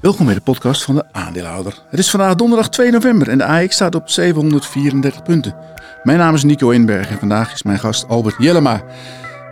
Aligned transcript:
Welkom 0.00 0.26
bij 0.26 0.34
de 0.34 0.40
podcast 0.40 0.84
van 0.84 0.94
de 0.94 1.04
aandeelhouder. 1.12 1.82
Het 1.90 1.98
is 1.98 2.10
vandaag 2.10 2.34
donderdag 2.34 2.68
2 2.68 2.90
november 2.90 3.28
en 3.28 3.38
de 3.38 3.44
AX 3.44 3.74
staat 3.74 3.94
op 3.94 4.08
734 4.08 5.22
punten. 5.22 5.54
Mijn 6.02 6.18
naam 6.18 6.34
is 6.34 6.42
Nico 6.42 6.70
Inberg 6.70 7.10
en 7.10 7.18
vandaag 7.18 7.52
is 7.52 7.62
mijn 7.62 7.78
gast 7.78 8.08
Albert 8.08 8.34
Jellema. 8.38 8.82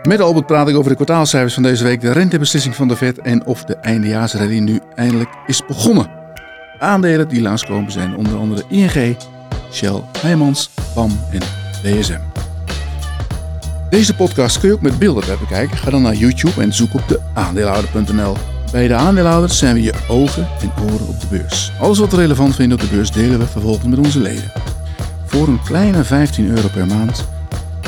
Met 0.03 0.21
Albert 0.21 0.45
praat 0.45 0.67
ik 0.67 0.75
over 0.75 0.89
de 0.89 0.95
kwartaalcijfers 0.95 1.53
van 1.53 1.63
deze 1.63 1.83
week, 1.83 2.01
de 2.01 2.11
rentebeslissing 2.11 2.75
van 2.75 2.87
de 2.87 2.95
Fed 2.95 3.19
en 3.19 3.45
of 3.45 3.63
de 3.63 3.75
eindejaarsrally 3.75 4.59
nu 4.59 4.79
eindelijk 4.95 5.29
is 5.45 5.65
begonnen. 5.65 6.09
Aandelen 6.79 7.27
die 7.27 7.41
langskomen 7.41 7.91
zijn 7.91 8.15
onder 8.15 8.37
andere 8.37 8.63
ING, 8.67 9.17
Shell, 9.71 10.01
Heijmans, 10.19 10.69
PAM 10.93 11.19
en 11.31 11.41
DSM. 11.83 12.21
Deze 13.89 14.15
podcast 14.15 14.59
kun 14.59 14.69
je 14.69 14.75
ook 14.75 14.81
met 14.81 14.99
beelden 14.99 15.39
bekijken. 15.39 15.77
Ga 15.77 15.89
dan 15.89 16.01
naar 16.01 16.15
YouTube 16.15 16.61
en 16.61 16.73
zoek 16.73 16.93
op 16.93 17.07
de 17.07 17.19
aandeelhouder.nl. 17.33 18.56
Bij 18.71 18.87
de 18.87 18.93
aandeelhouders 18.95 19.57
zijn 19.57 19.73
we 19.73 19.81
je 19.81 19.93
ogen 20.07 20.47
en 20.61 20.71
oren 20.83 21.07
op 21.07 21.19
de 21.19 21.27
beurs. 21.27 21.71
Alles 21.79 21.97
wat 21.97 22.11
we 22.11 22.17
relevant 22.17 22.55
vinden 22.55 22.77
op 22.77 22.83
de 22.83 22.95
beurs 22.95 23.11
delen 23.11 23.39
we 23.39 23.47
vervolgens 23.47 23.85
met 23.85 23.99
onze 23.99 24.19
leden. 24.19 24.51
Voor 25.25 25.47
een 25.47 25.63
kleine 25.63 26.03
15 26.03 26.49
euro 26.49 26.67
per 26.67 26.87
maand 26.87 27.27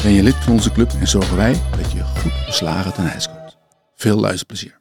ben 0.03 0.11
je 0.11 0.23
lid 0.23 0.35
van 0.35 0.53
onze 0.53 0.71
club 0.71 0.91
en 0.99 1.07
zorgen 1.07 1.37
wij 1.37 1.55
dat 1.77 1.91
je 1.91 2.03
goed 2.03 2.45
beslagen 2.45 2.93
ten 2.93 3.11
ijs 3.11 3.27
komt. 3.27 3.57
Veel 3.95 4.19
luisterplezier. 4.19 4.79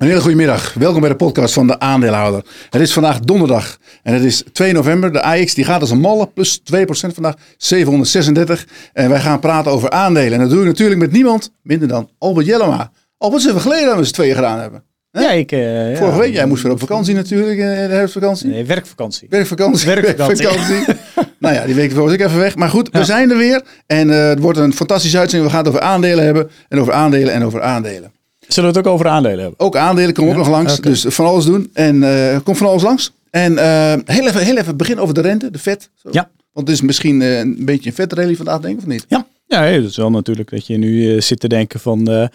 Een 0.00 0.06
hele 0.06 0.20
goede 0.20 0.36
middag. 0.36 0.74
Welkom 0.74 1.00
bij 1.00 1.10
de 1.10 1.16
podcast 1.16 1.54
van 1.54 1.66
de 1.66 1.78
aandeelhouder. 1.78 2.44
Het 2.70 2.80
is 2.80 2.92
vandaag 2.92 3.20
donderdag 3.20 3.78
en 4.02 4.14
het 4.14 4.22
is 4.22 4.42
2 4.52 4.72
november. 4.72 5.12
De 5.12 5.22
AX 5.22 5.54
die 5.54 5.64
gaat 5.64 5.80
als 5.80 5.90
een 5.90 6.00
malle, 6.00 6.28
plus 6.34 6.60
2% 6.60 6.64
vandaag, 6.86 7.34
736. 7.56 8.66
En 8.92 9.08
wij 9.08 9.20
gaan 9.20 9.40
praten 9.40 9.72
over 9.72 9.90
aandelen. 9.90 10.32
En 10.32 10.38
dat 10.38 10.50
doe 10.50 10.60
ik 10.60 10.66
natuurlijk 10.66 11.00
met 11.00 11.12
niemand 11.12 11.52
minder 11.62 11.88
dan 11.88 12.10
Albert 12.18 12.46
Jellema. 12.46 12.90
Albert, 13.18 13.42
is 13.42 13.48
even 13.48 13.60
geleden 13.60 13.86
dat 13.86 13.96
we 13.96 14.04
z'n 14.04 14.12
tweeën 14.12 14.34
gedaan 14.34 14.58
hebben. 14.58 14.84
Hè? 15.10 15.20
Ja, 15.20 15.30
ik... 15.30 15.52
eh, 15.52 15.90
ja. 15.90 15.96
Vorige 15.96 16.18
week, 16.18 16.32
jij 16.32 16.46
moest 16.46 16.62
weer 16.62 16.72
op 16.72 16.80
vakantie 16.80 17.14
natuurlijk, 17.14 17.58
eh, 17.58 17.66
de 17.66 17.94
herfstvakantie. 17.94 18.48
Nee, 18.48 18.64
werkvakantie. 18.64 19.26
Werkvakantie. 19.30 19.86
Werkvakantie. 19.86 20.44
Werkvakantie. 20.44 20.94
nou 21.38 21.54
ja, 21.54 21.64
die 21.64 21.74
week 21.74 21.92
was 21.92 22.12
ik 22.12 22.20
even 22.20 22.38
weg. 22.38 22.56
Maar 22.56 22.70
goed, 22.70 22.88
we 22.92 23.04
zijn 23.04 23.30
er 23.30 23.36
weer. 23.36 23.62
En 23.86 24.10
eh, 24.10 24.28
het 24.28 24.38
wordt 24.38 24.58
een 24.58 24.74
fantastische 24.74 25.18
uitzending. 25.18 25.50
We 25.50 25.56
gaan 25.56 25.66
het 25.66 25.74
over 25.74 25.86
aandelen 25.88 26.24
hebben. 26.24 26.50
En 26.68 26.80
over 26.80 26.92
aandelen 26.92 27.32
en 27.32 27.44
over 27.44 27.62
aandelen. 27.62 28.12
Zullen 28.52 28.72
we 28.72 28.78
het 28.78 28.86
ook 28.86 28.92
over 28.92 29.08
aandelen 29.08 29.38
hebben? 29.38 29.60
Ook 29.60 29.76
aandelen 29.76 30.12
komen 30.14 30.32
ook 30.32 30.38
nog 30.38 30.48
langs. 30.48 30.80
Dus 30.80 31.04
van 31.08 31.26
alles 31.26 31.44
doen. 31.44 31.70
En 31.72 32.02
eh 32.02 32.38
komt 32.44 32.58
van 32.58 32.66
alles 32.66 32.82
langs. 32.82 33.12
En 33.30 33.58
eh, 33.58 33.94
heel, 34.04 34.26
even, 34.26 34.44
heel 34.44 34.56
even 34.56 34.76
begin 34.76 34.98
over 34.98 35.14
de 35.14 35.20
rente, 35.20 35.50
de 35.50 35.58
vet. 35.58 35.90
Zo. 35.94 36.08
Ja. 36.12 36.30
Want 36.52 36.68
het 36.68 36.76
is 36.76 36.82
misschien 36.82 37.22
eh, 37.22 37.38
een 37.38 37.64
beetje 37.64 37.90
een 37.90 37.96
vetrally 37.96 38.36
vandaag, 38.36 38.60
denk 38.60 38.74
ik, 38.74 38.80
of 38.80 38.86
niet? 38.86 39.04
Ja. 39.08 39.26
Ja, 39.46 39.62
het 39.62 39.84
is 39.84 39.96
wel 39.96 40.10
natuurlijk 40.10 40.50
dat 40.50 40.66
je 40.66 40.76
nu 40.76 41.20
zit 41.22 41.40
te 41.40 41.48
denken 41.48 41.80
van 41.80 42.28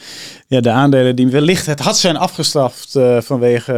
ja, 0.47 0.61
de 0.61 0.69
aandelen 0.69 1.15
die 1.15 1.27
wellicht 1.27 1.65
het 1.65 1.79
had 1.79 1.97
zijn 1.97 2.17
afgestraft 2.17 2.99
vanwege 3.19 3.73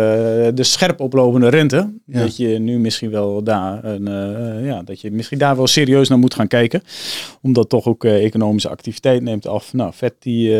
de 0.53 0.63
scherp 0.63 0.99
oplopende 0.99 1.49
rente. 1.49 1.93
Ja. 2.05 2.19
Dat 2.19 2.37
je 2.37 2.47
nu 2.47 2.79
misschien 2.79 3.09
wel 3.09 3.43
daar 3.43 3.83
een, 3.83 4.05
ja, 4.63 4.81
dat 4.83 5.01
je 5.01 5.11
misschien 5.11 5.37
daar 5.37 5.55
wel 5.55 5.67
serieus 5.67 6.09
naar 6.09 6.17
moet 6.17 6.33
gaan 6.33 6.47
kijken. 6.47 6.83
Omdat 7.41 7.69
toch 7.69 7.85
ook 7.85 8.03
economische 8.03 8.69
activiteit 8.69 9.21
neemt 9.21 9.47
af. 9.47 9.73
Nou, 9.73 9.91
vet 9.95 10.13
die 10.19 10.53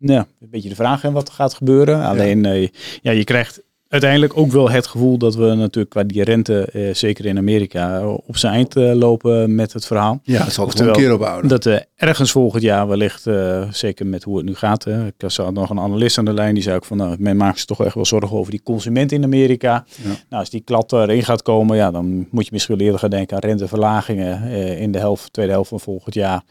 ja, 0.00 0.26
een 0.40 0.50
beetje 0.50 0.68
de 0.68 0.74
vraag 0.74 1.02
hè, 1.02 1.10
wat 1.10 1.28
er 1.28 1.34
gaat 1.34 1.54
gebeuren. 1.54 2.04
Alleen 2.04 2.44
eh, 2.44 2.68
ja, 3.02 3.10
je 3.10 3.24
krijgt 3.24 3.62
uiteindelijk 3.90 4.36
ook 4.36 4.52
wel 4.52 4.70
het 4.70 4.86
gevoel 4.86 5.18
dat 5.18 5.34
we 5.34 5.54
natuurlijk 5.54 5.90
qua 5.90 6.02
die 6.04 6.24
rente, 6.24 6.64
eh, 6.72 6.94
zeker 6.94 7.26
in 7.26 7.38
Amerika, 7.38 8.06
op 8.08 8.36
zijn 8.36 8.52
eind 8.54 8.76
eh, 8.76 8.92
lopen 8.94 9.54
met 9.54 9.72
het 9.72 9.86
verhaal. 9.86 10.20
Ja, 10.22 10.42
het 10.44 10.52
zal 10.52 10.64
Oftewel, 10.64 10.94
een 10.94 11.00
keer 11.00 11.14
ophouden. 11.14 11.48
Dat 11.50 11.66
eh, 11.66 11.76
ergens 11.96 12.30
volgend 12.30 12.62
jaar 12.62 12.88
wellicht, 12.88 13.26
eh, 13.26 13.62
zeker 13.70 14.06
met 14.06 14.22
hoe 14.22 14.36
het 14.36 14.46
nu 14.46 14.54
gaat. 14.54 14.84
Hè. 14.84 15.06
Ik 15.06 15.12
zag 15.26 15.50
nog 15.52 15.70
een 15.70 15.78
analist 15.80 16.18
aan 16.18 16.24
de 16.24 16.32
lijn 16.32 16.54
die 16.54 16.62
zei 16.62 16.76
ook 16.76 16.84
van, 16.84 16.96
nou, 16.96 17.16
men 17.18 17.36
maakt 17.36 17.56
zich 17.56 17.66
toch 17.66 17.84
echt 17.84 17.94
wel 17.94 18.04
zorgen 18.04 18.36
over 18.36 18.50
die 18.50 18.62
consument 18.62 19.12
in 19.12 19.24
Amerika. 19.24 19.84
Ja. 20.02 20.08
Nou, 20.08 20.16
als 20.28 20.50
die 20.50 20.62
klad 20.64 20.92
erin 20.92 21.22
gaat 21.24 21.42
komen, 21.42 21.76
ja, 21.76 21.90
dan 21.90 22.26
moet 22.30 22.44
je 22.44 22.50
misschien 22.52 22.76
wel 22.76 22.84
eerder 22.84 23.00
gaan 23.00 23.10
denken 23.10 23.36
aan 23.36 23.42
renteverlagingen 23.48 24.42
eh, 24.50 24.80
in 24.80 24.92
de 24.92 24.98
helft, 24.98 25.32
tweede 25.32 25.52
helft 25.52 25.68
van 25.68 25.80
volgend 25.80 26.14
jaar. 26.14 26.42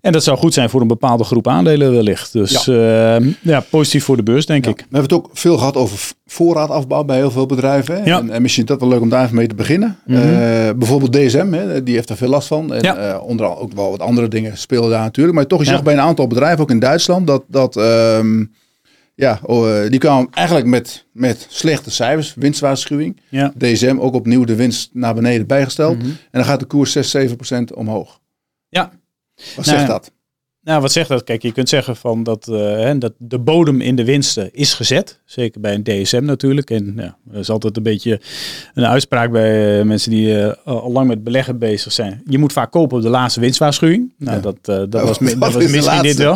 En 0.00 0.12
dat 0.12 0.24
zou 0.24 0.38
goed 0.38 0.54
zijn 0.54 0.70
voor 0.70 0.80
een 0.80 0.86
bepaalde 0.86 1.24
groep 1.24 1.48
aandelen 1.48 1.92
wellicht. 1.92 2.32
Dus 2.32 2.64
ja, 2.64 3.20
ja 3.42 3.60
positief 3.70 4.04
voor 4.04 4.16
de 4.16 4.22
beurs, 4.22 4.46
denk 4.46 4.64
Ja. 4.64 4.70
ik. 4.70 4.76
We 4.76 4.82
hebben 4.82 5.02
het 5.02 5.12
ook 5.12 5.30
veel 5.32 5.56
gehad 5.58 5.76
over 5.76 6.12
voorraadafbouw 6.26 7.04
bij 7.04 7.16
heel 7.16 7.30
veel 7.30 7.46
bedrijven. 7.46 7.94
hè. 7.96 8.04
Ja. 8.04 8.18
En, 8.18 8.30
en 8.30 8.42
misschien 8.42 8.62
is 8.64 8.68
dat 8.68 8.80
wel 8.80 8.88
leuk 8.88 9.00
om 9.00 9.08
daar 9.08 9.24
even 9.24 9.36
mee 9.36 9.46
te 9.46 9.54
beginnen. 9.54 9.98
Mhm. 10.06 10.18
Eh, 10.18 10.70
bijvoorbeeld 10.76 11.12
DSM, 11.12 11.52
hè, 11.52 11.82
die 11.82 11.94
heeft 11.94 12.10
er 12.10 12.16
veel 12.16 12.28
last 12.28 12.48
van. 12.48 12.74
En 12.74 12.82
Ja. 12.82 12.96
eh, 12.96 13.22
onder 13.22 13.46
andere 13.46 13.60
ook 13.62 13.72
wel 13.72 13.90
wat 13.90 14.00
andere 14.00 14.28
dingen 14.28 14.58
spelen 14.58 14.90
daar 14.90 15.00
natuurlijk. 15.02 15.36
Maar 15.36 15.46
toch, 15.46 15.58
je 15.58 15.64
Ja. 15.66 15.72
zag 15.72 15.82
bij 15.82 15.92
een 15.94 16.00
aantal 16.00 16.26
bedrijven, 16.26 16.60
ook 16.60 16.70
in 16.70 16.78
Duitsland, 16.78 17.26
dat, 17.26 17.44
dat 17.48 17.76
ehm, 17.76 18.44
ja, 19.14 19.38
oh, 19.42 19.82
eh, 19.84 19.90
die 19.90 19.98
kwamen 20.00 20.28
eigenlijk 20.30 20.66
met, 20.66 21.06
met 21.12 21.46
slechte 21.50 21.90
cijfers, 21.90 22.34
winstwaarschuwing. 22.34 23.20
Ja. 23.28 23.52
DSM 23.58 23.96
ook 24.00 24.14
opnieuw 24.14 24.44
de 24.44 24.54
winst 24.54 24.90
naar 24.92 25.14
beneden 25.14 25.46
bijgesteld. 25.46 25.96
Mhm. 25.98 26.06
En 26.06 26.16
dan 26.30 26.44
gaat 26.44 26.60
de 26.60 26.66
koers 26.66 26.92
6, 26.92 27.10
7 27.10 27.36
procent 27.36 27.74
omhoog. 27.74 28.20
Ja. 28.68 28.82
Wat 29.34 29.64
Nou 29.66 29.68
zegt 29.68 29.80
ja. 29.80 29.86
dat? 29.86 30.12
Nou, 30.64 30.80
wat 30.80 30.92
zegt 30.92 31.08
dat? 31.08 31.24
Kijk, 31.24 31.42
je 31.42 31.52
kunt 31.52 31.68
zeggen 31.68 31.96
van 31.96 32.22
dat, 32.22 32.48
eh, 32.48 32.90
dat 32.98 33.12
de 33.18 33.38
bodem 33.38 33.80
in 33.80 33.96
de 33.96 34.04
winsten 34.04 34.48
is 34.52 34.74
gezet. 34.74 35.20
Zeker 35.24 35.60
bij 35.60 35.74
een 35.74 35.82
DSM 35.82 36.24
natuurlijk. 36.24 36.70
En 36.70 36.92
ja, 36.96 37.16
dat 37.24 37.40
is 37.40 37.50
altijd 37.50 37.76
een 37.76 37.82
beetje 37.82 38.20
een 38.74 38.86
uitspraak 38.86 39.30
bij 39.30 39.78
eh, 39.78 39.84
mensen 39.84 40.10
die 40.10 40.40
eh, 40.40 40.52
al 40.64 40.92
lang 40.92 41.08
met 41.08 41.24
beleggen 41.24 41.58
bezig 41.58 41.92
zijn. 41.92 42.22
Je 42.28 42.38
moet 42.38 42.52
vaak 42.52 42.70
kopen 42.70 42.96
op 42.96 43.02
de 43.02 43.08
laatste 43.08 43.40
winstwaarschuwing. 43.40 44.12
Nou, 44.18 44.36
Ja. 44.36 44.42
dat, 44.42 44.90
dat, 44.90 45.02
Oh, 45.02 45.08
was, 45.08 45.18
dat 45.38 45.38
was 45.38 45.56
misschien 45.56 46.02
dit 46.02 46.16
wel. 46.16 46.34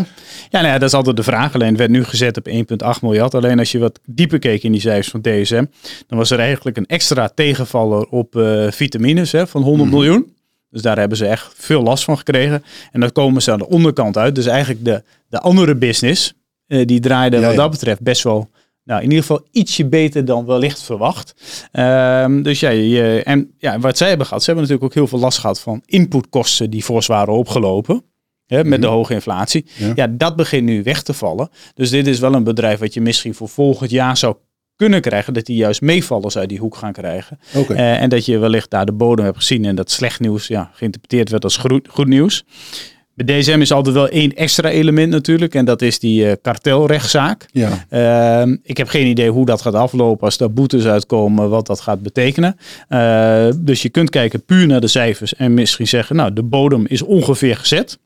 Ja, 0.50 0.60
nou 0.60 0.66
ja, 0.66 0.78
dat 0.78 0.89
is 0.89 0.95
altijd 0.95 1.16
de 1.16 1.22
vraag. 1.22 1.55
Alleen 1.55 1.69
het 1.69 1.78
werd 1.78 1.91
nu 1.91 2.05
gezet 2.05 2.37
op 2.37 2.49
1,8 2.49 2.55
miljard. 3.03 3.34
Alleen 3.34 3.59
als 3.59 3.72
je 3.72 3.78
wat 3.78 4.00
dieper 4.05 4.39
keek 4.39 4.62
in 4.62 4.72
die 4.72 4.81
cijfers 4.81 5.09
van 5.09 5.21
DSM, 5.21 5.65
dan 6.06 6.19
was 6.19 6.31
er 6.31 6.39
eigenlijk 6.39 6.77
een 6.77 6.87
extra 6.87 7.28
tegenvaller 7.34 8.06
op 8.06 8.43
vitamines 8.71 9.33
hè, 9.33 9.47
van 9.47 9.62
100 9.62 9.91
Mhm. 9.91 9.99
miljoen. 9.99 10.37
Dus 10.70 10.82
daar 10.82 10.98
hebben 10.98 11.18
ze 11.18 11.26
echt 11.26 11.52
veel 11.56 11.82
last 11.82 12.04
van 12.04 12.16
gekregen. 12.18 12.64
En 12.92 13.00
dan 13.00 13.12
komen 13.12 13.42
ze 13.42 13.52
aan 13.52 13.58
de 13.58 13.68
onderkant 13.68 14.16
uit. 14.16 14.34
Dus 14.34 14.46
eigenlijk 14.46 14.84
de, 14.84 15.02
de 15.28 15.40
andere 15.40 15.74
business, 15.74 16.34
eh, 16.66 16.86
die 16.86 17.00
draaide 17.00 17.36
Ja, 17.36 17.42
wat 17.42 17.50
ja. 17.50 17.56
dat 17.56 17.70
betreft 17.70 18.00
best 18.00 18.22
wel, 18.22 18.50
nou 18.84 19.02
in 19.02 19.08
ieder 19.08 19.24
geval 19.24 19.46
ietsje 19.50 19.86
beter 19.86 20.24
dan 20.24 20.46
wellicht 20.46 20.82
verwacht. 20.82 21.34
Ehm, 21.72 22.42
dus 22.42 22.60
ja, 22.60 22.70
je, 22.70 23.22
en 23.24 23.54
ja, 23.58 23.78
wat 23.78 23.96
zij 23.96 24.08
hebben 24.08 24.26
gehad, 24.26 24.42
ze 24.42 24.50
hebben 24.50 24.68
natuurlijk 24.68 24.96
ook 24.96 25.00
heel 25.02 25.16
veel 25.16 25.24
last 25.26 25.38
gehad 25.38 25.60
van 25.60 25.82
inputkosten 25.84 26.70
die 26.70 26.82
fors 26.82 27.06
waren 27.06 27.34
opgelopen. 27.34 28.02
Hè, 28.46 28.64
met 28.64 28.82
de 28.82 28.86
hoge 28.86 29.14
inflatie. 29.14 29.66
Ja. 29.76 29.92
Ja. 29.94 30.06
dat 30.06 30.36
begint 30.36 30.64
nu 30.64 30.82
weg 30.82 31.02
te 31.02 31.12
vallen. 31.14 31.48
Dus 31.74 31.90
dit 31.90 32.06
is 32.06 32.18
wel 32.18 32.34
een 32.34 32.44
bedrijf 32.44 32.78
wat 32.78 32.94
je 32.94 33.00
misschien 33.00 33.34
voor 33.34 33.48
volgend 33.48 33.90
jaar 33.90 34.16
zou 34.16 34.36
kunnen 34.78 35.00
krijgen. 35.00 35.34
Dat 35.34 35.47
die 35.47 35.56
juist 35.56 35.81
meevallers 35.81 36.39
uit 36.39 36.49
die 36.49 36.59
hoek 36.59 36.77
gaan 36.77 36.93
krijgen. 36.93 37.39
Eh, 37.53 38.03
en 38.03 38.09
dat 38.09 38.27
je 38.27 38.39
wellicht 38.39 38.71
daar 38.71 38.87
de 38.87 38.93
bodem 38.93 39.25
hebt 39.25 39.37
gezien 39.37 39.65
en 39.65 39.75
dat 39.75 39.91
slecht 39.91 40.21
nieuws 40.21 40.47
ja, 40.47 40.71
geïnterpreteerd 40.72 41.31
werd 41.31 41.44
als 41.44 41.56
goed, 41.56 41.89
goed 41.91 42.06
nieuws. 42.06 42.44
Bij 43.25 43.41
DSM 43.41 43.61
is 43.61 43.72
altijd 43.72 43.94
wel 43.94 44.09
één 44.09 44.34
extra 44.34 44.69
element 44.69 45.11
natuurlijk. 45.11 45.55
En 45.55 45.65
dat 45.65 45.83
is 45.83 45.99
die 45.99 46.28
eh, 46.28 46.37
kartelrechtszaak. 46.43 47.47
ja. 47.53 47.87
Ehm, 47.89 48.56
ik 48.62 48.77
heb 48.77 48.89
geen 48.89 49.06
idee 49.06 49.31
hoe 49.31 49.47
dat 49.47 49.62
gaat 49.62 49.75
aflopen 49.75 50.25
als 50.25 50.39
er 50.39 50.53
boetes 50.53 50.87
uitkomen, 50.87 51.50
wat 51.50 51.66
dat 51.66 51.81
gaat 51.81 52.03
betekenen. 52.03 52.56
Eh, 52.89 53.49
dus 53.56 53.83
je 53.83 53.89
kunt 53.89 54.10
kijken 54.10 54.45
puur 54.45 54.66
naar 54.66 54.81
de 54.81 54.87
cijfers 54.87 55.34
en 55.34 55.55
misschien 55.55 55.87
zeggen, 55.87 56.16
nou, 56.16 56.33
de 56.33 56.43
bodem 56.43 56.87
is 56.87 57.03
ongeveer 57.03 57.56
gezet. 57.56 57.99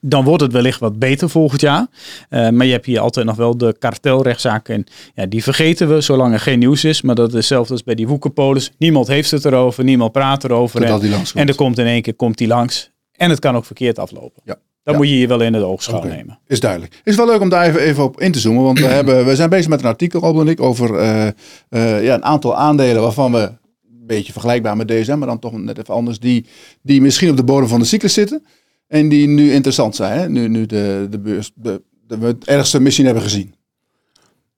Dan 0.00 0.24
wordt 0.24 0.42
het 0.42 0.52
wellicht 0.52 0.80
wat 0.80 0.98
beter 0.98 1.30
volgend 1.30 1.60
jaar. 1.60 1.86
Eh, 2.28 2.48
maar 2.48 2.66
je 2.66 2.72
hebt 2.72 2.86
hier 2.86 3.00
altijd 3.00 3.26
nog 3.26 3.36
wel 3.36 3.56
de 3.56 3.76
kartelrechtszaak. 3.78 4.68
En 4.68 4.84
ja, 5.14 5.26
die 5.26 5.42
vergeten 5.42 5.94
we 5.94 6.00
zolang 6.00 6.32
er 6.32 6.40
geen 6.40 6.58
nieuws 6.58 6.84
is. 6.84 7.02
Maar 7.02 7.14
dat 7.14 7.28
is 7.28 7.34
hetzelfde 7.34 7.72
als 7.72 7.82
bij 7.82 7.94
die 7.94 8.08
woekerpolis. 8.08 8.72
Niemand 8.78 9.06
heeft 9.06 9.30
het 9.30 9.44
erover, 9.44 9.84
niemand 9.84 10.12
praat 10.12 10.44
erover. 10.44 10.82
En, 10.82 11.12
en 11.34 11.48
er 11.48 11.54
komt 11.54 11.78
in 11.78 11.86
één 11.86 12.02
keer 12.02 12.14
komt 12.14 12.38
die 12.38 12.46
langs. 12.48 12.90
En 13.12 13.30
het 13.30 13.38
kan 13.38 13.56
ook 13.56 13.64
verkeerd 13.64 13.98
aflopen. 13.98 14.42
Ja. 14.44 14.56
Dan 14.82 14.94
Ja. 14.94 15.00
moet 15.00 15.08
je 15.08 15.18
je 15.18 15.26
wel 15.26 15.40
in 15.40 15.54
het 15.54 15.62
oogschouw 15.62 15.98
Oké. 15.98 16.06
nemen. 16.08 16.38
Is 16.46 16.60
duidelijk. 16.60 17.00
Is 17.04 17.16
wel 17.16 17.26
leuk 17.26 17.40
om 17.40 17.48
daar 17.48 17.66
even, 17.66 17.80
even 17.80 18.02
op 18.04 18.20
in 18.20 18.32
te 18.32 18.38
zoomen. 18.38 18.62
Want 18.62 18.78
we, 18.78 18.86
hebben, 18.98 19.24
we 19.26 19.36
zijn 19.36 19.50
bezig 19.50 19.68
met 19.68 19.80
een 19.80 19.86
artikel, 19.86 20.22
Albert 20.22 20.46
en 20.46 20.52
ik, 20.52 20.60
over 20.60 20.94
eh, 20.98 21.26
eh, 21.68 22.04
ja, 22.04 22.14
een 22.14 22.24
aantal 22.24 22.56
aandelen 22.56 23.02
waarvan 23.02 23.32
we 23.32 23.38
een 23.38 24.06
beetje 24.06 24.32
vergelijkbaar 24.32 24.76
met 24.76 24.88
DSM, 24.88 25.18
maar 25.18 25.28
dan 25.28 25.38
toch 25.38 25.52
net 25.52 25.78
even 25.78 25.94
anders, 25.94 26.18
die, 26.18 26.46
die 26.82 27.00
misschien 27.00 27.30
op 27.30 27.36
de 27.36 27.44
bodem 27.44 27.68
van 27.68 27.78
de 27.78 27.84
cyclus 27.86 28.12
zitten. 28.14 28.44
En 28.92 29.08
die 29.08 29.28
nu 29.28 29.52
interessant 29.52 29.96
zijn. 29.96 30.18
Hè? 30.18 30.28
Nu, 30.28 30.48
nu 30.48 30.66
de, 30.66 31.06
de 31.10 31.18
beurs, 31.18 31.50
de, 31.54 31.82
we 32.06 32.26
het 32.26 32.44
ergste 32.44 32.80
misschien 32.80 33.04
hebben 33.04 33.22
gezien. 33.22 33.54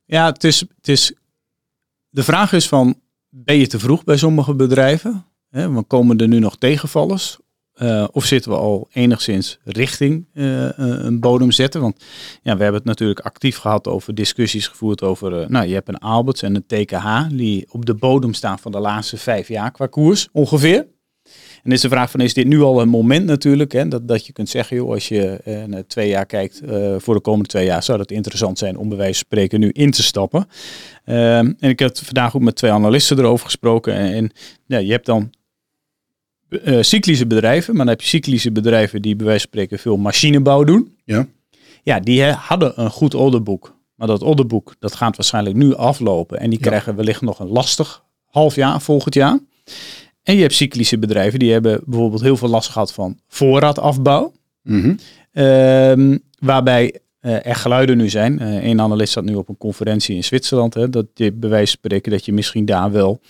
Ja, 0.05 0.27
het 0.27 0.45
is, 0.45 0.61
het 0.61 0.89
is. 0.89 1.13
De 2.09 2.23
vraag 2.23 2.53
is 2.53 2.69
van, 2.69 3.01
ben 3.29 3.57
je 3.57 3.67
te 3.67 3.79
vroeg 3.79 4.05
bij 4.05 4.17
sommige 4.17 4.55
bedrijven? 4.55 5.27
Hè, 5.51 5.71
want 5.71 5.87
komen 5.87 6.19
er 6.19 6.29
nu 6.29 6.39
nog 6.39 6.57
tegenvallers? 6.57 7.39
Eh, 7.75 8.07
of 8.13 8.25
zitten 8.25 8.51
we 8.51 8.57
al 8.57 8.89
enigszins 8.93 9.59
richting 9.65 10.27
eh, 10.33 10.45
een 10.63 11.07
een 11.07 11.21
bodem 11.21 11.51
zetten? 11.51 11.81
Want 11.81 12.05
ja, 12.43 12.57
we 12.57 12.63
hebben 12.63 12.81
het 12.81 12.85
natuurlijk 12.85 13.21
actief 13.21 13.57
gehad 13.57 13.89
over 13.89 14.15
discussies 14.15 14.69
gevoerd 14.69 15.03
over... 15.03 15.41
eh, 15.41 15.49
nou, 15.49 15.67
je 15.67 15.75
hebt 15.75 15.89
een 15.89 15.99
Alberts 15.99 16.43
en 16.43 16.55
een 16.55 16.67
TKH 16.67 17.29
die 17.31 17.67
op 17.71 17.87
de 17.87 17.95
bodem 17.95 18.35
staan 18.35 18.59
van 18.59 18.73
de 18.73 18.79
laatste 18.81 19.17
vijf 19.17 19.49
jaar 19.49 19.71
qua 19.71 19.87
koers 19.87 20.29
ongeveer. 20.33 20.87
En 21.65 21.73
is 21.73 21.81
de 21.81 21.89
vraag 21.89 22.11
van, 22.11 22.21
is 22.21 22.35
dit 22.35 22.47
nu 22.47 22.61
al 22.61 22.81
een 22.81 22.89
moment 22.89 23.27
natuurlijk, 23.27 23.73
hè, 23.73 23.89
dat, 23.89 24.09
dat 24.09 24.27
je 24.27 24.33
kunt 24.33 24.49
zeggen, 24.49 24.77
joh, 24.77 24.91
als 24.91 25.09
je 25.09 25.41
uh, 25.69 25.79
twee 25.79 26.09
jaar 26.09 26.27
kijkt, 26.27 26.63
uh, 26.65 26.95
voor 26.99 27.15
de 27.15 27.21
komende 27.21 27.49
twee 27.49 27.65
jaar 27.65 27.83
zou 27.83 27.99
het 27.99 28.11
interessant 28.11 28.59
zijn 28.59 28.77
om 28.77 28.89
bij 28.89 28.99
wijze 28.99 29.13
van 29.15 29.25
spreken 29.27 29.61
nu 29.61 29.71
in 29.71 29.91
te 29.91 30.03
stappen. 30.03 30.47
Ehm, 31.05 31.53
en 31.59 31.71
ik 31.71 31.79
heb 31.79 31.97
vandaag 31.97 32.37
ook 32.37 32.43
met 32.43 32.57
twee 32.57 32.71
analisten 32.71 33.19
erover 33.19 33.45
gesproken. 33.45 33.95
En, 33.95 34.13
en 34.15 34.31
ja, 34.67 34.79
je 34.79 34.91
hebt 34.91 35.07
dan 35.07 35.31
uh, 36.49 36.83
cyclische 36.83 37.27
bedrijven, 37.27 37.75
maar 37.77 37.85
dan 37.85 37.95
heb 37.95 38.03
je 38.03 38.09
cyclische 38.09 38.53
bedrijven 38.53 39.03
die 39.03 39.17
bij 39.17 39.27
wijze 39.27 39.41
van 39.41 39.51
spreken 39.51 39.79
veel 39.79 39.97
machinebouw 39.97 40.65
doen. 40.65 40.97
Ja. 41.05 41.27
Ja, 41.83 42.01
die 42.01 42.23
hadden 42.25 42.81
een 42.81 42.91
goed 42.91 43.15
orderboek. 43.15 43.77
Maar 43.95 44.07
dat 44.07 44.23
orderboek, 44.23 44.75
dat 44.79 44.95
gaat 44.95 45.17
waarschijnlijk 45.17 45.57
nu 45.57 45.75
aflopen. 45.75 46.41
En 46.41 46.51
die 46.51 46.59
Ja. 46.59 46.67
krijgen 46.67 46.97
wellicht 46.97 47.21
nog 47.21 47.39
een 47.39 47.49
lastig 47.49 48.05
half 48.25 48.55
jaar 48.55 48.81
volgend 48.81 49.15
jaar. 49.15 49.39
En 50.25 50.35
je 50.35 50.41
hebt 50.41 50.55
cyclische 50.55 50.99
bedrijven 50.99 51.39
die 51.39 51.53
hebben 51.53 51.81
bijvoorbeeld 51.85 52.23
heel 52.23 52.37
veel 52.37 52.49
last 52.49 52.69
gehad 52.69 52.93
van 52.93 53.19
voorraadafbouw. 53.29 54.33
Mhm. 54.63 54.95
Ehm, 55.33 56.19
waarbij 56.39 56.99
eh, 57.21 57.47
er 57.47 57.55
geluiden 57.55 57.97
nu 57.97 58.09
zijn. 58.09 58.39
Eh 58.39 58.65
een 58.65 58.81
analist 58.81 59.13
zat 59.13 59.25
nu 59.25 59.35
op 59.35 59.49
een 59.49 59.57
conferentie 59.57 60.17
in 60.17 60.25
Zwitserland. 60.25 60.75
Hè, 60.75 60.91
dat 60.91 61.07
je 61.15 61.33
bij 61.33 61.49
wijze 61.49 61.67
van 61.67 61.79
spreken 61.79 62.13
dat 62.13 62.25
je 62.25 62.33
misschien 62.33 62.65
daar 62.65 62.93
wel 62.93 63.21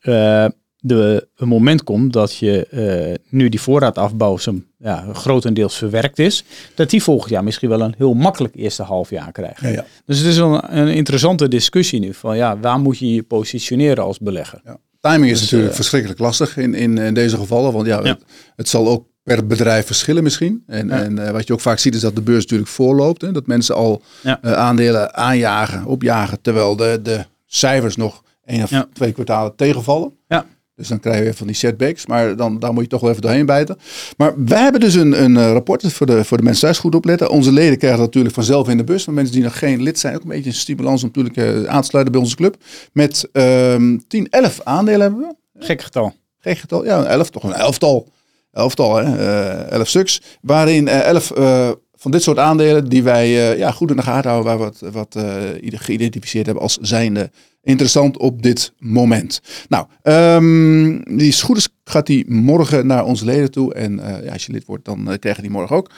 eh, 0.00 0.46
de, 0.78 1.28
een 1.36 1.48
moment 1.48 1.84
komt 1.84 2.12
dat 2.12 2.36
je 2.36 3.18
nu 3.28 3.48
die 3.48 3.60
voorraadafbouw 3.60 4.36
zijn, 4.36 4.66
ja, 4.78 5.06
grotendeels 5.12 5.76
verwerkt 5.76 6.18
is. 6.18 6.44
Dat 6.74 6.90
die 6.90 7.02
volgend 7.02 7.30
jaar 7.30 7.44
misschien 7.44 7.68
wel 7.68 7.80
een 7.80 7.94
heel 7.96 8.14
makkelijk 8.14 8.54
eerste 8.54 8.82
half 8.82 9.10
jaar 9.10 9.32
krijgt. 9.32 9.60
Ja, 9.60 9.68
ja. 9.68 9.84
Dus 10.06 10.18
het 10.18 10.26
is 10.26 10.36
een, 10.36 10.78
een 10.78 10.88
interessante 10.88 11.48
discussie 11.48 12.00
nu. 12.00 12.14
Van 12.14 12.36
ja, 12.36 12.58
waar 12.58 12.78
moet 12.78 12.98
je 12.98 13.14
je 13.14 13.22
positioneren 13.22 14.04
als 14.04 14.18
belegger? 14.18 14.60
Ja. 14.64 14.78
Timing 15.10 15.30
is 15.30 15.30
Dus, 15.32 15.40
natuurlijk 15.40 15.70
eh, 15.70 15.76
verschrikkelijk 15.76 16.20
lastig 16.20 16.56
in, 16.56 16.74
in, 16.74 16.98
in 16.98 17.14
deze 17.14 17.36
gevallen. 17.36 17.72
Want 17.72 17.86
ja, 17.86 17.98
Ja. 18.02 18.08
Het, 18.08 18.22
het 18.56 18.68
zal 18.68 18.88
ook 18.88 19.06
per 19.22 19.46
bedrijf 19.46 19.86
verschillen 19.86 20.22
misschien. 20.22 20.62
En, 20.66 20.88
Ja. 20.88 21.02
en 21.02 21.18
eh, 21.26 21.30
wat 21.30 21.46
je 21.46 21.52
ook 21.52 21.60
vaak 21.60 21.78
ziet 21.78 21.94
is 21.94 22.00
dat 22.00 22.14
de 22.14 22.22
beurs 22.22 22.42
natuurlijk 22.42 22.70
voorloopt. 22.70 23.22
Hè? 23.22 23.32
Dat 23.32 23.46
mensen 23.46 23.74
al 23.74 24.02
eh, 24.22 24.52
aandelen 24.52 25.14
aanjagen, 25.14 25.84
opjagen. 25.84 26.40
Terwijl 26.40 26.76
de, 26.76 27.00
de 27.02 27.24
cijfers 27.46 27.96
nog 27.96 28.22
één 28.44 28.62
of 28.62 28.70
twee 28.92 29.12
kwartalen 29.12 29.56
tegenvallen. 29.56 30.12
Ja. 30.28 30.46
Dus 30.74 30.88
dan 30.88 31.00
krijg 31.00 31.16
je 31.16 31.22
weer 31.22 31.34
van 31.34 31.46
die 31.46 31.56
setbacks. 31.56 32.06
Maar 32.06 32.36
dan, 32.36 32.58
daar 32.58 32.72
moet 32.72 32.82
je 32.82 32.88
toch 32.88 33.00
wel 33.00 33.10
even 33.10 33.22
doorheen 33.22 33.46
bijten. 33.46 33.78
Maar 34.16 34.44
wij 34.44 34.62
hebben 34.62 34.80
dus 34.80 34.94
een, 34.94 35.22
een 35.22 35.36
eh, 35.36 35.52
rapport 35.52 35.92
voor 35.92 36.06
de, 36.06 36.24
voor 36.24 36.36
de 36.36 36.42
mensen 36.42 36.62
thuis 36.62 36.78
goed 36.78 36.94
opletten. 36.94 37.30
Onze 37.30 37.52
leden 37.52 37.78
krijgen 37.78 37.98
dat 37.98 38.06
natuurlijk 38.06 38.34
vanzelf 38.34 38.68
in 38.68 38.76
de 38.76 38.84
bus. 38.84 39.06
Maar 39.06 39.14
mensen 39.14 39.34
die 39.34 39.44
nog 39.44 39.58
geen 39.58 39.82
lid 39.82 39.98
zijn, 39.98 40.14
ook 40.14 40.22
een 40.22 40.28
beetje 40.28 40.50
een 40.50 40.56
stimulans 40.56 41.02
om 41.02 41.10
natuurlijk 41.14 41.36
eh, 41.36 41.64
aan 41.64 41.82
te 41.82 41.88
sluiten 41.88 42.12
bij 42.12 42.22
onze 42.22 42.36
club. 42.36 42.56
Met 42.92 43.28
ehm 43.32 43.98
10, 44.08 44.28
11 44.30 44.60
aandelen 44.64 45.00
hebben 45.00 45.20
we. 45.20 45.64
Gek 45.64 45.82
getal. 45.82 46.14
Geen 46.38 46.56
getal, 46.56 46.84
ja, 46.84 46.98
een 46.98 47.06
elf, 47.06 47.30
toch 47.30 47.42
een 47.42 47.52
elftal. 47.52 48.08
Elftal, 48.52 48.96
hè? 48.96 49.16
eh, 49.16 49.70
elf 49.70 49.88
stuks. 49.88 50.22
Waarin 50.40 50.88
eh, 50.88 51.00
elf 51.00 51.30
eh, 51.30 51.70
van 51.94 52.10
dit 52.10 52.22
soort 52.22 52.38
aandelen 52.38 52.88
die 52.88 53.02
wij 53.02 53.56
ja, 53.58 53.70
goed 53.70 53.90
in 53.90 53.96
de 53.96 54.02
gaten 54.02 54.30
houden, 54.30 54.56
waar 54.56 54.72
we 54.72 54.90
wat, 54.90 54.92
wat 54.92 55.24
geïdentificeerd 55.62 56.46
hebben 56.46 56.64
als 56.64 56.78
zijnde 56.80 57.30
interessant 57.62 58.18
op 58.18 58.42
dit 58.42 58.72
moment. 58.78 59.40
Nou, 59.68 59.86
ehm, 60.02 61.16
die 61.16 61.28
is, 61.28 61.68
gaat 61.84 62.06
die 62.06 62.30
morgen 62.30 62.86
naar 62.86 63.04
onze 63.04 63.24
leden 63.24 63.50
toe. 63.50 63.74
En 63.74 64.00
eh, 64.00 64.24
ja, 64.24 64.32
als 64.32 64.46
je 64.46 64.52
lid 64.52 64.64
wordt, 64.64 64.84
dan 64.84 65.16
krijgen 65.18 65.42
die 65.42 65.52
morgen 65.52 65.76
ook. 65.76 65.90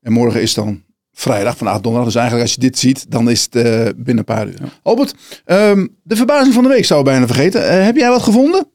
En 0.00 0.12
morgen 0.12 0.42
is 0.42 0.54
dan 0.54 0.82
vrijdag, 1.12 1.56
vandaag 1.56 1.80
donderdag. 1.80 2.12
Dus 2.12 2.20
eigenlijk 2.20 2.48
als 2.48 2.54
je 2.54 2.60
dit 2.60 2.78
ziet, 2.78 3.10
dan 3.10 3.30
is 3.30 3.42
het 3.42 3.56
eh, 3.56 3.84
binnen 3.96 4.18
een 4.18 4.24
paar 4.24 4.46
uur. 4.46 4.78
Albert, 4.82 5.14
ehm, 5.44 5.86
de 6.02 6.16
verbazing 6.16 6.54
van 6.54 6.62
de 6.62 6.68
week 6.68 6.84
zou 6.84 7.04
bijna 7.04 7.26
vergeten. 7.26 7.84
Heb 7.84 7.96
jij 7.96 8.08
wat 8.08 8.22
gevonden? 8.22 8.66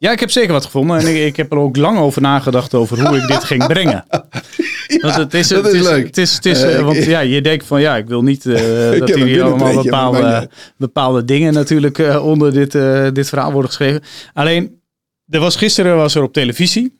Ja, 0.00 0.10
ik 0.12 0.20
heb 0.20 0.30
zeker 0.30 0.52
wat 0.52 0.64
gevonden. 0.64 0.98
En 0.98 1.06
ik, 1.06 1.22
ik 1.26 1.36
heb 1.36 1.52
er 1.52 1.58
ook 1.58 1.76
lang 1.76 1.98
over 1.98 2.22
nagedacht 2.22 2.74
over 2.74 3.06
hoe 3.08 3.16
ik 3.16 3.26
dit 3.26 3.44
ging 3.44 3.66
brengen. 3.66 4.04
Want 5.02 5.14
het 5.14 5.34
is, 5.34 5.48
dat 5.48 5.64
het 5.64 5.72
is 5.74 5.80
is, 5.80 5.86
leuk. 5.86 6.06
Het 6.06 6.18
is, 6.18 6.34
het 6.34 6.46
is, 6.46 6.62
Eh, 6.62 6.72
eh, 6.72 6.78
ik- 6.78 6.84
want 6.84 7.04
ja, 7.04 7.20
je 7.20 7.40
denkt 7.42 7.66
van 7.66 7.80
ja, 7.80 7.96
ik 7.96 8.06
wil 8.06 8.22
niet 8.22 8.46
eh, 8.46 8.98
dat 9.00 9.14
hier 9.14 9.42
allemaal 9.42 9.82
bepaalde, 9.82 10.50
bepaalde 10.76 11.24
dingen 11.24 11.52
natuurlijk 11.52 11.98
onder 12.22 12.52
dit, 12.52 12.72
dit 13.14 13.28
verhaal 13.28 13.52
worden 13.52 13.70
geschreven. 13.70 14.02
Alleen, 14.32 14.80
er 15.28 15.40
was 15.40 15.56
gisteren 15.56 15.96
was 15.96 16.14
er 16.14 16.22
op 16.22 16.32
televisie, 16.32 16.98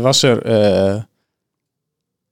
was 0.00 0.22
er 0.22 1.06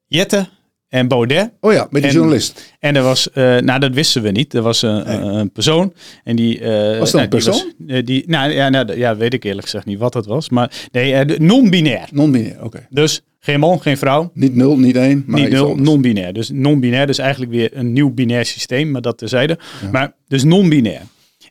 Jette 0.06 0.48
en 0.90 1.08
Baudet. 1.08 1.50
Oh 1.60 1.72
ja, 1.72 1.86
met 1.90 2.02
die 2.02 2.10
En- 2.10 2.16
journalist. 2.16 2.74
En 2.78 2.96
er 2.96 3.02
was, 3.02 3.30
eh, 3.30 3.56
nou 3.58 3.80
dat 3.80 3.94
wisten 3.94 4.22
we 4.22 4.30
niet, 4.30 4.54
er 4.54 4.62
was 4.62 4.82
een, 4.82 5.04
Nee. 5.06 5.16
een 5.18 5.52
persoon. 5.52 5.92
En 6.24 6.36
die, 6.36 6.60
eh, 6.60 6.98
Was 6.98 7.10
dat 7.10 7.20
nou, 7.20 7.24
een 7.24 7.30
die 7.30 7.50
persoon? 7.50 7.72
eh, 7.96 8.04
die, 8.04 8.24
nou, 8.26 8.50
ja, 8.52 8.68
nou, 8.68 8.96
ja, 8.96 9.16
weet 9.16 9.34
ik 9.34 9.44
eerlijk 9.44 9.64
gezegd 9.64 9.84
niet 9.86 9.98
wat 9.98 10.14
het 10.14 10.26
was. 10.26 10.48
Maar 10.48 10.72
nee, 10.92 11.14
eh, 11.14 11.38
non-binair. 11.38 12.08
Non-binair, 12.12 12.64
oké. 12.64 12.86
Dus 12.90 13.20
geen 13.38 13.60
man, 13.60 13.80
geen 13.82 13.96
vrouw. 13.98 14.30
Niet 14.34 14.54
nul, 14.54 14.78
niet 14.78 14.96
één, 14.96 15.24
maar 15.26 15.40
niet 15.40 15.50
nul, 15.50 15.74
non-binair. 15.76 16.32
Dus 16.32 16.50
non-binair, 16.52 17.06
dus 17.06 17.18
eigenlijk 17.18 17.52
weer 17.52 17.70
een 17.72 17.92
nieuw 17.92 18.10
binair 18.10 18.44
systeem, 18.44 18.90
maar 18.90 19.02
dat 19.02 19.18
terzijde. 19.18 19.58
Maar 19.92 20.12
dus 20.28 20.44
non-binair. 20.44 21.00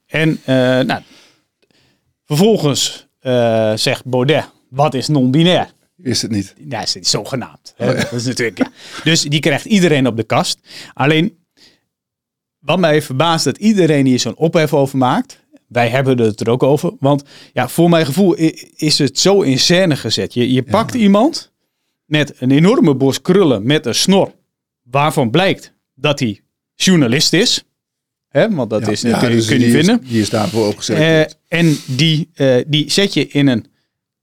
En 0.07 0.39
eh, 0.45 0.55
nou, 0.79 1.01
vervolgens 2.25 3.07
eh, 3.19 3.71
zegt 3.75 4.05
Baudet, 4.05 4.49
wat 4.69 4.93
is 4.93 5.07
non-binair? 5.07 5.67
Is 6.03 6.21
het 6.21 6.31
niet. 6.31 6.53
Ja, 6.69 6.81
is 6.81 6.91
zogenaamd. 7.01 7.73
hè. 7.77 7.95
Dat 7.95 8.11
is 8.11 8.25
natuurlijk, 8.25 8.57
ja. 8.57 8.71
Dus 9.03 9.21
die 9.21 9.39
krijgt 9.39 9.65
iedereen 9.65 10.07
op 10.07 10.17
de 10.17 10.23
kast. 10.23 10.59
Alleen, 10.93 11.37
wat 12.59 12.79
mij 12.79 13.01
verbaast, 13.01 13.45
dat 13.45 13.57
iedereen 13.57 14.05
hier 14.05 14.19
zo'n 14.19 14.35
ophef 14.37 14.73
over 14.73 14.97
maakt. 14.97 15.39
Wij 15.67 15.89
hebben 15.89 16.17
het 16.17 16.39
er 16.41 16.49
ook 16.49 16.63
over. 16.63 16.93
Want 16.99 17.23
ja, 17.53 17.67
voor 17.67 17.89
mijn 17.89 18.05
gevoel 18.05 18.33
is 18.75 18.97
het 18.97 19.19
zo 19.19 19.41
in 19.41 19.59
scène 19.59 19.95
gezet. 19.95 20.33
Je, 20.33 20.51
je 20.53 20.63
pakt 20.63 20.93
iemand 20.93 21.51
met 22.05 22.33
een 22.39 22.51
enorme 22.51 22.95
bos 22.95 23.21
krullen 23.21 23.65
met 23.65 23.85
een 23.85 23.95
snor. 23.95 24.31
Waarvan 24.83 25.29
blijkt 25.29 25.73
dat 25.95 26.19
hij 26.19 26.41
journalist 26.75 27.33
is. 27.33 27.63
Hè, 28.29 28.49
want 28.55 28.69
dat 28.69 28.87
is, 28.87 29.01
kun, 29.01 29.09
je- 29.09 29.27
dus 29.29 29.45
kun 29.47 29.59
je 29.59 29.65
die 29.65 29.67
niet 29.73 29.79
is- 29.79 29.85
vinden. 29.85 30.07
Die 30.07 30.21
is 30.21 30.29
daarvoor 30.29 30.65
ook 30.65 30.77
gezegd. 30.77 30.99
Eh, 31.49 31.59
en 31.59 31.77
die, 31.85 32.29
eh, 32.33 32.55
die 32.67 32.91
zet 32.91 33.13
je 33.13 33.27
in 33.27 33.47
een 33.47 33.65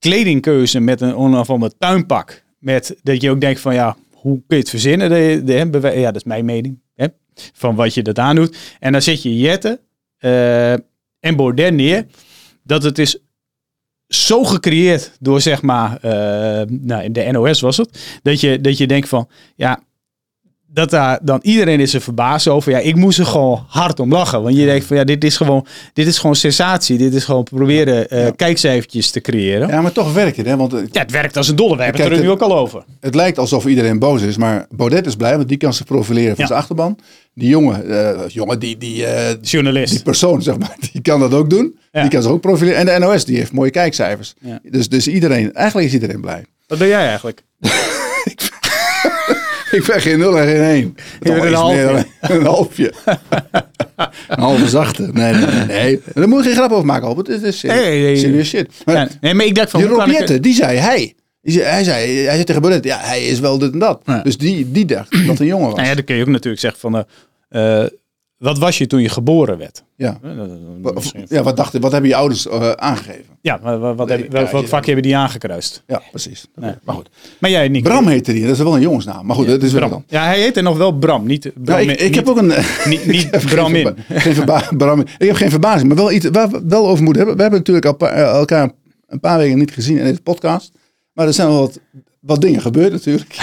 kledingkeuze 0.09 0.81
met 0.81 1.01
een 1.01 1.15
onafhankelijk 1.15 1.75
tuinpak. 1.79 2.45
Met 2.59 2.97
dat 3.03 3.21
je 3.23 3.31
ook 3.31 3.41
denkt 3.41 3.61
van 3.61 3.75
ja, 3.75 3.97
hoe 4.13 4.43
kun 4.47 4.57
je 4.57 4.63
het 4.63 4.71
verzinnen? 4.71 5.09
De, 5.11 5.43
de, 5.45 5.69
bewe- 5.71 5.99
ja, 5.99 6.07
dat 6.07 6.17
is 6.17 6.25
mijn 6.25 6.45
mening. 6.45 6.81
Hè, 6.95 7.07
van 7.35 7.75
wat 7.75 7.95
je 7.95 8.03
dat 8.03 8.19
aandoet. 8.19 8.57
En 8.81 8.93
dan 8.93 9.03
zet 9.03 9.23
je 9.23 9.39
Jette 9.39 9.81
eh, 10.19 10.73
en 11.21 11.37
Baudet 11.37 11.75
neer. 11.75 12.07
Dat 12.63 12.83
het 12.83 12.99
is 12.99 13.19
zo 14.09 14.45
gecreëerd 14.45 15.17
door 15.21 15.41
zeg 15.41 15.63
maar, 15.63 15.99
eh, 16.01 16.67
nou 16.67 17.03
in 17.03 17.13
de 17.13 17.29
NOS 17.31 17.61
was 17.61 17.77
het. 17.77 18.21
Dat 18.23 18.41
je, 18.41 18.61
dat 18.61 18.79
je 18.79 18.87
denkt 18.87 19.09
van 19.09 19.29
ja, 19.57 19.83
dat 20.77 20.91
daar 20.91 21.19
dan 21.23 21.39
iedereen 21.43 21.81
is 21.81 21.95
er 21.95 22.01
verbaasd 22.01 22.49
over. 22.49 22.73
Ja, 22.73 22.79
ik 22.79 22.97
moest 22.97 23.19
er 23.19 23.27
gewoon 23.27 23.65
hard 23.69 24.01
om 24.01 24.13
lachen. 24.13 24.43
Want 24.43 24.57
je 24.57 24.65
denkt 24.65 24.85
van 24.87 24.97
ja, 24.97 25.05
dit 25.05 25.25
is 25.25 25.37
gewoon, 25.37 25.67
dit 25.93 26.07
is 26.07 26.19
gewoon 26.19 26.37
sensatie. 26.37 26.99
Dit 26.99 27.15
is 27.15 27.25
gewoon 27.25 27.43
proberen 27.45 28.09
eh, 28.09 28.25
Ja. 28.25 28.31
kijkcijfertjes 28.31 29.11
te 29.11 29.21
creëren. 29.21 29.69
Ja. 29.69 29.75
ja, 29.75 29.81
maar 29.83 29.93
toch 29.93 30.13
werkt 30.13 30.37
het, 30.37 30.47
hè? 30.47 30.57
Want 30.57 30.73
eh, 30.75 30.81
het 30.93 31.11
werkt 31.11 31.37
als 31.37 31.49
een 31.49 31.57
dolle. 31.57 31.77
We 31.77 31.83
hebben 31.83 32.03
het 32.03 32.13
er 32.13 32.21
nu 32.21 32.31
ook 32.31 32.41
al 32.41 32.57
over. 32.59 32.85
het 33.01 33.15
lijkt 33.15 33.39
alsof 33.39 33.67
iedereen 33.67 33.99
boos 33.99 34.23
is, 34.23 34.37
maar 34.37 34.67
Baudet 34.71 35.07
is 35.07 35.17
blij, 35.17 35.37
want 35.37 35.49
die 35.49 35.57
kan 35.59 35.75
zich 35.75 35.87
profileren 35.87 36.31
van 36.35 36.39
Ja. 36.39 36.47
zijn 36.47 36.59
achterban. 36.59 36.99
Die 37.35 37.49
jongen, 37.49 37.89
eh, 37.91 38.29
jongen 38.29 38.59
die, 38.59 38.79
die, 38.79 39.07
eh, 39.07 39.29
die 39.29 39.39
Journalist. 39.51 40.03
persoon, 40.05 40.43
zeg 40.43 40.59
maar, 40.59 40.77
die 40.93 41.01
kan 41.03 41.21
dat 41.21 41.35
ook 41.35 41.51
doen. 41.51 41.79
Ja. 41.93 42.01
Die 42.01 42.11
kan 42.11 42.23
zich 42.23 42.31
ook 42.31 42.41
profileren. 42.41 42.79
En 42.79 43.01
de 43.01 43.07
NOS, 43.07 43.25
die 43.25 43.37
heeft 43.37 43.53
mooie 43.53 43.71
kijkcijfers. 43.71 44.35
Ja. 44.41 44.59
Dus, 44.71 44.89
dus 44.89 45.09
iedereen, 45.09 45.53
eigenlijk 45.55 45.87
is 45.89 45.95
iedereen 45.95 46.21
blij. 46.21 46.45
Wat 46.67 46.79
ben 46.79 46.89
jij 46.89 47.07
eigenlijk? 47.07 47.43
Ik 49.71 49.85
ben 49.87 50.01
geen 50.01 50.19
nul 50.19 50.39
en 50.41 50.47
geen 50.47 50.61
één. 50.63 50.95
bent 51.21 51.43
een 51.45 51.53
dan 51.53 52.05
Een 52.21 52.45
halfje. 52.45 52.93
een 54.29 54.39
halve 54.41 54.69
zachte. 54.69 55.09
Nee, 55.13 55.33
nee, 55.33 55.47
nee. 55.47 55.67
nee. 55.67 56.01
Daar 56.15 56.29
moet 56.29 56.39
je 56.43 56.49
geen 56.49 56.59
grap 56.59 56.71
over 56.71 56.87
maken, 56.87 57.07
Albert. 57.09 57.27
Het 57.27 57.43
is 57.43 57.59
serieus, 57.59 57.81
Nee, 57.81 58.03
nee, 58.03 58.17
serieus 58.17 58.49
shit. 58.49 58.69
Maar 58.85 59.09
nee, 59.21 59.35
maar 59.35 59.47
ik 59.47 59.55
dacht 59.55 59.71
van... 59.71 59.81
die 59.81 59.89
ik- 59.91 59.97
Robiette, 59.97 60.41
die 60.41 60.55
zei 60.55 60.79
hij. 60.79 61.15
Hij, 61.43 61.85
zei, 61.85 62.15
hij 62.17 62.33
zei 62.35 62.45
tegen 62.45 62.63
Baudet, 62.63 62.85
ja, 62.85 62.99
hij 63.01 63.25
is 63.27 63.41
wel 63.41 63.59
dit 63.59 63.73
en 63.73 63.79
dat. 63.79 64.01
Ja. 64.05 64.23
Dus 64.23 64.39
die, 64.39 64.71
die 64.71 64.85
dacht 64.85 65.27
dat 65.27 65.39
een 65.39 65.47
jongen 65.47 65.67
was. 65.67 65.75
Nou 65.77 65.89
ja, 65.89 65.95
dan 65.95 66.05
kun 66.05 66.15
je 66.17 66.23
ook 66.23 66.29
natuurlijk 66.29 66.61
zeggen 66.61 66.81
van... 66.81 67.07
eh, 67.49 67.83
eh, 67.83 67.89
wat 68.47 68.59
was 68.59 68.79
je 68.79 68.87
toen 68.87 69.01
je 69.03 69.09
geboren 69.09 69.59
werd? 69.59 69.85
Ja. 69.97 70.19
Ja, 71.29 71.43
wat 71.43 71.57
dachten, 71.57 71.81
wat 71.81 71.93
hebben 71.93 72.11
je 72.11 72.17
ouders 72.17 72.47
eh, 72.49 72.71
aangegeven? 72.71 73.25
Ja, 73.41 73.59
maar 73.63 73.79
wat, 73.79 73.97
wat, 73.97 74.09
Nee, 74.09 74.19
heb- 74.19 74.33
welk, 74.33 74.47
ja, 74.47 74.53
welk 74.53 74.63
je- 74.65 74.69
vak 74.71 74.85
hebben 74.87 75.03
die 75.03 75.17
aangekruist? 75.17 75.83
Ja, 75.87 76.03
precies. 76.11 76.47
Nee. 76.55 76.73
Maar 76.85 76.95
goed. 76.95 77.09
Maar 77.39 77.51
jij, 77.51 77.69
Nico? 77.69 77.89
Bram 77.89 78.07
heette 78.07 78.33
die, 78.33 78.43
dat 78.43 78.51
is 78.53 78.59
wel 78.59 78.75
een 78.75 78.81
jongensnaam. 78.81 79.27
Maar 79.27 79.37
goed, 79.37 79.47
dat 79.47 79.63
is 79.63 79.71
wel 79.73 79.81
Bram. 79.81 79.91
dan. 79.93 80.05
Ja, 80.21 80.25
hij 80.25 80.41
heette 80.41 80.61
nog 80.61 80.77
wel 80.77 80.93
Bram, 80.93 81.27
niet 81.27 81.51
Bram. 81.55 81.79
Ik, 81.79 81.91
ik 81.91 82.01
niet- 82.03 82.15
heb 82.15 82.29
ook 82.29 82.37
een. 82.37 82.47
niet- 82.89 83.07
niet 83.07 83.23
ik 83.25 83.31
heb 83.33 83.43
Bram 83.47 83.71
geen 83.73 83.87
in. 84.09 84.21
Geen 84.21 84.35
verba- 84.35 84.69
Bram 84.77 85.01
in. 85.01 85.07
Ik 85.19 85.27
heb 85.27 85.37
geen 85.37 85.51
verbazing, 85.51 85.89
maar 85.89 85.97
wel 85.97 86.13
iets 86.13 86.29
waar 86.33 86.49
we 86.49 86.63
wel 86.69 86.89
over 86.89 87.03
moeten 87.05 87.17
hebben. 87.27 87.37
We 87.37 87.43
hebben 87.43 87.59
natuurlijk 87.61 88.03
eh, 88.03 88.23
elkaar 88.23 88.71
een 89.09 89.21
paar 89.21 89.39
weken 89.39 89.59
niet 89.59 89.71
gezien 89.73 89.99
in 89.99 90.05
deze 90.05 90.21
podcast. 90.23 90.73
Maar 91.13 91.27
er 91.27 91.33
zijn 91.35 91.49
wel 91.49 91.59
wat, 91.61 91.81
wat 92.27 92.41
dingen 92.41 92.61
gebeurd 92.61 92.93
natuurlijk. 92.93 93.37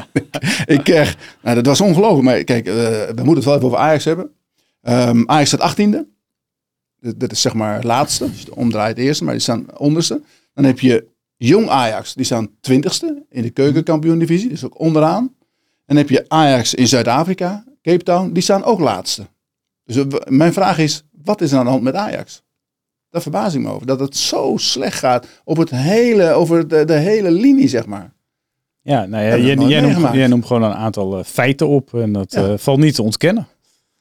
ik 0.76 0.84
kreeg, 0.84 1.16
nou, 1.42 1.54
dat 1.56 1.66
was 1.66 1.80
ongelooflijk. 1.80 2.24
Maar 2.24 2.44
kijk, 2.44 2.66
eh, 2.66 2.74
we 2.74 3.12
moeten 3.14 3.34
het 3.34 3.44
wel 3.44 3.54
even 3.54 3.66
over 3.66 3.78
Ajax 3.78 4.04
hebben. 4.04 4.30
Ehm, 4.82 5.22
Ajax 5.26 5.48
staat 5.48 5.60
achttiende. 5.60 6.06
Dat, 7.00 7.20
dat 7.20 7.32
is 7.32 7.40
zeg 7.40 7.54
maar 7.54 7.84
laatste. 7.84 8.24
Het 8.24 8.50
omdraait 8.50 8.98
eerste, 8.98 9.24
maar 9.24 9.32
die 9.32 9.42
staan 9.42 9.78
onderste. 9.78 10.22
Dan 10.54 10.64
heb 10.64 10.80
je 10.80 11.06
Jong 11.36 11.68
Ajax, 11.68 12.14
die 12.14 12.24
staan 12.24 12.50
twintigste 12.60 13.24
in 13.30 13.42
de 13.42 13.50
keukenkampioen-divisie, 13.50 14.48
dus 14.48 14.64
ook 14.64 14.80
onderaan. 14.80 15.24
En 15.24 15.94
dan 15.94 15.96
heb 15.96 16.08
je 16.08 16.24
Ajax 16.28 16.74
in 16.74 16.88
Zuid-Afrika, 16.88 17.64
Cape 17.82 18.02
Town, 18.02 18.32
die 18.32 18.42
staan 18.42 18.64
ook 18.64 18.80
laatste. 18.80 19.26
Dus 19.84 20.04
mijn 20.28 20.52
vraag 20.52 20.78
is, 20.78 21.04
wat 21.22 21.40
is 21.40 21.52
er 21.52 21.58
aan 21.58 21.64
de 21.64 21.70
hand 21.70 21.82
met 21.82 21.94
Ajax? 21.94 22.42
Daar 23.10 23.22
verbaas 23.22 23.54
ik 23.54 23.60
me 23.60 23.70
over. 23.70 23.86
Dat 23.86 24.00
het 24.00 24.16
zo 24.16 24.54
slecht 24.56 24.98
gaat 24.98 25.26
op 25.44 25.56
het 25.56 25.70
hele, 25.70 26.32
over 26.32 26.68
de, 26.68 26.84
de 26.84 26.92
hele 26.92 27.30
linie, 27.30 27.68
zeg 27.68 27.86
maar. 27.86 28.15
Ja, 28.86 29.06
nou 29.06 29.24
ja, 29.24 29.28
jij, 29.28 29.38
jij, 29.38 29.54
noemt, 29.54 29.68
meegemaakt. 29.70 30.14
jij 30.14 30.26
noemt 30.26 30.46
gewoon 30.46 30.62
een 30.62 30.74
aantal 30.74 31.18
eh, 31.18 31.24
feiten 31.24 31.68
op 31.68 31.94
en 31.94 32.12
dat 32.12 32.32
Ja. 32.32 32.46
eh, 32.48 32.52
valt 32.56 32.78
niet 32.78 32.94
te 32.94 33.02
ontkennen. 33.02 33.46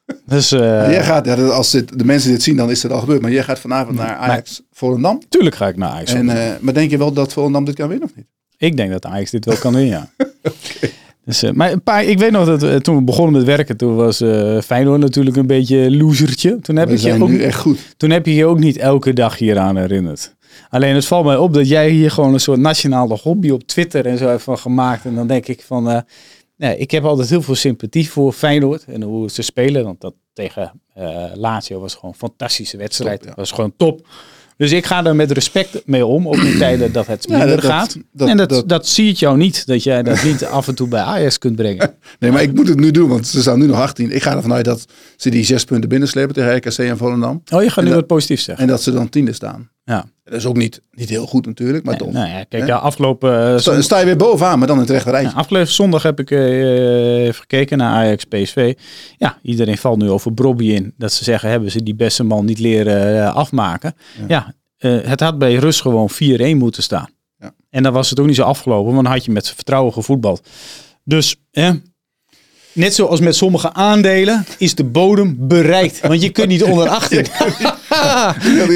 Dus 0.25 0.49
jij 0.49 1.03
gaat, 1.03 1.25
ja, 1.25 1.35
als 1.47 1.71
dit, 1.71 1.99
de 1.99 2.05
mensen 2.05 2.31
dit 2.31 2.43
zien, 2.43 2.55
dan 2.55 2.69
is 2.69 2.83
het 2.83 2.91
al 2.91 2.99
gebeurd. 2.99 3.21
Maar 3.21 3.31
jij 3.31 3.43
gaat 3.43 3.59
vanavond 3.59 3.97
naar 3.97 4.15
Ajax 4.15 4.61
Volendam. 4.71 5.21
tuurlijk 5.29 5.55
ga 5.55 5.67
ik 5.67 5.77
naar 5.77 5.89
Ajax. 5.89 6.13
En, 6.13 6.25
maar 6.61 6.73
denk 6.73 6.89
je 6.91 6.97
wel 6.97 7.13
dat 7.13 7.33
Volendam 7.33 7.65
dit 7.65 7.75
kan 7.75 7.87
winnen 7.89 8.07
of 8.09 8.15
niet? 8.15 8.25
Ik 8.57 8.77
denk 8.77 8.91
dat 8.91 9.05
Ajax 9.05 9.31
dit 9.31 9.45
wel 9.45 9.55
kan 9.57 9.73
doen, 9.73 9.85
ja. 9.85 10.09
Dus, 11.25 11.51
maar 11.53 11.71
een 11.71 11.81
paar, 11.81 12.03
ik 12.03 12.19
weet 12.19 12.31
nog 12.31 12.45
dat 12.45 12.63
eh, 12.63 12.75
toen 12.75 12.95
we 12.95 13.01
begonnen 13.03 13.33
met 13.33 13.43
werken, 13.43 13.77
toen 13.77 13.95
was 13.95 14.21
eh 14.21 14.61
Feyenoord 14.61 14.99
natuurlijk 14.99 15.35
een 15.35 15.47
beetje 15.47 15.95
losertje. 15.97 16.59
Toen 16.61 16.75
heb, 16.75 16.87
We 16.87 16.93
ik 16.93 16.99
je 16.99 17.21
ook, 17.23 17.29
echt 17.29 17.57
goed. 17.59 17.79
toen 17.97 18.09
heb 18.09 18.25
je 18.25 18.35
je 18.35 18.45
ook 18.45 18.59
niet 18.59 18.77
elke 18.77 19.13
dag 19.13 19.37
hieraan 19.37 19.77
herinnerd. 19.77 20.34
Alleen 20.69 20.95
het 20.95 21.05
valt 21.05 21.25
mij 21.25 21.37
op 21.37 21.53
dat 21.53 21.67
jij 21.67 21.89
hier 21.89 22.11
gewoon 22.11 22.33
een 22.33 22.39
soort 22.39 22.59
nationale 22.59 23.17
hobby 23.23 23.49
op 23.49 23.63
Twitter 23.63 24.05
en 24.05 24.17
zo 24.17 24.27
hebt 24.27 24.43
van 24.43 24.57
gemaakt. 24.57 25.05
En 25.05 25.15
dan 25.15 25.27
denk 25.27 25.47
ik 25.47 25.61
van, 25.65 26.03
nee, 26.57 26.77
ik 26.77 26.91
heb 26.91 27.03
altijd 27.05 27.29
heel 27.29 27.41
veel 27.41 27.55
sympathie 27.55 28.09
voor 28.09 28.31
Feyenoord 28.33 28.83
en 28.87 29.01
hoe 29.01 29.29
ze 29.29 29.41
spelen. 29.41 29.83
Want 29.83 30.01
dat 30.01 30.13
tegen 30.33 30.71
eh 30.93 31.23
Lazio 31.35 31.79
was 31.79 31.93
gewoon 31.95 32.11
een 32.11 32.17
fantastische 32.17 32.77
wedstrijd. 32.77 33.19
Top, 33.19 33.29
ja. 33.29 33.35
was 33.35 33.51
gewoon 33.51 33.73
top. 33.77 34.07
Dus 34.57 34.71
ik 34.71 34.85
ga 34.85 35.05
er 35.05 35.15
met 35.15 35.31
respect 35.31 35.81
mee 35.85 36.05
om, 36.05 36.27
ook 36.27 36.35
in 36.35 36.57
tijden 36.57 36.91
dat 36.91 37.07
het 37.07 37.27
minder 37.29 37.47
dat- 37.47 37.61
dat- 37.61 37.71
gaat. 37.71 37.97
dat- 38.11 38.27
en 38.29 38.37
dat, 38.37 38.49
dat, 38.49 38.69
dat- 38.69 38.87
zie 38.87 39.09
ik 39.09 39.15
jou 39.17 39.37
niet, 39.37 39.65
dat 39.67 39.83
jij 39.83 40.03
dat 40.03 40.23
niet 40.23 40.45
af 40.45 40.67
en 40.67 40.75
toe 40.75 40.87
bij 40.87 41.01
Ajax 41.01 41.37
kunt 41.37 41.55
brengen. 41.55 41.93
Nee, 42.19 42.31
maar 42.31 42.41
ik 42.41 42.53
moet 42.53 42.67
het 42.67 42.79
nu 42.79 42.91
doen, 42.91 43.09
want 43.09 43.27
ze 43.27 43.41
staan 43.41 43.59
nu 43.59 43.65
nog 43.65 43.79
18. 43.79 44.11
Ik 44.11 44.21
ga 44.23 44.35
ervan 44.35 44.53
uit 44.53 44.65
dat 44.65 44.85
ze 45.15 45.29
die 45.29 45.43
zes 45.45 45.63
punten 45.63 45.89
binnenslepen 45.89 46.33
tegen 46.33 46.55
RKC 46.55 46.77
en 46.77 46.97
Volendam. 46.97 47.41
Oh, 47.53 47.63
je 47.63 47.67
gaat 47.69 47.77
En 47.77 47.83
nu 47.83 47.89
dat- 47.89 47.99
wat 47.99 48.07
positiefs 48.07 48.43
zeggen. 48.43 48.63
En 48.63 48.69
dat 48.69 48.81
ze 48.81 48.91
dan 48.91 49.09
tiende 49.09 49.33
staan. 49.33 49.69
Ja. 49.85 50.05
Dat 50.23 50.33
is 50.33 50.45
ook 50.45 50.57
niet, 50.57 50.81
niet 50.91 51.09
heel 51.09 51.25
goed 51.25 51.45
natuurlijk, 51.45 51.85
maar 51.85 51.97
toch. 51.97 52.11
Nou 52.11 52.27
ja, 52.29 52.43
kijk, 52.43 52.61
Hè? 52.63 52.67
ja, 52.67 52.75
afgelopen, 52.77 53.53
eh, 53.55 53.79
Sta, 53.81 53.99
je 53.99 54.05
weer 54.05 54.15
bovenaan, 54.15 54.57
maar 54.59 54.67
dan 54.67 54.75
in 54.75 54.81
het 54.81 54.91
rechte 54.91 55.09
rijtje. 55.09 55.29
ja, 55.29 55.35
afgelopen 55.35 55.71
zondag 55.71 56.03
heb 56.03 56.19
ik 56.19 56.31
eh, 56.31 57.21
even 57.23 57.35
gekeken 57.35 57.77
naar 57.77 57.91
Ajax 57.93 58.23
PSV. 58.23 58.73
Ja, 59.17 59.37
iedereen 59.41 59.77
valt 59.77 59.97
nu 59.97 60.09
over 60.09 60.33
Brobby 60.33 60.65
in. 60.71 60.93
Dat 60.97 61.13
ze 61.13 61.23
zeggen, 61.23 61.49
hebben 61.49 61.71
ze 61.71 61.83
die 61.83 61.95
beste 61.95 62.23
man 62.23 62.45
niet 62.45 62.59
leren 62.59 63.23
eh, 63.23 63.35
afmaken. 63.35 63.95
Ja, 64.27 64.53
eh, 64.77 64.97
het 65.03 65.19
had 65.19 65.37
bij 65.37 65.55
rust 65.55 65.81
gewoon 65.81 66.09
4-1 66.09 66.57
moeten 66.57 66.83
staan. 66.83 67.09
Ja. 67.39 67.51
En 67.69 67.83
dan 67.83 67.93
was 67.93 68.09
het 68.09 68.19
ook 68.19 68.25
niet 68.27 68.35
zo 68.35 68.43
afgelopen, 68.43 68.93
want 68.93 69.03
dan 69.03 69.13
had 69.13 69.25
je 69.25 69.31
met 69.31 69.49
vertrouwen 69.49 69.93
gevoetbald. 69.93 70.47
Dus, 71.03 71.35
eh, 71.51 71.71
net 72.73 72.95
zoals 72.95 73.19
met 73.19 73.35
sommige 73.35 73.73
aandelen, 73.73 74.45
is 74.57 74.75
de 74.75 74.83
bodem 74.83 75.35
bereikt. 75.39 75.99
Want 76.07 76.21
je 76.21 76.29
kunt 76.29 76.47
niet 76.47 76.63
onder 76.71 76.89
18. 76.89 77.25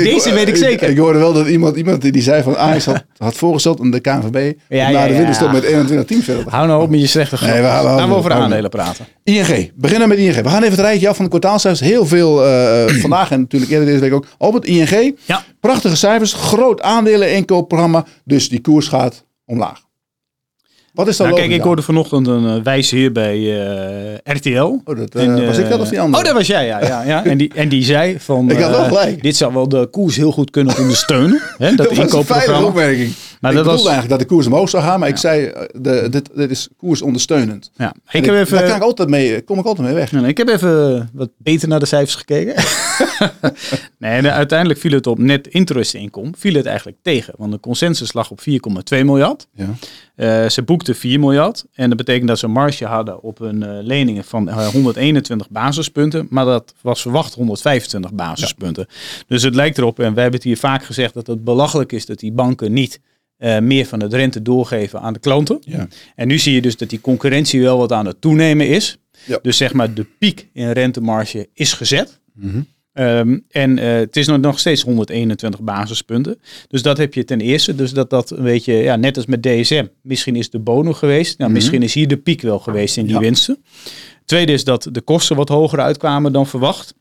Deze 0.04 0.34
weet 0.34 0.48
ik 0.48 0.56
zeker. 0.56 0.90
Ik, 0.90 0.98
hoorde 0.98 1.20
wel 1.20 1.34
dat 1.34 1.48
iemand, 1.48 1.76
iemand 1.76 2.02
die 2.02 2.12
die 2.12 2.22
zei 2.22 2.44
van 2.44 2.58
Ajax 2.58 2.86
had, 2.86 3.06
had 3.18 3.36
voorgesteld 3.36 3.80
aan 3.80 3.92
de 3.92 4.00
KNVB 4.00 4.54
Ja, 4.70 4.90
na 4.90 5.00
ja, 5.00 5.08
de 5.08 5.14
winterstop 5.14 5.52
met 5.52 5.64
21 5.64 6.08
teams 6.08 6.24
verder 6.26 6.44
gaan. 6.44 6.54
Hou 6.54 6.68
nou 6.68 6.84
op 6.84 6.90
met 6.90 7.00
je 7.00 7.08
slechte 7.08 7.38
grap. 7.38 7.50
Nee, 7.50 7.62
we 7.62 8.06
we 8.08 8.16
over 8.16 8.32
aandelen 8.32 8.70
praten. 8.70 9.06
ING, 9.24 9.72
beginnen 9.76 10.08
met 10.08 10.18
ING. 10.18 10.36
We 10.36 10.50
gaan 10.50 10.64
even 10.64 10.72
het 10.78 10.80
rijtje 10.80 11.10
af 11.10 11.16
van 11.16 11.26
de 11.26 11.30
kwartaalcijfers. 11.32 11.90
Heel 11.90 12.06
veel 12.06 12.46
eh, 12.46 12.94
vandaag 13.02 13.32
en 13.32 13.40
natuurlijk 13.40 13.72
eerder 13.72 13.88
deze 13.88 14.00
week 14.00 14.14
ook. 14.14 14.26
Op 14.38 14.54
het 14.54 14.66
ING, 14.66 15.16
Ja. 15.26 15.44
prachtige 15.60 15.96
cijfers, 15.96 16.34
groot 16.34 16.82
aandelen-inkoopprogramma. 16.82 18.06
Dus 18.26 18.50
die 18.50 18.62
koers 18.62 18.88
gaat 18.88 19.26
omlaag. 19.46 19.88
Wat 20.94 21.08
is 21.08 21.18
dat 21.18 21.28
Nou, 21.28 21.40
kijk, 21.40 21.52
ik 21.52 21.62
hoorde 21.62 21.82
vanochtend 21.82 22.28
een 22.28 22.44
uh, 22.44 22.64
wijze 22.64 22.96
hier 22.96 23.12
bij 23.12 23.38
uh, 23.38 24.36
RTL. 24.36 24.80
Oh, 24.84 24.98
dat, 24.98 25.16
eh, 25.16 25.24
En, 25.24 25.46
was 25.46 25.58
ik 25.58 25.64
eh, 25.64 25.70
dat 25.70 25.80
of 25.80 25.90
die 25.90 26.00
andere? 26.00 26.24
Oh, 26.24 26.28
dat 26.30 26.38
was 26.38 26.48
jij, 26.48 26.66
ja. 26.66 26.86
ja, 26.86 27.04
ja. 27.04 27.26
En, 27.26 27.38
die, 27.38 27.52
en 27.56 27.70
die 27.70 27.84
zei 27.84 28.20
van... 28.20 28.50
Ik 28.52 28.60
had 28.60 28.72
wel 28.72 28.80
eh, 28.80 28.88
gelijk. 28.88 29.22
Dit 29.22 29.36
zou 29.36 29.54
wel 29.54 29.70
de 29.70 29.88
koers 29.92 30.16
heel 30.16 30.32
goed 30.32 30.52
kunnen 30.52 30.78
ondersteunen. 30.78 31.42
hè, 31.58 31.68
dat 31.76 31.88
dat 31.88 31.98
was 31.98 32.14
een 32.14 32.26
veilige 32.26 32.66
opmerking. 32.66 33.14
Maar 33.42 33.52
ik 33.52 33.58
dat 33.58 33.66
was... 33.66 33.80
eigenlijk 33.80 34.10
dat 34.10 34.20
de 34.20 34.26
koers 34.26 34.46
omhoog 34.46 34.70
zou 34.70 34.84
gaan, 34.84 35.00
maar 35.00 35.10
ik 35.10 35.18
zei, 35.18 35.46
eh, 35.46 35.62
de, 35.82 36.08
dit, 36.10 36.30
dit 36.36 36.52
is 36.52 36.70
koers 36.78 37.02
ondersteunend. 37.02 37.72
Ja. 37.76 37.94
Ik 38.12 38.26
heb 38.26 38.36
Daar 38.36 38.46
kan 38.48 38.58
even... 38.60 38.76
ik 38.76 38.82
altijd 38.82 39.10
mee, 39.10 39.42
kom 39.42 39.60
ik 39.60 39.66
altijd 39.66 39.88
mee 39.88 39.96
weg. 39.96 40.12
Nee, 40.12 40.22
nee, 40.22 40.30
ik 40.30 40.38
heb 40.38 40.48
even 40.48 41.10
wat 41.14 41.30
beter 41.38 41.68
naar 41.68 41.80
de 41.80 41.86
cijfers 41.86 42.16
gekeken. 42.16 42.54
nee, 43.98 44.22
de- 44.22 44.32
uiteindelijk 44.32 44.80
viel 44.80 44.92
het 44.92 45.08
op 45.08 45.18
net 45.18 45.48
interest 45.48 45.94
income. 45.94 46.32
Viel 46.38 46.54
het 46.54 46.66
eigenlijk 46.66 46.98
tegen. 47.02 47.34
Want 47.38 47.52
de 47.52 47.60
consensus 47.60 48.14
lag 48.14 48.32
op 48.32 48.40
4,2 48.40 48.46
miljard. 48.90 49.48
Ja. 49.54 49.66
Eh, 50.20 50.50
ze 50.50 50.64
boekten 50.64 50.96
4 50.96 51.20
miljard. 51.20 51.66
En 51.74 51.88
dat 51.90 51.98
betekent 51.98 52.28
dat 52.28 52.40
ze 52.40 52.46
een 52.46 52.52
marge 52.52 52.86
hadden 52.86 53.22
op 53.22 53.38
hun 53.38 53.64
eh, 53.64 53.70
leningen 53.82 54.24
van 54.24 54.50
eh, 54.50 54.68
121 54.68 55.50
basispunten. 55.50 56.28
Maar 56.30 56.46
dat 56.46 56.74
was 56.82 57.02
verwacht 57.02 57.34
125 57.34 58.14
basispunten. 58.14 58.88
Dus 59.28 59.44
het 59.44 59.56
lijkt 59.56 59.78
erop, 59.78 60.00
en 60.00 60.14
wij 60.14 60.22
hebben 60.22 60.40
het 60.40 60.44
hier 60.44 60.58
vaak 60.58 60.84
gezegd, 60.84 61.14
dat 61.14 61.28
het 61.28 61.44
belachelijk 61.44 61.92
is 61.92 62.06
dat 62.06 62.20
die 62.20 62.32
banken 62.32 62.74
niet 62.74 63.00
eh, 63.38 63.60
meer 63.60 63.86
van 63.86 64.02
het 64.02 64.14
rente 64.14 64.42
doorgeven 64.42 65.02
aan 65.02 65.14
de 65.14 65.20
klanten. 65.20 65.58
Ja. 65.62 65.88
En 66.16 66.28
nu 66.28 66.38
zie 66.38 66.54
je 66.54 66.62
dus 66.62 66.78
dat 66.78 66.90
die 66.90 67.02
concurrentie 67.02 67.62
wel 67.62 67.78
wat 67.78 67.92
aan 67.92 68.06
het 68.06 68.22
toenemen 68.22 68.68
is. 68.68 68.98
Ja. 69.26 69.40
Dus 69.42 69.58
zeg 69.58 69.74
maar 69.74 69.94
de 69.94 70.06
piek 70.20 70.48
in 70.54 70.72
rentemarge 70.72 71.50
is 71.54 71.74
gezet. 71.74 72.20
Mhm. 72.34 72.62
Ehm, 72.94 73.40
en 73.50 73.78
eh, 73.80 73.94
het 73.94 74.16
is 74.18 74.28
nog, 74.28 74.60
steeds 74.60 74.82
121 74.82 75.62
basispunten. 75.62 76.40
Dus 76.68 76.82
dat 76.82 76.98
heb 76.98 77.14
je 77.14 77.24
ten 77.24 77.42
eerste. 77.42 77.76
Dus 77.76 77.94
dat 77.94 78.10
dat 78.10 78.30
een 78.32 78.44
beetje, 78.44 78.74
ja, 78.74 78.96
net 78.96 79.16
als 79.18 79.26
met 79.26 79.44
DSM. 79.44 79.86
Misschien 80.02 80.36
is 80.36 80.50
de 80.50 80.60
bonus 80.60 80.98
geweest. 80.98 81.38
Nou, 81.38 81.50
Mhm. 81.52 81.60
Misschien 81.60 81.84
is 81.84 81.94
hier 81.94 82.08
de 82.08 82.18
piek 82.18 82.42
wel 82.42 82.60
geweest 82.60 82.98
in 82.98 83.06
die 83.06 83.14
Ja. 83.14 83.20
winsten. 83.20 83.64
Tweede 84.26 84.52
is 84.54 84.64
dat 84.64 84.88
de 84.92 85.02
kosten 85.02 85.36
wat 85.36 85.50
hoger 85.50 85.80
uitkwamen 85.80 86.32
dan 86.32 86.48
verwacht. 86.48 86.94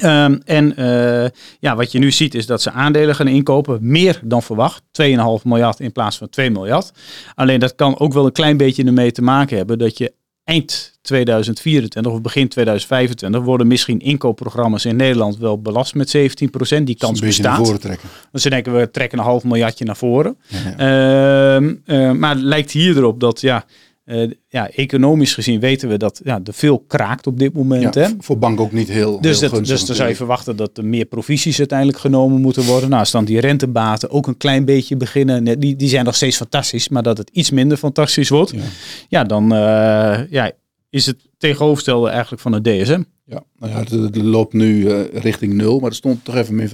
Ehm, 0.00 0.38
en 0.44 0.76
eh, 0.76 1.28
ja, 1.60 1.76
wat 1.76 1.92
je 1.92 1.98
nu 1.98 2.10
ziet 2.10 2.34
is 2.34 2.46
dat 2.46 2.62
ze 2.62 2.70
aandelen 2.70 3.14
gaan 3.14 3.28
inkopen, 3.28 3.78
meer 3.82 4.20
dan 4.24 4.42
verwacht. 4.42 4.82
2,5 4.90 5.44
miljard 5.44 5.80
in 5.80 5.92
plaats 5.92 6.16
van 6.18 6.28
2 6.28 6.50
miljard. 6.50 6.90
Alleen 7.34 7.60
dat 7.60 7.74
kan 7.74 7.98
ook 7.98 8.12
wel 8.12 8.24
een 8.26 8.32
klein 8.32 8.56
beetje 8.56 8.84
ermee 8.84 9.12
te 9.12 9.22
maken 9.22 9.56
hebben 9.56 9.78
dat 9.78 9.98
je 9.98 10.12
eind 10.46 10.98
2024 11.02 12.12
of 12.12 12.20
begin 12.20 12.48
2025 12.48 13.42
worden 13.42 13.66
misschien 13.66 14.00
inkoopprogramma's 14.00 14.84
in 14.84 14.96
Nederland 14.96 15.38
wel 15.38 15.60
belast 15.60 15.94
met 15.94 16.16
17%. 16.16 16.20
Die 16.82 16.96
kans 16.96 17.20
beetje 17.20 17.20
naar 17.20 17.20
bestaat. 17.20 17.56
voren 17.56 17.80
trekken. 17.80 18.08
Dus 18.32 18.42
ze 18.42 18.50
denken 18.50 18.76
we 18.76 18.90
trekken 18.90 19.18
een 19.18 19.24
half 19.24 19.44
miljardje 19.44 19.84
naar 19.84 19.96
voren. 19.96 20.36
Ja, 20.46 20.58
ja. 20.76 21.56
Ehm, 21.56 21.74
eh, 21.84 22.12
maar 22.12 22.34
het 22.34 22.44
lijkt 22.44 22.70
hier 22.70 22.96
erop 22.96 23.20
dat 23.20 23.40
ja, 23.40 23.64
eh, 24.06 24.30
ja, 24.48 24.70
economisch 24.70 25.34
gezien 25.34 25.60
weten 25.60 25.88
we 25.88 25.96
dat 25.96 26.20
ja, 26.24 26.40
er 26.44 26.54
veel 26.54 26.78
kraakt 26.78 27.26
op 27.26 27.38
dit 27.38 27.52
moment. 27.52 27.94
Ja, 27.94 28.00
hè? 28.00 28.08
voor 28.18 28.38
bank 28.38 28.60
ook 28.60 28.72
niet 28.72 28.88
heel, 28.88 29.20
Dus, 29.20 29.40
heel 29.40 29.48
dat, 29.48 29.58
gunstig 29.58 29.78
dus 29.78 29.86
dan 29.86 29.96
zou 29.96 30.08
je 30.08 30.16
verwachten 30.16 30.56
dat 30.56 30.78
er 30.78 30.84
meer 30.84 31.04
provisies 31.04 31.58
uiteindelijk 31.58 31.98
genomen 31.98 32.40
moeten 32.40 32.64
worden. 32.64 32.88
Nou, 32.88 33.00
als 33.00 33.10
dan 33.10 33.24
die 33.24 33.40
rentebaten 33.40 34.10
ook 34.10 34.26
een 34.26 34.36
klein 34.36 34.64
beetje 34.64 34.96
beginnen. 34.96 35.60
Die, 35.60 35.76
die 35.76 35.88
zijn 35.88 36.04
nog 36.04 36.14
steeds 36.14 36.36
fantastisch, 36.36 36.88
maar 36.88 37.02
dat 37.02 37.18
het 37.18 37.30
iets 37.32 37.50
minder 37.50 37.78
fantastisch 37.78 38.28
wordt. 38.28 38.50
Ja. 38.50 38.62
Ja, 39.08 39.24
dan 39.24 39.52
eh, 39.52 40.20
ja, 40.30 40.52
is 40.96 41.06
het 41.06 41.16
tegenovergestelde 41.38 42.08
eigenlijk 42.08 42.42
van 42.42 42.52
het 42.52 42.64
DSM. 42.64 43.02
Ja, 43.24 43.42
nou 43.58 43.72
ja, 43.72 43.78
het, 43.78 43.90
het 43.90 44.16
loopt 44.16 44.52
nu 44.52 44.90
eh, 44.90 45.00
richting 45.22 45.52
nul, 45.54 45.78
maar 45.80 45.90
er 45.90 45.96
stond 45.96 46.24
toch 46.24 46.34
even 46.36 46.54
min 46.54 46.68
5%. 46.68 46.72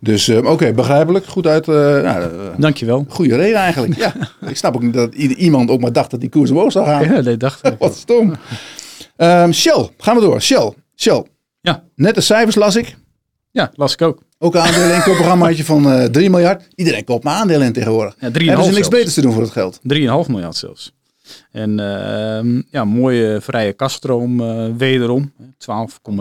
Dus 0.00 0.28
eh, 0.28 0.44
oké, 0.50 0.72
begrijpelijk. 0.72 1.26
Goed 1.26 1.46
uit. 1.46 1.68
eh 1.68 1.74
nou, 1.74 2.30
Dankjewel. 2.58 3.04
goede 3.08 3.36
reden 3.36 3.56
eigenlijk. 3.58 3.96
Ja, 3.96 4.14
ik 4.48 4.56
snap 4.56 4.74
ook 4.74 4.82
niet 4.82 4.94
dat 4.94 5.14
iemand 5.14 5.70
ook 5.70 5.80
maar 5.80 5.92
dacht 5.92 6.10
dat 6.10 6.20
die 6.20 6.28
koers 6.28 6.50
omhoog 6.50 6.72
zou 6.72 6.86
gaan. 6.86 7.04
Ja, 7.04 7.22
dat 7.22 7.40
dacht 7.40 7.66
ik. 7.66 7.74
Wat 7.84 7.96
stom. 7.96 8.32
Ehm, 9.16 9.52
Shell, 9.52 9.88
gaan 9.98 10.14
we 10.16 10.20
door. 10.22 10.40
Shell, 10.42 10.72
Shell. 10.96 11.24
Ja. 11.60 11.84
Net 11.94 12.14
de 12.14 12.20
cijfers 12.20 12.54
las 12.56 12.76
ik. 12.76 12.96
Ja, 13.50 13.72
las 13.74 13.92
ik 13.92 14.02
ook. 14.02 14.22
Ook 14.38 14.54
een 14.54 14.60
aandelen 14.60 14.94
inkoopprogrammaatje 14.96 15.64
van 15.64 15.90
eh 15.92 16.04
3 16.04 16.30
miljard. 16.30 16.68
Iedereen 16.74 17.04
koopt 17.04 17.24
maar 17.24 17.34
aandelen 17.34 17.66
in 17.66 17.72
tegenwoordig. 17.72 18.14
Ja, 18.20 18.28
3,5 18.28 18.32
Hebben 18.32 18.54
ze 18.64 18.70
niks 18.70 18.74
zelfs. 18.74 18.88
beters 18.88 19.14
te 19.14 19.20
doen 19.20 19.32
voor 19.32 19.42
het 19.42 19.50
geld? 19.50 19.78
3,5 19.82 20.30
miljard 20.30 20.56
zelfs. 20.56 20.92
En 21.50 21.80
ehm, 21.80 22.62
ja, 22.70 22.84
mooie 22.84 23.40
vrije 23.40 23.72
kaststroom 23.72 24.40
eh, 24.40 24.66
wederom. 24.76 25.32
12,3 25.40 25.48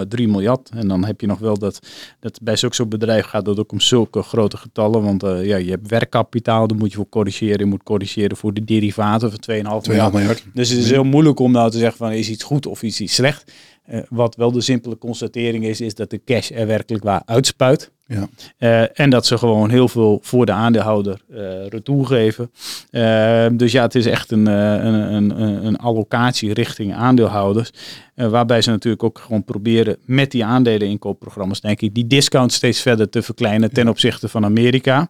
miljard. 0.10 0.70
En 0.70 0.88
dan 0.88 1.06
heb 1.06 1.22
je 1.22 1.28
nog 1.28 1.40
wel 1.40 1.58
dat, 1.58 1.80
dat 2.20 2.40
bij 2.42 2.56
zulke 2.56 2.76
soort 2.76 2.90
bedrijven 2.90 3.30
gaat 3.30 3.46
het 3.46 3.60
ook 3.60 3.72
om 3.72 3.80
zulke 3.80 4.22
grote 4.22 4.58
getallen. 4.58 5.04
Want 5.04 5.24
eh, 5.24 5.46
ja, 5.46 5.56
je 5.56 5.70
hebt 5.70 5.90
werkkapitaal, 5.90 6.68
daar 6.68 6.78
moet 6.78 6.90
je 6.90 6.96
voor 6.96 7.10
corrigeren. 7.10 7.60
Je 7.60 7.66
moet 7.66 7.84
corrigeren 7.84 8.38
voor 8.38 8.54
de 8.54 8.64
derivaten 8.64 9.32
van 9.32 9.40
2,5 9.56 9.62
2,5 9.62 9.88
miljard. 9.88 10.14
miljard. 10.14 10.44
Dus 10.54 10.70
het 10.70 10.80
is 10.80 10.90
heel 10.90 11.04
moeilijk 11.04 11.40
om 11.40 11.52
nou 11.52 11.72
te 11.72 11.78
zeggen 11.78 11.98
van 11.98 12.12
is 12.12 12.30
iets 12.30 12.44
goed 12.44 12.66
of 12.66 12.84
is 12.84 13.00
iets 13.00 13.16
slecht. 13.16 13.52
Eh, 13.86 14.00
wat 14.10 14.36
wel 14.36 14.52
de 14.52 14.62
simpele 14.62 14.98
constatering 14.98 15.66
is, 15.66 15.82
is 15.82 15.96
dat 15.96 16.10
de 16.10 16.24
cash 16.24 16.52
er 16.52 16.68
werkelijk 16.68 17.04
waar 17.04 17.22
uitspuit. 17.26 17.92
Ja. 18.10 18.30
Eh, 18.58 19.00
en 19.00 19.10
dat 19.10 19.26
ze 19.26 19.38
gewoon 19.38 19.70
heel 19.70 19.88
veel 19.88 20.20
voor 20.22 20.46
de 20.46 20.52
aandeelhouder 20.52 21.22
eh 21.34 21.68
retour 21.68 22.06
geven. 22.06 22.52
Eh, 22.90 23.46
dus 23.52 23.72
ja, 23.72 23.82
het 23.82 23.96
is 23.96 24.06
echt 24.06 24.32
een, 24.32 24.46
een, 24.46 25.14
een, 25.14 25.66
een, 25.66 25.78
allocatie 25.78 26.54
richting 26.54 26.94
aandeelhouders. 26.94 27.72
Waarbij 28.16 28.62
ze 28.62 28.70
natuurlijk 28.70 29.04
ook 29.04 29.20
gewoon 29.20 29.44
proberen 29.44 29.98
met 30.06 30.32
die 30.32 30.46
aandeleninkoopprogramma's, 30.46 31.62
denk 31.62 31.82
ik, 31.82 31.94
die 31.94 32.08
discount 32.08 32.54
steeds 32.54 32.82
verder 32.82 33.10
te 33.10 33.22
verkleinen 33.22 33.74
ten 33.74 33.88
opzichte 33.88 34.30
van 34.30 34.46
Amerika. 34.46 35.10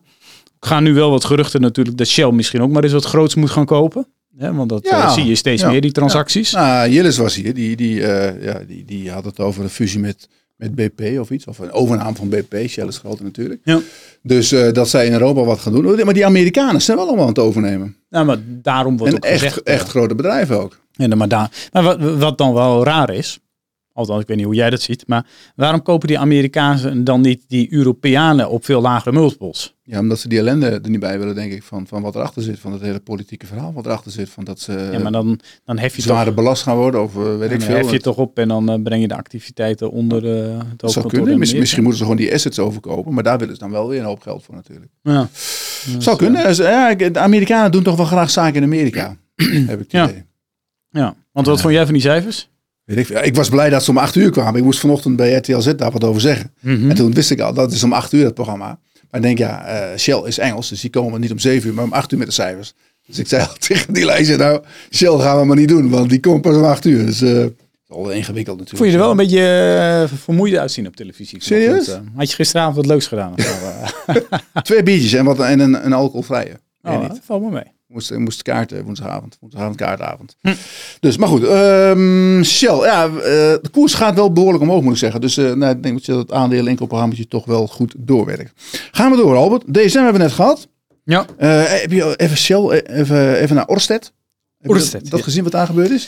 gaan 0.59 0.83
nu 0.83 0.93
wel 0.93 1.09
wat 1.09 1.25
geruchten 1.25 1.61
natuurlijk 1.61 1.97
dat 1.97 2.07
Shell 2.07 2.31
misschien 2.31 2.61
ook 2.61 2.71
maar 2.71 2.83
eens 2.83 2.93
wat 2.93 3.05
groots 3.05 3.35
moet 3.35 3.49
gaan 3.49 3.65
kopen. 3.65 4.07
Hè, 4.37 4.53
want 4.53 4.69
dat 4.69 4.85
Ja, 4.85 5.09
zie 5.09 5.25
je 5.25 5.35
steeds 5.35 5.61
ja, 5.61 5.69
meer, 5.69 5.81
die 5.81 5.91
transacties. 5.91 6.51
Nou, 6.51 6.89
Jillis 6.89 7.17
was 7.17 7.35
hier. 7.35 7.53
Die, 7.53 7.75
die, 7.75 7.95
ja, 8.41 8.63
die, 8.67 8.85
die 8.85 9.11
had 9.11 9.25
het 9.25 9.39
over 9.39 9.63
een 9.63 9.69
fusie 9.69 9.99
met, 9.99 10.27
met 10.59 10.75
BP 10.75 11.19
of 11.19 11.29
iets. 11.29 11.45
Of 11.45 11.59
een 11.59 11.71
overname 11.71 12.15
van 12.15 12.29
BP. 12.29 12.67
Shell 12.67 12.87
is 12.87 12.97
groter 12.97 13.23
natuurlijk. 13.25 13.61
Ja. 13.63 13.79
Dus 14.21 14.51
eh, 14.51 14.71
dat 14.71 14.89
zij 14.89 15.05
in 15.05 15.11
Europa 15.11 15.43
wat 15.43 15.59
gaan 15.59 15.73
doen. 15.73 16.05
Maar 16.05 16.13
die 16.13 16.25
Amerikanen 16.25 16.81
zijn 16.81 16.97
wel 16.97 17.05
allemaal 17.05 17.25
aan 17.25 17.31
het 17.33 17.39
overnemen. 17.39 17.95
Nou, 18.09 18.25
maar 18.25 18.37
daarom 18.45 18.97
wordt 18.97 19.13
En 19.13 19.19
ook 19.19 19.25
echt, 19.25 19.41
gezegd... 19.43 19.63
echt 19.63 19.89
grote 19.89 20.15
bedrijven 20.15 20.61
ook. 20.61 20.79
Ja, 20.91 21.15
maar, 21.15 21.27
daar, 21.27 21.69
maar 21.71 21.83
wat, 21.83 21.99
wat 22.17 22.37
dan 22.37 22.53
wel 22.53 22.83
raar 22.83 23.09
is, 23.09 23.39
althans 23.93 24.21
ik 24.21 24.27
weet 24.27 24.37
niet 24.37 24.45
hoe 24.45 24.55
jij 24.55 24.69
dat 24.69 24.81
ziet, 24.81 25.03
maar 25.07 25.25
waarom 25.55 25.81
kopen 25.81 26.07
die 26.07 26.19
Amerikanen 26.19 27.03
dan 27.03 27.21
niet 27.21 27.43
die 27.47 27.73
Europeanen 27.73 28.49
op 28.49 28.65
veel 28.65 28.81
lagere 28.81 29.11
multiples? 29.11 29.77
Ja, 29.83 29.99
omdat 29.99 30.19
ze 30.19 30.27
die 30.27 30.39
ellende 30.39 30.67
er 30.69 30.89
niet 30.89 30.99
bij 30.99 31.19
willen, 31.19 31.35
denk 31.35 31.51
ik. 31.51 31.63
Van, 31.63 31.87
van 31.87 32.01
wat 32.01 32.15
erachter 32.15 32.41
zit. 32.41 32.59
Van 32.59 32.71
het 32.71 32.81
hele 32.81 32.99
politieke 32.99 33.45
verhaal 33.45 33.73
wat 33.73 33.85
erachter 33.85 34.11
zit. 34.11 34.29
Van 34.29 34.43
dat 34.43 34.59
ze 34.59 34.89
ja, 34.91 34.99
maar 34.99 35.11
dan, 35.11 35.39
dan 35.65 35.77
hef 35.77 35.95
je 35.95 36.01
zwaarder 36.01 36.25
toch, 36.33 36.43
belast 36.43 36.63
gaan 36.63 36.75
worden. 36.75 37.03
Of 37.03 37.15
eh, 37.15 37.21
weet 37.23 37.37
ja, 37.37 37.43
ik 37.43 37.49
dan 37.49 37.61
veel. 37.61 37.75
hef 37.77 37.91
je 37.91 37.99
toch 37.99 38.17
op 38.17 38.37
en 38.39 38.47
dan 38.47 38.69
eh, 38.69 38.81
breng 38.83 39.01
je 39.01 39.07
de 39.07 39.15
activiteiten 39.15 39.91
onder 39.91 40.25
eh, 40.43 40.57
het 40.69 40.79
dat 40.79 40.91
zou 40.91 41.07
kunnen. 41.07 41.37
misschien 41.39 41.59
moeten 41.81 41.97
ze 41.97 42.03
gewoon 42.03 42.17
die 42.17 42.33
assets 42.33 42.59
overkopen. 42.59 43.13
Maar 43.13 43.23
daar 43.23 43.37
willen 43.37 43.53
ze 43.53 43.59
dan 43.59 43.71
wel 43.71 43.87
weer 43.87 43.99
een 43.99 44.05
hoop 44.05 44.21
geld 44.21 44.43
voor 44.43 44.55
natuurlijk. 44.55 44.91
Ja. 45.03 45.29
zou 45.99 46.17
kunnen. 46.17 46.43
Dus, 46.43 46.57
ja, 46.57 46.89
ik- 46.89 47.13
de 47.13 47.19
Amerikanen 47.19 47.71
doen 47.71 47.83
toch 47.83 47.95
wel 47.95 48.05
graag 48.05 48.29
zaken 48.29 48.55
in 48.55 48.63
Amerika. 48.63 49.17
heb 49.71 49.79
ik 49.79 49.79
het 49.79 49.91
Ja. 49.91 50.09
idee. 50.09 50.23
ja, 50.89 51.15
want 51.31 51.47
wat 51.47 51.61
vond 51.61 51.73
jij 51.73 51.83
van 51.83 51.93
die 51.93 52.01
cijfers? 52.03 52.49
Weet 52.95 53.09
ik, 53.09 53.19
ik 53.25 53.35
was 53.35 53.49
blij 53.49 53.69
dat 53.69 53.83
ze 53.83 53.89
om 53.89 53.97
acht 53.97 54.15
uur 54.15 54.31
kwamen. 54.31 54.55
Ik 54.55 54.63
moest 54.63 54.79
vanochtend 54.79 55.15
bij 55.15 55.33
RTL 55.33 55.59
Z 55.59 55.73
daar 55.75 55.91
wat 55.91 56.03
over 56.03 56.21
zeggen. 56.21 56.51
Mhm. 56.59 56.89
En 56.89 56.95
toen 56.95 57.13
wist 57.13 57.31
ik 57.31 57.39
al, 57.39 57.53
dat 57.53 57.71
is 57.71 57.83
om 57.83 57.93
acht 57.93 58.13
uur 58.13 58.25
het 58.25 58.33
programma. 58.33 58.79
Maar 59.09 59.19
ik 59.19 59.21
denk, 59.21 59.37
ja, 59.37 59.65
eh, 59.65 59.97
Shell 59.97 60.21
is 60.25 60.37
Engels. 60.37 60.69
Dus 60.69 60.81
die 60.81 60.89
komen 60.89 61.21
niet 61.21 61.31
om 61.31 61.39
zeven 61.39 61.69
uur, 61.69 61.75
maar 61.75 61.83
om 61.83 61.93
acht 61.93 62.11
uur 62.11 62.17
met 62.17 62.27
de 62.27 62.33
cijfers. 62.33 62.73
Dus 63.07 63.19
ik 63.19 63.27
zei 63.27 63.41
al 63.41 63.53
tegen 63.67 63.93
die 63.93 64.05
lijst, 64.05 64.37
nou, 64.37 64.61
Shell 64.91 65.17
gaan 65.17 65.39
we 65.39 65.45
maar 65.45 65.55
niet 65.55 65.67
doen. 65.67 65.89
Want 65.89 66.09
die 66.09 66.19
komt 66.19 66.41
pas 66.41 66.55
om 66.55 66.63
acht 66.63 66.85
uur. 66.85 67.05
Dus 67.05 67.21
eh, 67.21 67.33
dat 67.33 67.51
is 67.89 67.95
al 67.95 68.11
ingewikkeld 68.11 68.57
natuurlijk. 68.57 68.77
Vond 68.77 68.89
je 68.89 68.91
er 68.91 69.01
wel 69.01 69.11
een 69.11 69.17
beetje 69.17 70.07
eh, 70.11 70.17
vermoeid 70.17 70.55
uitzien 70.55 70.87
op 70.87 70.95
televisie? 70.95 71.43
Serieus? 71.43 71.87
eh? 71.87 71.99
had 72.15 72.29
je 72.29 72.35
gisteravond 72.35 72.75
wat 72.75 72.85
leuks 72.85 73.07
gedaan? 73.07 73.33
Of 73.33 73.63
eh? 74.05 74.15
Twee 74.63 74.83
biertjes 74.83 75.13
en, 75.13 75.25
wat, 75.25 75.39
en 75.39 75.59
een, 75.59 75.85
een 75.85 75.93
alcoholvrije. 75.93 76.59
Oh, 76.83 77.07
dat 77.07 77.19
valt 77.23 77.41
me 77.41 77.49
mee. 77.49 77.71
Moest, 77.89 78.11
ik 78.11 78.17
moest 78.19 78.41
kaarten 78.41 78.83
woensdagavond. 78.83 79.37
Woensdagavond 79.39 79.77
kaartavond. 79.77 80.35
Hm. 80.41 80.53
Dus, 80.99 81.17
maar 81.17 81.27
goed. 81.27 81.43
ehm, 81.43 82.43
Shell. 82.43 82.75
Ja, 82.77 83.05
eh, 83.05 83.11
de 83.61 83.69
koers 83.71 83.93
gaat 83.93 84.15
wel 84.15 84.31
behoorlijk 84.33 84.63
omhoog, 84.63 84.81
moet 84.81 84.91
ik 84.93 84.97
zeggen. 84.99 85.21
Dus 85.21 85.37
eh, 85.37 85.53
nou, 85.53 85.75
ik 85.75 85.83
denk 85.83 85.95
dat 85.95 86.05
je 86.05 86.11
dat 86.11 86.31
aandeel 86.31 86.67
inkoopprogramma 86.67 87.15
toch 87.29 87.45
wel 87.45 87.67
goed 87.67 87.93
doorwerkt. 87.97 88.51
Gaan 88.91 89.11
we 89.11 89.17
door, 89.17 89.35
Albert. 89.35 89.73
DSM 89.73 89.95
hebben 89.97 90.13
we 90.13 90.19
net 90.19 90.31
gehad. 90.31 90.67
Ja. 91.03 91.25
Eh, 91.37 91.63
heb 91.65 91.91
je 91.91 92.15
even 92.15 92.37
Shell, 92.37 92.63
eh, 92.67 92.99
even, 92.99 93.35
even 93.39 93.55
naar 93.55 93.67
Orsted? 93.67 94.13
Heb 94.59 94.71
Orsted, 94.71 95.01
dat, 95.01 95.09
dat 95.09 95.19
ja. 95.19 95.25
gezien 95.25 95.43
wat 95.43 95.51
daar 95.51 95.65
gebeurd 95.65 95.89
is? 95.89 96.07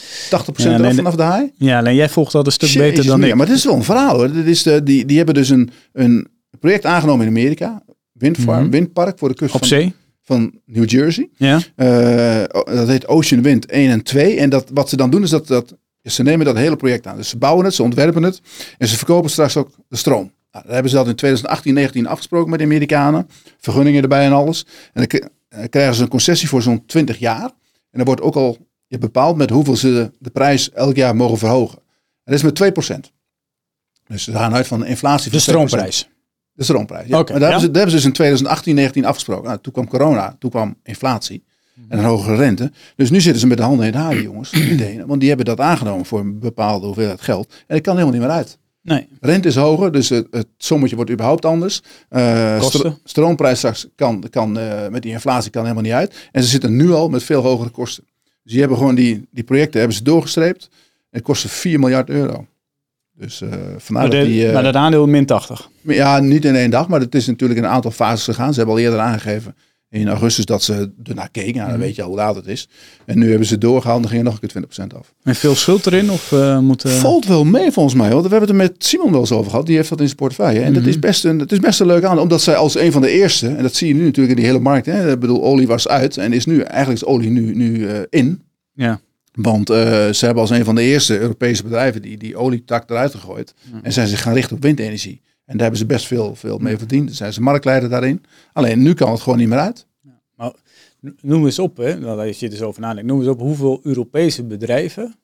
Ja, 0.56 0.78
eraf 0.78 0.94
vanaf 0.94 1.14
de 1.14 1.22
haai? 1.22 1.52
Ja, 1.56 1.78
alleen 1.78 1.94
jij 1.94 2.08
volgt 2.08 2.32
dat 2.32 2.46
een 2.46 2.52
stuk 2.52 2.72
beter 2.78 3.04
dan 3.06 3.24
ik. 3.24 3.34
Maar 3.34 3.46
dit 3.46 3.56
is 3.56 3.64
wel 3.64 3.74
een 3.74 3.84
verhaal 3.84 4.14
hoor. 4.16 4.32
Dit 4.32 4.46
is 4.46 4.62
de, 4.62 4.82
die, 4.82 5.06
die 5.06 5.16
hebben 5.16 5.34
dus 5.34 5.48
een, 5.48 5.70
een 5.92 6.28
project 6.60 6.84
aangenomen 6.86 7.26
in 7.26 7.30
Amerika. 7.30 7.82
Windfarm, 8.12 8.60
Mhm. 8.62 8.70
windpark 8.70 9.18
voor 9.18 9.28
de 9.28 9.34
kust 9.34 9.52
Op 9.54 9.58
van, 9.58 9.68
zee? 9.68 9.82
van 9.82 9.92
New 10.64 10.90
Jersey. 10.90 11.28
Ja. 11.36 11.60
Eh, 11.76 12.44
dat 12.64 12.88
heet 12.88 13.06
Ocean 13.06 13.42
Wind 13.42 13.66
1 13.66 13.90
en 13.90 14.02
2. 14.02 14.38
En 14.38 14.50
dat, 14.50 14.70
wat 14.74 14.88
ze 14.88 14.96
dan 14.96 15.10
doen 15.10 15.22
is 15.22 15.30
dat, 15.30 15.46
dat 15.46 15.74
ze 16.02 16.22
nemen 16.22 16.46
dat 16.46 16.56
hele 16.56 16.76
project 16.76 17.06
aan. 17.06 17.16
Dus 17.16 17.28
ze 17.28 17.38
bouwen 17.38 17.64
het, 17.64 17.74
ze 17.74 17.82
ontwerpen 17.82 18.22
het 18.22 18.40
en 18.78 18.88
ze 18.88 18.96
verkopen 18.96 19.30
straks 19.30 19.56
ook 19.56 19.70
de 19.88 19.96
stroom. 19.96 20.32
Nou, 20.52 20.64
dat 20.64 20.72
hebben 20.72 20.90
ze 20.90 20.96
dat 20.96 21.08
in 21.08 21.14
2018, 21.14 21.74
19 21.74 22.06
afgesproken 22.06 22.50
met 22.50 22.58
de 22.58 22.64
Amerikanen. 22.64 23.28
Vergunningen 23.58 24.02
erbij 24.02 24.24
en 24.24 24.32
alles. 24.32 24.66
En 24.92 25.06
dan 25.06 25.68
krijgen 25.68 25.94
ze 25.94 26.02
een 26.02 26.08
concessie 26.08 26.48
voor 26.48 26.62
zo'n 26.62 26.86
20 26.86 27.18
jaar. 27.18 27.50
En 27.90 27.98
dan 27.98 28.04
wordt 28.04 28.20
ook 28.20 28.34
al 28.34 28.58
bepaald 28.88 29.36
met 29.36 29.50
hoeveel 29.50 29.76
ze 29.76 29.88
de, 29.92 30.10
de 30.18 30.30
prijs 30.30 30.70
elk 30.70 30.96
jaar 30.96 31.16
mogen 31.16 31.38
verhogen. 31.38 31.78
En 32.24 32.32
dat 32.32 32.34
is 32.34 32.42
met 32.42 33.08
2%. 33.08 33.12
Dus 34.06 34.24
ze 34.24 34.32
gaan 34.32 34.54
uit 34.54 34.66
van 34.66 34.80
een 34.80 34.86
inflatie 34.86 35.30
van 35.30 35.38
De 35.38 35.44
2%. 35.44 35.48
stroomprijs. 35.48 36.08
De 36.62 36.68
stroomprijs. 36.68 37.08
Ja. 37.08 37.16
Maar 37.16 37.24
daar, 37.26 37.38
ja. 37.40 37.44
hebben 37.44 37.60
ze, 37.60 37.66
daar 37.66 37.74
hebben 37.82 37.90
ze 37.90 37.96
dus 37.96 38.04
in 38.06 38.12
2018, 38.12 38.74
19 38.74 39.04
afgesproken. 39.04 39.44
Nou, 39.44 39.58
toen 39.62 39.72
kwam 39.72 39.88
corona, 39.88 40.36
toen 40.38 40.50
kwam 40.50 40.76
inflatie 40.82 41.44
en 41.88 41.98
een 41.98 42.04
hogere 42.04 42.36
rente. 42.36 42.72
Dus 42.96 43.10
nu 43.10 43.20
zitten 43.20 43.40
ze 43.40 43.46
met 43.46 43.56
de 43.56 43.62
handen 43.62 43.86
in 43.86 43.94
haar, 43.94 44.10
die 44.10 44.22
jongens. 44.22 44.50
Denen, 44.76 45.06
want 45.06 45.20
die 45.20 45.28
hebben 45.28 45.46
dat 45.46 45.60
aangenomen 45.60 46.06
voor 46.06 46.20
een 46.20 46.38
bepaalde 46.38 46.86
hoeveelheid 46.86 47.20
geld. 47.20 47.46
En 47.66 47.74
dat 47.74 47.80
kan 47.80 47.92
helemaal 47.96 48.14
niet 48.18 48.26
meer 48.26 48.36
uit. 48.36 48.58
Nee. 48.82 49.08
Rente 49.20 49.48
is 49.48 49.56
hoger, 49.56 49.92
dus 49.92 50.08
het, 50.08 50.26
het 50.30 50.46
sommetje 50.58 50.96
wordt 50.96 51.10
überhaupt 51.10 51.44
anders. 51.44 51.82
Eh, 52.08 52.58
Kosten. 52.58 52.78
stro- 52.80 52.98
stroomprijs 53.04 53.58
straks 53.58 53.86
kan, 53.96 54.24
kan 54.30 54.58
eh, 54.58 54.88
met 54.88 55.02
die 55.02 55.12
inflatie 55.12 55.50
kan 55.50 55.62
helemaal 55.62 55.82
niet 55.82 55.92
uit. 55.92 56.14
En 56.32 56.42
ze 56.42 56.48
zitten 56.48 56.76
nu 56.76 56.92
al 56.92 57.08
met 57.08 57.22
veel 57.22 57.42
hogere 57.42 57.70
kosten. 57.70 58.04
Dus 58.42 58.52
die 58.52 58.60
hebben 58.60 58.78
gewoon 58.78 58.94
die, 58.94 59.26
die 59.30 59.44
projecten 59.44 59.78
hebben 59.78 59.96
ze 59.96 60.02
doorgestreept. 60.02 60.68
En 60.72 61.18
het 61.18 61.22
kostte 61.22 61.48
4 61.48 61.78
miljard 61.78 62.08
euro. 62.10 62.46
Dus 63.18 63.40
eh 63.40 63.48
vandaar 63.78 64.10
dat 64.10 64.20
de, 64.20 64.26
die... 64.26 64.46
eh, 64.46 64.52
maar 64.52 64.62
dat 64.62 64.74
aandeel 64.74 65.06
min 65.06 65.26
80. 65.26 65.68
ja, 65.82 66.18
niet 66.20 66.44
in 66.44 66.54
één 66.54 66.70
dag, 66.70 66.88
maar 66.88 67.00
het 67.00 67.14
is 67.14 67.26
natuurlijk 67.26 67.58
in 67.60 67.64
een 67.66 67.70
aantal 67.72 67.90
fases 67.90 68.24
gegaan. 68.24 68.50
Ze 68.52 68.56
hebben 68.56 68.74
al 68.76 68.80
eerder 68.82 68.98
aangegeven 69.00 69.54
in 69.90 70.08
augustus 70.08 70.44
dat 70.44 70.62
ze 70.62 70.90
ernaar 71.04 71.28
keken. 71.30 71.56
Nou, 71.56 71.70
dan 71.70 71.78
weet 71.80 71.94
je 71.96 72.02
al 72.02 72.08
hoe 72.08 72.16
laat 72.16 72.34
het 72.34 72.46
is. 72.46 72.68
En 73.04 73.18
nu 73.18 73.28
hebben 73.28 73.46
ze 73.46 73.58
doorgehaald 73.58 73.96
en 73.96 74.02
dan 74.02 74.10
ging 74.10 74.24
er 74.24 74.30
nog 74.32 74.38
een 74.42 74.48
keer 74.68 74.86
20% 74.94 74.98
af. 74.98 75.14
En 75.22 75.34
veel 75.34 75.54
schuld 75.54 75.86
erin? 75.86 76.10
Of 76.10 76.32
eh 76.32 76.58
moet... 76.58 76.84
eh, 76.84 76.92
Valt 76.92 77.26
wel 77.26 77.44
mee 77.44 77.70
volgens 77.72 77.94
mij. 77.94 78.08
We 78.08 78.14
hebben 78.14 78.40
het 78.40 78.48
er 78.48 78.54
met 78.54 78.74
Simon 78.78 79.10
wel 79.10 79.20
eens 79.20 79.32
over 79.32 79.50
gehad. 79.50 79.66
Die 79.66 79.76
heeft 79.76 79.88
dat 79.88 79.98
in 80.00 80.04
zijn 80.06 80.16
portefeuille. 80.18 80.60
En 80.60 80.72
dat 80.72 80.86
is 80.86 80.98
best 80.98 81.24
een, 81.24 81.38
het 81.38 81.52
is 81.52 81.58
best 81.58 81.80
een 81.80 81.86
leuk 81.86 82.04
aan. 82.04 82.18
Omdat 82.18 82.42
zij 82.42 82.56
als 82.56 82.78
een 82.78 82.92
van 82.92 83.02
de 83.02 83.10
eerste, 83.10 83.48
en 83.48 83.62
dat 83.62 83.74
zie 83.74 83.88
je 83.88 83.94
nu 83.94 84.04
natuurlijk 84.04 84.30
in 84.36 84.36
die 84.42 84.46
hele 84.50 84.62
markt. 84.62 84.86
Hè, 84.86 85.12
ik 85.12 85.18
bedoel, 85.18 85.42
olie 85.42 85.66
was 85.66 85.88
uit 85.88 86.16
en 86.16 86.32
is 86.32 86.46
nu, 86.46 86.60
eigenlijk 86.60 87.02
is 87.02 87.08
olie 87.08 87.30
nu, 87.30 87.54
nu 87.54 87.86
eh, 87.88 88.00
in. 88.08 88.42
Ja. 88.72 89.00
Want 89.32 89.70
eh, 89.70 89.76
ze 90.10 90.24
hebben 90.24 90.42
als 90.42 90.50
een 90.50 90.64
van 90.64 90.74
de 90.74 90.82
eerste 90.82 91.18
Europese 91.18 91.62
bedrijven 91.62 92.02
die, 92.02 92.16
die 92.18 92.36
olietak 92.36 92.90
eruit 92.90 93.14
gegooid. 93.14 93.54
En 93.82 93.92
zijn 93.92 94.06
zich 94.08 94.22
gaan 94.22 94.34
richten 94.34 94.56
op 94.56 94.62
windenergie. 94.62 95.20
En 95.24 95.52
daar 95.58 95.60
hebben 95.60 95.78
ze 95.78 95.86
best 95.86 96.06
veel, 96.06 96.34
veel 96.34 96.58
mee 96.58 96.78
verdiend. 96.78 97.06
Dan 97.06 97.14
zijn 97.16 97.32
ze 97.32 97.40
marktleider 97.40 97.88
daarin. 97.88 98.24
Alleen 98.52 98.82
nu 98.82 98.94
kan 98.94 99.10
het 99.10 99.20
gewoon 99.20 99.38
niet 99.38 99.48
meer 99.48 99.58
uit. 99.58 99.86
Maar 100.36 100.52
noem 101.20 101.44
eens 101.44 101.58
op, 101.58 101.76
hè, 101.76 101.98
nou, 101.98 102.26
als 102.28 102.38
je 102.38 102.44
er 102.46 102.52
dus 102.52 102.62
over 102.62 102.80
nadenkt, 102.80 103.08
noem 103.10 103.18
eens 103.20 103.28
op 103.28 103.40
hoeveel 103.40 103.80
Europese 103.82 104.42
bedrijven 104.44 105.14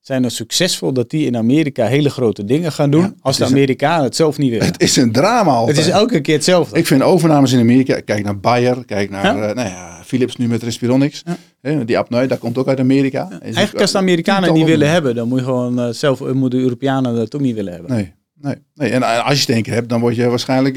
zijn 0.00 0.24
er 0.24 0.30
succesvol 0.30 0.92
dat 0.92 1.10
die 1.10 1.26
in 1.26 1.36
Amerika 1.36 1.86
hele 1.86 2.10
grote 2.10 2.44
dingen 2.44 2.72
gaan 2.72 2.90
doen, 2.90 3.00
Ja, 3.02 3.14
als 3.20 3.36
de 3.36 3.44
een- 3.44 3.50
Amerikanen 3.50 4.04
het 4.04 4.16
zelf 4.16 4.38
niet 4.38 4.50
willen. 4.50 4.66
Het 4.66 4.80
is 4.82 4.96
een 4.96 5.12
drama 5.12 5.50
altijd. 5.50 5.76
Het 5.76 5.86
is 5.86 5.92
elke 5.92 6.20
keer 6.20 6.34
hetzelfde. 6.34 6.78
Ik 6.78 6.86
vind 6.86 7.02
overnames 7.02 7.52
in 7.52 7.60
Amerika, 7.60 8.00
kijk 8.00 8.24
naar 8.24 8.40
Bayer, 8.40 8.84
kijk 8.84 9.10
naar 9.10 9.36
Ja. 9.36 9.48
eh, 9.48 9.54
nou 9.54 9.68
ja, 9.68 9.95
Philips 10.06 10.36
nu 10.36 10.48
met 10.48 10.62
Respironics. 10.62 11.22
Ja. 11.24 11.36
Hè, 11.60 11.84
die 11.84 11.98
apnoe, 11.98 12.26
dat 12.26 12.38
komt 12.38 12.58
ook 12.58 12.68
uit 12.68 12.80
Amerika. 12.80 13.28
Eigenlijk 13.40 13.80
als 13.80 13.92
de 13.92 13.98
Amerikanen 13.98 14.42
het 14.42 14.52
niet 14.52 14.66
willen 14.66 14.90
hebben, 14.90 15.14
dan 15.14 15.28
moet 15.28 15.38
je 15.38 15.44
gewoon 15.44 15.80
eh, 15.80 15.88
zelf, 15.90 16.20
eh, 16.20 16.32
moeten 16.32 16.58
de 16.58 16.64
Europeanen 16.64 17.14
dat 17.14 17.34
ook 17.34 17.40
niet 17.40 17.54
willen 17.54 17.72
hebben. 17.72 17.90
Nee, 17.90 18.12
nee, 18.40 18.54
nee. 18.74 18.90
En 18.90 19.02
eh, 19.02 19.26
als 19.26 19.34
je 19.34 19.40
het 19.40 19.50
één 19.50 19.62
keer 19.62 19.74
hebt, 19.74 19.88
dan 19.88 20.00
word 20.00 20.16
je 20.16 20.28
waarschijnlijk, 20.28 20.76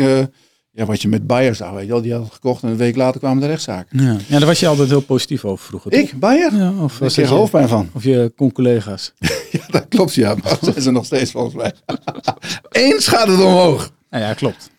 ja, 0.71 0.85
wat 0.85 1.01
je 1.01 1.07
met 1.07 1.27
Bayer 1.27 1.55
zag, 1.55 1.71
weet 1.71 1.85
je 1.85 1.91
wel, 1.91 2.01
die 2.01 2.13
had 2.13 2.27
gekocht 2.31 2.63
en 2.63 2.69
een 2.69 2.77
week 2.77 2.95
later 2.95 3.19
kwamen 3.19 3.41
de 3.41 3.47
rechtszaken. 3.47 4.03
Ja. 4.03 4.17
ja, 4.27 4.37
daar 4.37 4.47
was 4.47 4.59
je 4.59 4.67
altijd 4.67 4.89
heel 4.89 5.01
positief 5.01 5.45
over 5.45 5.65
vroeger. 5.65 5.91
toch? 5.91 5.99
Ik, 5.99 6.19
Bayer? 6.19 6.55
Ja, 6.55 6.73
of 6.81 6.99
was 6.99 7.15
je, 7.15 7.25
hoofdpijn 7.25 7.67
van. 7.67 7.89
of 7.93 8.03
je 8.03 8.33
con-collega's. 8.35 9.13
Ja, 9.51 9.65
dat 9.67 9.85
klopt, 9.87 10.13
ja. 10.13 10.35
Maar 10.35 10.43
dat 10.43 10.59
zijn 10.61 10.81
ze 10.81 10.91
nog 10.91 11.05
steeds 11.05 11.31
volgens 11.31 11.55
mij. 11.55 11.73
Eens 12.69 13.07
gaat 13.07 13.27
het 13.27 13.39
omhoog. 13.39 13.91
Nou 14.09 14.23
ja, 14.23 14.33
klopt. 14.33 14.69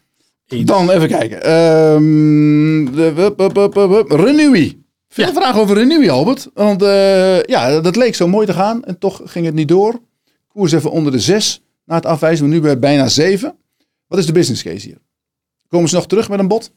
Eens. 0.52 0.64
Dan 0.64 0.90
even 0.90 1.08
kijken. 1.08 1.42
Ehm 1.42 2.94
de, 2.94 3.12
wup, 3.12 3.38
wup, 3.38 3.54
wup, 3.54 3.74
wup, 3.74 3.88
wup. 3.90 4.10
Renewy. 4.10 4.78
Veel 5.08 5.26
Ja. 5.26 5.32
vragen 5.32 5.60
over 5.60 5.76
Renewy, 5.76 6.08
Albert. 6.08 6.48
Want 6.54 6.82
eh, 6.82 7.42
ja, 7.42 7.80
dat 7.80 7.96
leek 7.96 8.14
zo 8.14 8.28
mooi 8.28 8.46
te 8.46 8.52
gaan. 8.52 8.84
En 8.84 8.98
toch 8.98 9.20
ging 9.24 9.46
het 9.46 9.54
niet 9.54 9.68
door. 9.68 10.00
Koers 10.48 10.72
even 10.72 10.90
onder 10.90 11.12
de 11.12 11.18
6 11.20 11.62
na 11.84 11.94
het 11.94 12.06
afwijzen. 12.06 12.44
Maar 12.46 12.54
nu 12.54 12.60
bij 12.60 12.78
bijna 12.78 13.08
7. 13.08 13.56
Wat 14.06 14.18
is 14.18 14.26
de 14.26 14.32
business 14.32 14.62
case 14.62 14.86
hier? 14.86 14.98
Komen 15.68 15.88
ze 15.88 15.94
nog 15.94 16.06
terug 16.06 16.28
met 16.28 16.38
een 16.38 16.48
bod? 16.48 16.72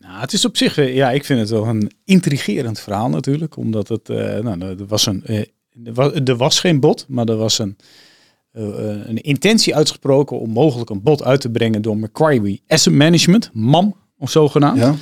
Nou, 0.00 0.20
het 0.20 0.32
is 0.32 0.44
op 0.44 0.56
zich, 0.56 0.78
eh, 0.78 0.94
ja, 0.94 1.10
ik 1.10 1.24
vind 1.24 1.40
het 1.40 1.50
wel 1.50 1.66
een 1.66 1.90
intrigerend 2.04 2.80
verhaal 2.80 3.08
natuurlijk. 3.08 3.56
Omdat 3.56 3.88
het, 3.88 4.08
eh, 4.08 4.38
nou, 4.38 4.60
er 4.60 4.86
was 4.86 5.06
een, 5.06 5.24
eh, 5.24 5.44
er 6.28 6.36
was, 6.36 6.60
geen 6.60 6.80
bod, 6.80 7.04
maar 7.08 7.26
er 7.28 7.36
was 7.36 7.58
een, 7.58 7.76
een 8.58 9.20
intentie 9.22 9.74
uitgesproken 9.76 10.38
om 10.40 10.50
mogelijk 10.50 10.90
een 10.90 11.02
bod 11.02 11.24
uit 11.24 11.40
te 11.40 11.50
brengen 11.50 11.82
door 11.82 11.96
Macquarie 11.96 12.62
Asset 12.68 12.92
Management, 12.92 13.50
MAM, 13.52 13.94
of 14.18 14.30
zogenaamd. 14.30 14.78
Ja. 14.78 14.94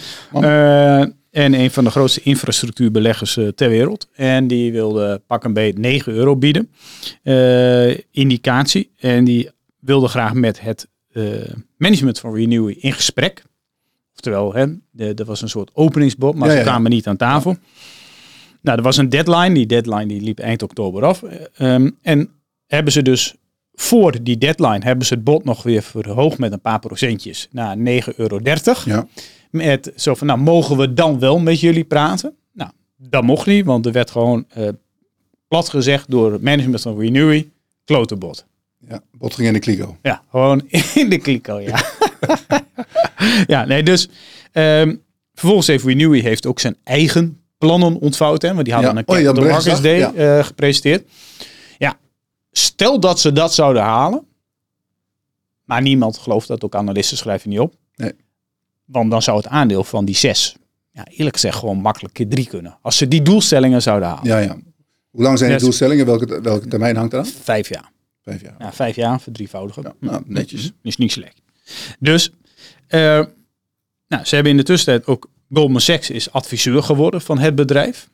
Eh, 1.00 1.08
en 1.30 1.54
een 1.54 1.70
van 1.70 1.84
de 1.84 1.90
grootste 1.90 2.20
infrastructuurbeleggers 2.22 3.36
eh, 3.36 3.48
ter 3.48 3.68
wereld. 3.68 4.08
En 4.14 4.46
die 4.46 4.72
wilde 4.72 5.22
pak 5.26 5.44
een 5.44 5.52
beet 5.52 5.78
9 5.78 6.12
euro 6.12 6.36
bieden. 6.36 6.70
eh, 7.22 7.96
indicatie. 8.10 8.90
En 8.98 9.24
die 9.24 9.50
wilde 9.80 10.08
graag 10.08 10.32
met 10.34 10.60
het 10.60 10.88
eh, 11.12 11.24
management 11.76 12.18
van 12.18 12.34
Renewy 12.34 12.72
in 12.80 12.92
gesprek. 12.92 13.42
Oftewel, 14.14 14.54
hè, 14.54 14.66
er 15.14 15.24
was 15.24 15.42
een 15.42 15.48
soort 15.48 15.70
openingsbod, 15.74 16.34
maar 16.34 16.48
Ja, 16.48 16.52
ze 16.54 16.60
ja. 16.60 16.64
kwamen 16.66 16.90
niet 16.90 17.06
aan 17.06 17.16
tafel. 17.16 17.56
Nou, 18.60 18.76
er 18.78 18.82
was 18.84 18.96
een 18.96 19.08
deadline. 19.08 19.54
Die 19.54 19.66
deadline 19.66 20.06
die 20.06 20.20
liep 20.20 20.38
eind 20.38 20.62
oktober 20.62 21.04
af. 21.04 21.22
Eh, 21.22 21.74
ehm, 21.74 21.90
en 22.02 22.30
hebben 22.66 22.92
ze 22.92 23.02
dus 23.02 23.34
voor 23.82 24.22
die 24.22 24.38
deadline 24.38 24.84
hebben 24.84 25.06
ze 25.06 25.14
het 25.14 25.24
bod 25.24 25.44
nog 25.44 25.62
weer 25.62 25.82
verhoogd 25.82 26.38
met 26.38 26.52
een 26.52 26.60
paar 26.60 26.78
procentjes 26.78 27.48
naar 27.50 27.76
9,30 27.76 27.82
euro. 28.16 28.40
Ja. 28.84 29.06
Met 29.50 29.92
zo 29.96 30.14
van, 30.14 30.26
nou, 30.26 30.38
mogen 30.38 30.76
we 30.76 30.94
dan 30.94 31.18
wel 31.18 31.38
met 31.38 31.60
jullie 31.60 31.84
praten? 31.84 32.34
Nou, 32.52 32.70
dat 32.96 33.22
mocht 33.22 33.46
niet, 33.46 33.64
want 33.64 33.86
er 33.86 33.92
werd 33.92 34.10
gewoon 34.10 34.44
eh, 34.48 34.68
plat 35.48 35.68
gezegd 35.68 36.10
door 36.10 36.32
het 36.32 36.42
management 36.42 36.80
van 36.80 36.98
Renewy, 36.98 37.48
klotenbot. 37.84 38.46
Ja, 38.88 39.02
bot 39.18 39.34
ging 39.34 39.46
in 39.46 39.52
de 39.54 39.60
kliko. 39.60 39.96
Ja, 40.02 40.22
gewoon 40.30 40.62
in 40.94 41.08
de 41.08 41.18
kliko, 41.18 41.58
ja. 41.58 41.84
ja, 43.46 43.64
nee, 43.64 43.82
dus 43.82 44.08
ehm, 44.52 44.94
vervolgens 45.34 45.66
heeft 45.66 45.84
Renewy 45.84 46.20
heeft 46.20 46.46
ook 46.46 46.60
zijn 46.60 46.76
eigen 46.84 47.40
plannen 47.58 47.98
ontvouwd, 48.00 48.42
hè, 48.42 48.52
want 48.52 48.64
die 48.64 48.74
hadden 48.74 48.92
Ja. 48.92 48.98
een 48.98 49.08
Oh 49.08 49.18
ja, 49.18 49.24
Capital 49.24 49.50
Markets 49.50 49.80
Day 49.80 49.98
ja. 49.98 50.12
eh, 50.12 50.44
gepresenteerd. 50.44 51.04
Stel 52.52 53.00
dat 53.00 53.20
ze 53.20 53.32
dat 53.32 53.54
zouden 53.54 53.82
halen, 53.82 54.26
maar 55.64 55.82
niemand 55.82 56.18
gelooft 56.18 56.48
dat, 56.48 56.64
ook 56.64 56.74
analisten 56.74 57.16
schrijven 57.16 57.50
niet 57.50 57.58
op. 57.58 57.74
Nee. 57.94 58.12
Want 58.84 59.10
dan 59.10 59.22
zou 59.22 59.36
het 59.36 59.46
aandeel 59.46 59.84
van 59.84 60.04
die 60.04 60.16
zes, 60.16 60.56
ja, 60.90 61.06
eerlijk 61.06 61.34
gezegd, 61.34 61.56
gewoon 61.58 61.78
makkelijk 61.78 62.14
keer 62.14 62.28
drie 62.28 62.46
kunnen. 62.46 62.78
Als 62.82 62.96
ze 62.96 63.08
die 63.08 63.22
doelstellingen 63.22 63.82
zouden 63.82 64.08
halen. 64.08 64.24
Ja, 64.24 64.38
ja. 64.38 64.56
Hoe 65.10 65.22
lang 65.22 65.38
zijn 65.38 65.50
Yes. 65.50 65.62
doelstellingen? 65.62 66.06
Welke, 66.06 66.40
welke 66.40 66.68
termijn 66.68 66.96
hangt 66.96 67.12
eraan? 67.12 67.26
Vijf 67.26 67.68
jaar. 67.68 67.90
Vijf 68.22 68.42
jaar. 68.42 68.54
Ja, 68.58 68.72
vijf 68.72 68.96
jaar, 68.96 69.20
verdrievoudigen. 69.20 69.82
Ja, 69.82 69.94
nou, 70.00 70.22
netjes. 70.26 70.72
Is 70.82 70.96
niet 70.96 71.12
slecht. 71.12 71.40
Dus, 71.98 72.30
eh, 72.86 73.00
nou, 74.08 74.24
ze 74.24 74.34
hebben 74.34 74.52
in 74.52 74.58
de 74.58 74.62
tussentijd 74.64 75.06
ook 75.06 75.30
Goldman 75.52 75.80
Sachs 75.80 76.10
is 76.10 76.32
adviseur 76.32 76.82
geworden 76.82 77.20
van 77.20 77.38
het 77.38 77.54
bedrijf. 77.54 78.10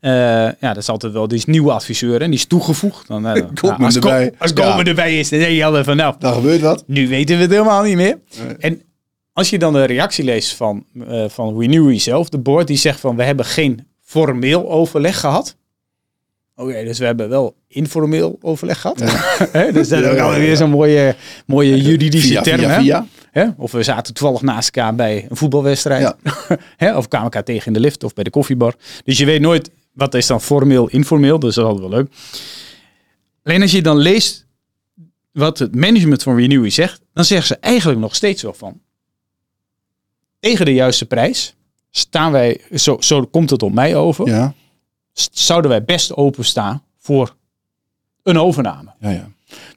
Eh, 0.00 0.10
ja, 0.42 0.54
dat 0.60 0.76
is 0.76 0.88
altijd 0.88 1.12
wel, 1.12 1.28
die 1.28 1.38
is 1.38 1.44
nieuwe 1.44 1.72
adviseur 1.72 2.20
en 2.22 2.30
die 2.30 2.38
is 2.38 2.46
toegevoegd. 2.46 3.08
Dan, 3.08 3.26
eh, 3.26 3.42
Goldman 3.60 3.84
als, 3.86 3.94
erbij. 3.94 4.32
als 4.38 4.52
Ja. 4.54 4.62
Goldman 4.64 4.84
erbij 4.86 5.18
is, 5.18 5.28
dan 5.28 5.38
denk 5.38 5.50
je 5.56 5.64
altijd 5.64 5.84
van, 5.84 5.96
nou, 5.96 6.14
Dan 6.18 6.32
gebeurt 6.34 6.60
wat. 6.60 6.84
nu 6.86 7.08
weten 7.08 7.36
we 7.36 7.42
het 7.42 7.50
helemaal 7.50 7.82
niet 7.82 7.96
meer. 7.96 8.18
Nee. 8.46 8.56
En 8.58 8.82
als 9.32 9.50
je 9.50 9.58
dan 9.58 9.72
de 9.72 9.84
reactie 9.84 10.24
leest 10.24 10.54
van, 10.54 10.84
eh 11.08 11.24
van 11.28 11.58
Renewy 11.60 11.98
zelf, 11.98 12.28
de 12.28 12.38
board, 12.38 12.66
die 12.66 12.76
zegt 12.76 13.00
van, 13.00 13.16
we 13.16 13.22
hebben 13.24 13.44
geen 13.44 13.86
formeel 14.04 14.70
overleg 14.70 15.20
gehad. 15.20 15.56
Oké, 16.56 16.84
dus 16.84 16.98
we 16.98 17.04
hebben 17.04 17.28
wel 17.28 17.54
informeel 17.68 18.38
overleg 18.40 18.80
gehad. 18.80 19.00
Hè, 19.52 19.72
dus 19.72 19.88
dat 19.88 20.00
is 20.00 20.06
ook 20.06 20.12
Ja, 20.12 20.16
ja, 20.18 20.22
alweer 20.32 20.48
ja. 20.48 20.54
zo'n 20.56 20.70
mooie, 20.70 21.14
mooie 21.46 21.82
juridische 21.82 22.28
Via, 22.28 22.40
term. 22.42 22.70
via. 22.82 23.06
Hè? 23.36 23.46
Of 23.56 23.72
we 23.72 23.82
zaten 23.82 24.14
toevallig 24.14 24.42
naast 24.42 24.76
elkaar 24.76 24.94
bij 24.94 25.26
een 25.28 25.36
voetbalwedstrijd. 25.36 26.14
Ja. 26.22 26.36
Hè? 26.76 26.96
Of 26.96 27.08
kwamen 27.08 27.26
elkaar 27.26 27.44
tegen 27.44 27.66
in 27.66 27.72
de 27.72 27.80
lift 27.80 28.04
of 28.04 28.14
bij 28.14 28.24
de 28.24 28.30
koffiebar. 28.30 28.74
Dus 29.04 29.18
je 29.18 29.24
weet 29.24 29.40
nooit 29.40 29.70
wat 29.92 30.14
is 30.14 30.26
dan 30.26 30.40
formeel, 30.40 30.88
informeel. 30.88 31.38
Dus 31.38 31.54
dat 31.54 31.64
is 31.64 31.70
altijd 31.70 31.90
wel 31.90 31.98
leuk. 31.98 32.12
Alleen 33.42 33.62
als 33.62 33.70
je 33.70 33.82
dan 33.82 33.96
leest 33.96 34.46
wat 35.32 35.58
het 35.58 35.74
management 35.74 36.22
van 36.22 36.36
Renewy 36.36 36.70
zegt, 36.70 37.00
dan 37.12 37.24
zeggen 37.24 37.46
ze 37.46 37.56
eigenlijk 37.56 38.00
nog 38.00 38.14
steeds 38.14 38.42
wel 38.42 38.54
van. 38.54 38.80
Tegen 40.40 40.64
de 40.64 40.74
juiste 40.74 41.06
prijs 41.06 41.54
staan 41.90 42.32
wij, 42.32 42.60
zo, 42.74 42.96
zo 43.00 43.24
komt 43.24 43.50
het 43.50 43.62
op 43.62 43.72
mij 43.72 43.96
over, 43.96 44.26
Ja, 44.26 44.54
zouden 45.32 45.70
wij 45.70 45.84
best 45.84 46.14
openstaan 46.14 46.82
voor 46.98 47.36
een 48.22 48.38
overname. 48.38 48.90
ja, 49.00 49.10
ja. 49.10 49.28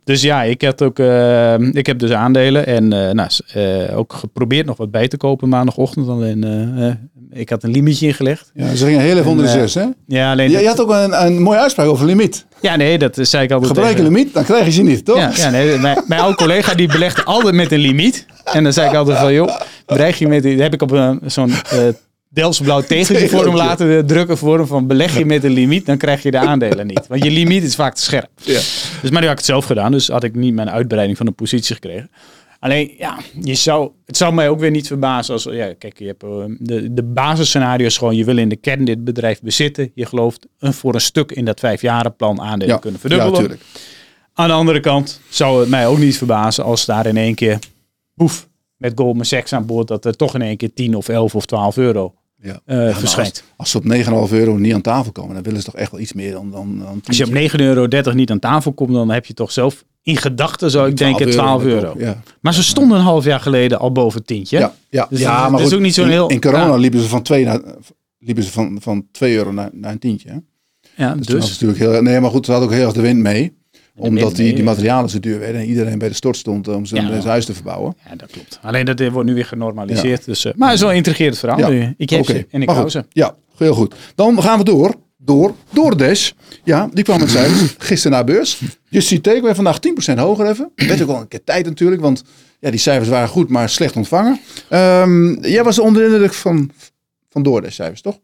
Dus 0.04 0.22
ja, 0.22 0.44
ik, 0.44 0.62
had 0.62 0.82
ook, 0.82 1.00
eh, 1.00 1.54
ik 1.60 1.86
heb 1.86 2.00
dus 2.00 2.12
aandelen 2.12 2.66
en 2.66 2.94
eh, 2.94 3.12
nou, 3.12 3.30
eh, 3.54 3.98
ook 3.98 4.14
geprobeerd 4.14 4.66
nog 4.66 4.78
wat 4.78 4.92
bij 4.92 5.08
te 5.08 5.18
kopen 5.18 5.50
maandagochtend. 5.50 6.08
Alleen, 6.08 6.44
eh, 6.44 7.40
ik 7.40 7.50
had 7.50 7.64
een 7.64 7.72
limietje 7.72 8.08
ingelegd. 8.08 8.52
ja 8.54 8.76
ze 8.76 8.86
gingen 8.86 9.02
heel 9.02 9.18
even 9.18 9.32
onder 9.32 9.46
de 9.46 9.52
zes, 9.52 9.74
hè? 9.74 9.86
Ja, 10.08 10.32
alleen 10.32 10.48
Je, 10.48 10.54
dat- 10.54 10.62
je 10.62 10.68
had 10.68 10.82
ook 10.82 10.90
een, 10.90 11.26
een 11.26 11.42
mooie 11.42 11.60
uitspraak 11.60 11.88
over 11.88 12.06
limiet. 12.06 12.46
ja, 12.62 12.76
nee, 12.76 12.98
dat 12.98 13.18
zei 13.22 13.44
ik 13.44 13.52
altijd 13.52 13.72
Gebruik 13.72 13.98
een 13.98 14.04
limiet, 14.04 14.34
dan 14.34 14.44
krijg 14.44 14.66
je 14.66 14.72
ze 14.72 14.82
niet, 14.82 15.06
toch? 15.06 15.18
Ja, 15.18 15.32
ja 15.36 15.50
nee, 15.50 15.78
mijn, 15.78 16.04
mijn 16.08 16.22
oude 16.22 16.36
collega 16.38 16.74
die 16.74 16.88
belegt 16.88 17.26
altijd 17.26 17.56
met 17.56 17.72
een 17.72 17.80
limiet. 17.80 18.26
En 18.44 18.64
dan 18.64 18.74
zei 18.74 18.90
ik 18.90 18.96
altijd 18.96 19.18
van, 19.18 19.34
joh, 19.34 19.60
bedreig 19.86 20.20
je 20.20 20.28
met... 20.28 20.44
Die 20.44 20.62
heb 20.62 20.74
ik 20.74 20.82
op 20.82 20.92
een, 20.92 21.20
zo'n 21.26 21.52
Delftsblauw 22.32 22.82
tegeltje 22.82 23.30
voor 23.30 23.44
hem 23.44 23.52
Tegeltje. 23.56 23.86
laten 23.86 24.08
drukken 24.08 24.38
voor 24.38 24.58
hem 24.58 24.68
van 24.68 24.88
beleg 24.88 25.18
je 25.18 25.26
met 25.26 25.44
een 25.44 25.52
limiet, 25.52 25.86
dan 25.86 25.98
krijg 25.98 26.24
je 26.24 26.32
de 26.32 26.38
aandelen 26.38 26.88
niet. 26.88 27.08
Want 27.08 27.24
je 27.24 27.32
limiet 27.32 27.64
is 27.64 27.76
vaak 27.76 27.96
te 27.96 28.02
scherp. 28.02 28.30
Ja. 28.36 28.60
Dus 29.02 29.10
maar 29.10 29.22
nu 29.22 29.28
had 29.28 29.32
ik 29.32 29.38
het 29.38 29.46
zelf 29.46 29.66
gedaan, 29.66 29.92
dus 29.92 30.08
had 30.08 30.24
ik 30.24 30.36
niet 30.36 30.54
mijn 30.54 30.70
uitbreiding 30.70 31.18
van 31.18 31.26
de 31.26 31.32
positie 31.32 31.74
gekregen. 31.76 32.12
Alleen, 32.60 32.94
ja, 32.98 33.18
je 33.42 33.56
zou, 33.56 33.92
het 34.06 34.18
zou 34.18 34.34
mij 34.34 34.50
ook 34.50 34.60
weer 34.60 34.72
niet 34.72 34.88
verbazen 34.88 35.34
als, 35.34 35.44
ja, 35.44 35.74
kijk, 35.74 36.00
je 36.00 36.06
hebt 36.06 36.24
eh, 36.24 36.30
de, 36.60 36.94
de 36.94 37.04
basisscenario 37.04 37.86
is 37.86 37.98
gewoon, 37.98 38.16
je 38.16 38.24
wil 38.26 38.38
in 38.38 38.50
de 38.50 38.56
kern 38.56 38.86
dit 38.86 39.04
bedrijf 39.04 39.42
bezitten. 39.42 39.92
Je 39.96 40.06
gelooft 40.06 40.48
een, 40.60 40.74
voor 40.74 40.94
een 40.94 41.02
stuk 41.02 41.32
in 41.32 41.46
dat 41.46 41.60
vijfjarenplan 41.60 42.42
aandelen 42.42 42.74
Ja, 42.74 42.80
kunnen 42.80 43.00
ja, 43.04 43.08
verdubbelen. 43.10 43.42
natuurlijk. 43.42 43.62
Aan 44.34 44.48
de 44.48 44.54
andere 44.54 44.80
kant 44.80 45.22
zou 45.30 45.60
het 45.60 45.70
mij 45.70 45.88
ook 45.88 45.98
niet 45.98 46.18
verbazen 46.18 46.64
als 46.64 46.86
daar 46.86 47.06
in 47.06 47.18
één 47.18 47.36
keer, 47.36 47.60
boef, 48.14 48.48
met 48.78 48.92
Goldman 48.96 49.26
Sachs 49.26 49.54
aan 49.54 49.66
boord, 49.66 49.88
dat 49.88 50.06
er 50.06 50.16
toch 50.16 50.36
in 50.36 50.42
één 50.42 50.58
keer 50.58 50.74
10 50.74 50.96
of 50.96 51.10
11 51.10 51.36
of 51.36 51.46
12 51.46 51.78
euro 51.78 52.14
Ja. 52.42 52.62
eh, 52.66 52.78
Ja, 52.90 52.94
verschijnt. 52.96 53.44
Als, 53.58 53.58
als 53.58 53.70
ze 53.72 53.78
op 53.78 54.28
9,5 54.30 54.34
euro 54.34 54.58
niet 54.58 54.74
aan 54.74 54.82
tafel 54.82 55.12
komen, 55.12 55.34
dan 55.34 55.44
willen 55.44 55.60
ze 55.60 55.66
toch 55.66 55.76
echt 55.76 55.92
wel 55.92 56.00
iets 56.00 56.14
meer 56.14 56.32
dan, 56.32 56.52
dan, 56.52 56.80
dan 56.80 57.02
Als 57.08 57.18
je 57.18 57.26
op 57.26 57.34
9,30 57.34 57.60
euro 57.60 58.14
niet 58.14 58.32
aan 58.32 58.40
tafel 58.40 58.74
komt, 58.74 58.92
dan 58.94 59.10
heb 59.10 59.26
je 59.26 59.34
toch 59.34 59.52
zelf 59.52 59.84
in 60.04 60.18
gedachten, 60.18 60.72
zou 60.72 60.90
ik 60.90 60.98
denken, 60.98 61.30
12 61.30 61.64
euro. 61.64 61.94
Ja, 61.98 62.22
Maar 62.42 62.54
ze 62.54 62.64
stonden 62.64 62.98
een 62.98 63.04
half 63.04 63.24
jaar 63.26 63.40
geleden 63.40 63.80
al 63.80 63.92
boven 63.92 64.18
het 64.18 64.28
tientje. 64.28 64.58
ja, 64.60 64.74
ja. 64.90 65.08
Dus 65.10 65.20
ja 65.20 65.42
het 65.42 65.52
maar 65.52 65.60
is 65.60 65.66
goed, 65.66 65.76
ook 65.76 65.82
niet 65.82 65.94
zo'n 65.94 66.08
heel- 66.08 66.30
In 66.30 66.42
corona 66.42 66.76
liepen 66.76 67.00
ze 67.02 67.08
van 67.08 67.22
2 67.22 67.46
naar 67.46 67.62
liepen 68.20 68.44
ze 68.44 68.52
van, 68.52 68.78
van 68.82 69.08
2 69.12 69.36
euro 69.36 69.52
naar, 69.52 69.70
naar 69.74 69.92
een 69.92 70.00
tientje. 70.00 70.30
Hè? 70.30 70.38
Ja, 71.06 71.14
Dus, 71.16 71.26
dus, 71.26 71.40
dat 71.40 71.50
natuurlijk 71.50 71.80
heel, 71.80 72.02
nee, 72.02 72.20
maar 72.20 72.30
goed, 72.30 72.46
ze 72.46 72.52
had 72.52 72.62
ook 72.64 72.72
heel 72.72 72.86
erg 72.86 72.94
de 72.94 73.02
wind 73.02 73.20
mee. 73.20 73.58
Omdat 74.00 74.36
die, 74.36 74.54
die 74.54 74.64
materialen 74.64 75.10
zo 75.10 75.20
duur 75.20 75.40
werden 75.40 75.62
en 75.62 75.68
iedereen 75.68 75.98
bij 75.98 76.08
de 76.08 76.14
stort 76.14 76.38
stond 76.38 76.68
om 76.68 76.86
zijn, 76.86 77.04
Ja. 77.04 77.10
zijn 77.10 77.24
huis 77.24 77.46
te 77.46 77.54
verbouwen. 77.54 77.96
ja, 78.10 78.16
dat 78.16 78.32
klopt. 78.32 78.60
Alleen 78.62 78.86
dat 78.86 79.00
eh, 79.00 79.12
wordt 79.12 79.28
nu 79.30 79.34
weer 79.36 79.46
genormaliseerd. 79.46 80.26
Dus, 80.26 80.46
eh, 80.46 80.54
maar 80.56 80.68
het 80.68 80.76
is 80.78 80.82
wel 80.82 80.90
een 80.92 80.98
intrigerend 80.98 81.38
verhaal. 81.38 81.70
nu. 81.72 81.94
Ik 81.98 82.10
heb 82.10 82.26
ze 82.26 82.48
en 82.50 82.62
ik 82.62 82.70
hou 82.70 82.90
ze. 82.90 83.06
Ja, 83.10 83.36
heel 83.58 83.74
goed. 83.74 83.96
Dan 84.16 84.42
gaan 84.42 84.58
we 84.58 84.64
door. 84.64 84.94
Door. 85.18 85.56
Door 85.74 85.98
Dash. 85.98 86.32
Ja, 86.64 86.90
die 86.94 87.04
kwam 87.04 87.20
met 87.20 87.30
cijfers 87.30 87.76
gisteren 87.90 88.18
naar 88.18 88.26
beurs. 88.26 88.62
Je 88.90 89.02
ziet 89.02 89.24
teken 89.24 89.44
weer 89.44 89.56
vandaag 89.56 89.80
10% 90.14 90.18
hoger 90.20 90.50
even. 90.50 90.72
Werd 90.76 91.02
ook 91.02 91.08
wel 91.08 91.20
een 91.20 91.28
keer 91.28 91.44
tijd 91.44 91.66
natuurlijk, 91.66 92.02
want 92.02 92.24
ja, 92.60 92.70
die 92.70 92.80
cijfers 92.80 93.10
waren 93.10 93.28
goed, 93.30 93.50
maar 93.50 93.70
slecht 93.70 93.96
ontvangen. 93.96 94.40
Ehm, 94.70 95.46
jij 95.46 95.64
was 95.64 95.80
onder 95.80 96.02
de 96.08 96.14
indruk 96.14 96.34
van, 96.34 96.72
van 97.30 97.44
DoorDash 97.44 97.76
cijfers, 97.76 98.02
toch? 98.02 98.20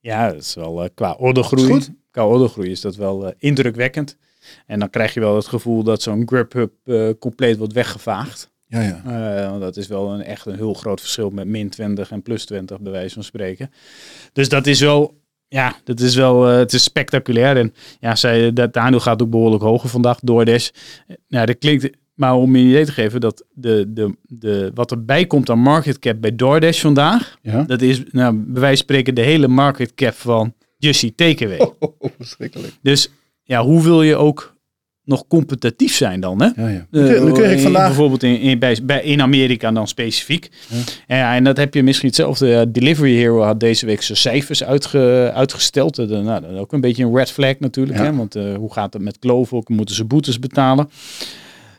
Ja, 0.00 0.30
dat 0.32 0.42
is 0.42 0.54
wel 0.54 0.82
eh, 0.82 0.88
qua 0.94 1.12
ordegroei. 1.18 1.62
Is 1.62 1.68
goed. 1.70 1.90
Qua 2.10 2.26
ordegroei 2.26 2.70
is 2.70 2.80
dat 2.80 2.96
wel 2.96 3.32
indrukwekkend. 3.38 4.16
En 4.66 4.78
dan 4.78 4.90
krijg 4.90 5.14
je 5.14 5.20
wel 5.20 5.36
het 5.36 5.46
gevoel 5.46 5.82
dat 5.82 6.02
zo'n 6.02 6.22
Grubhub 6.26 6.72
eh 6.84 7.08
compleet 7.18 7.56
wordt 7.56 7.72
weggevaagd. 7.72 8.50
Ja, 8.72 8.80
ja. 8.80 9.02
Eh, 9.04 9.60
dat 9.60 9.76
is 9.76 9.86
wel 9.86 10.12
een, 10.12 10.22
echt 10.22 10.46
een 10.46 10.56
heel 10.56 10.74
groot 10.74 11.00
verschil 11.00 11.30
met 11.30 11.46
min 11.46 11.68
20 11.68 12.10
en 12.10 12.22
plus 12.22 12.44
20 12.44 12.80
bij 12.80 12.92
wijze 12.92 13.14
van 13.14 13.24
spreken. 13.24 13.70
Dus 14.32 14.48
dat 14.48 14.66
is 14.66 14.80
wel, 14.80 15.20
ja, 15.48 15.76
dat 15.84 16.00
is 16.00 16.14
wel, 16.14 16.48
eh, 16.48 16.56
het 16.56 16.72
is 16.72 16.82
spectaculair. 16.82 17.56
En 17.56 17.74
ja, 18.00 18.14
zij, 18.14 18.52
dat 18.52 18.76
aandeel 18.76 19.00
gaat 19.00 19.22
ook 19.22 19.30
behoorlijk 19.30 19.62
hoger 19.62 19.88
vandaag, 19.88 20.18
DoorDash. 20.22 20.70
Nou, 21.28 21.46
dat 21.46 21.58
klinkt, 21.58 21.90
maar 22.14 22.34
om 22.34 22.56
je 22.56 22.64
idee 22.64 22.84
te 22.84 22.92
geven, 22.92 23.20
dat 23.20 23.44
de, 23.54 23.84
de, 23.88 24.16
de, 24.22 24.70
wat 24.74 24.90
erbij 24.90 25.26
komt 25.26 25.50
aan 25.50 25.58
market 25.58 25.98
cap 25.98 26.20
bij 26.20 26.36
DoorDash 26.36 26.80
vandaag, 26.80 27.36
ja. 27.42 27.62
dat 27.62 27.82
is 27.82 28.02
nou, 28.10 28.34
bij 28.34 28.60
wijze 28.60 28.76
van 28.76 28.76
spreken 28.76 29.14
de 29.14 29.20
hele 29.20 29.48
market 29.48 29.94
cap 29.94 30.14
van 30.14 30.54
Eat 30.78 31.16
Takeaway. 31.16 31.58
Oh, 31.78 32.10
verschrikkelijk. 32.18 32.72
Dus 32.82 33.10
ja, 33.52 33.62
hoe 33.64 33.82
wil 33.82 34.02
je 34.02 34.16
ook 34.16 34.50
nog 35.04 35.26
competitief 35.26 35.94
zijn 35.94 36.20
dan, 36.20 36.42
hè? 36.42 36.48
Ja, 36.62 36.68
ja. 36.68 36.86
Nu 36.90 37.14
Eh, 37.14 37.32
kreeg 37.32 37.50
ik 37.50 37.56
in- 37.56 37.62
vandaag... 37.62 37.86
Bijvoorbeeld 37.86 38.22
in, 38.22 38.40
in, 38.40 38.58
bij, 38.58 38.78
bij, 38.82 39.02
in 39.02 39.22
Amerika 39.22 39.70
dan 39.72 39.88
specifiek. 39.88 40.50
Ja. 41.08 41.34
En 41.34 41.44
dat 41.44 41.56
heb 41.56 41.74
je 41.74 41.82
misschien 41.82 42.06
hetzelfde. 42.08 42.54
Eh, 42.54 42.62
Delivery 42.68 43.16
Hero 43.16 43.40
had 43.42 43.60
deze 43.60 43.86
week 43.86 44.02
zijn 44.02 44.18
cijfers 44.18 44.64
uitge, 44.64 45.30
uitgesteld. 45.34 45.98
Eh, 45.98 46.06
nou, 46.06 46.40
dat 46.40 46.50
is 46.50 46.58
ook 46.58 46.72
een 46.72 46.80
beetje 46.80 47.04
een 47.04 47.16
red 47.16 47.30
flag 47.30 47.58
natuurlijk. 47.58 47.98
Hè? 47.98 48.14
Want 48.14 48.34
eh, 48.34 48.54
hoe 48.54 48.72
gaat 48.72 48.92
het 48.92 49.02
met? 49.02 49.18
Ook 49.50 49.68
Moeten 49.68 49.94
ze 49.94 50.04
boetes 50.04 50.38
betalen? 50.38 50.90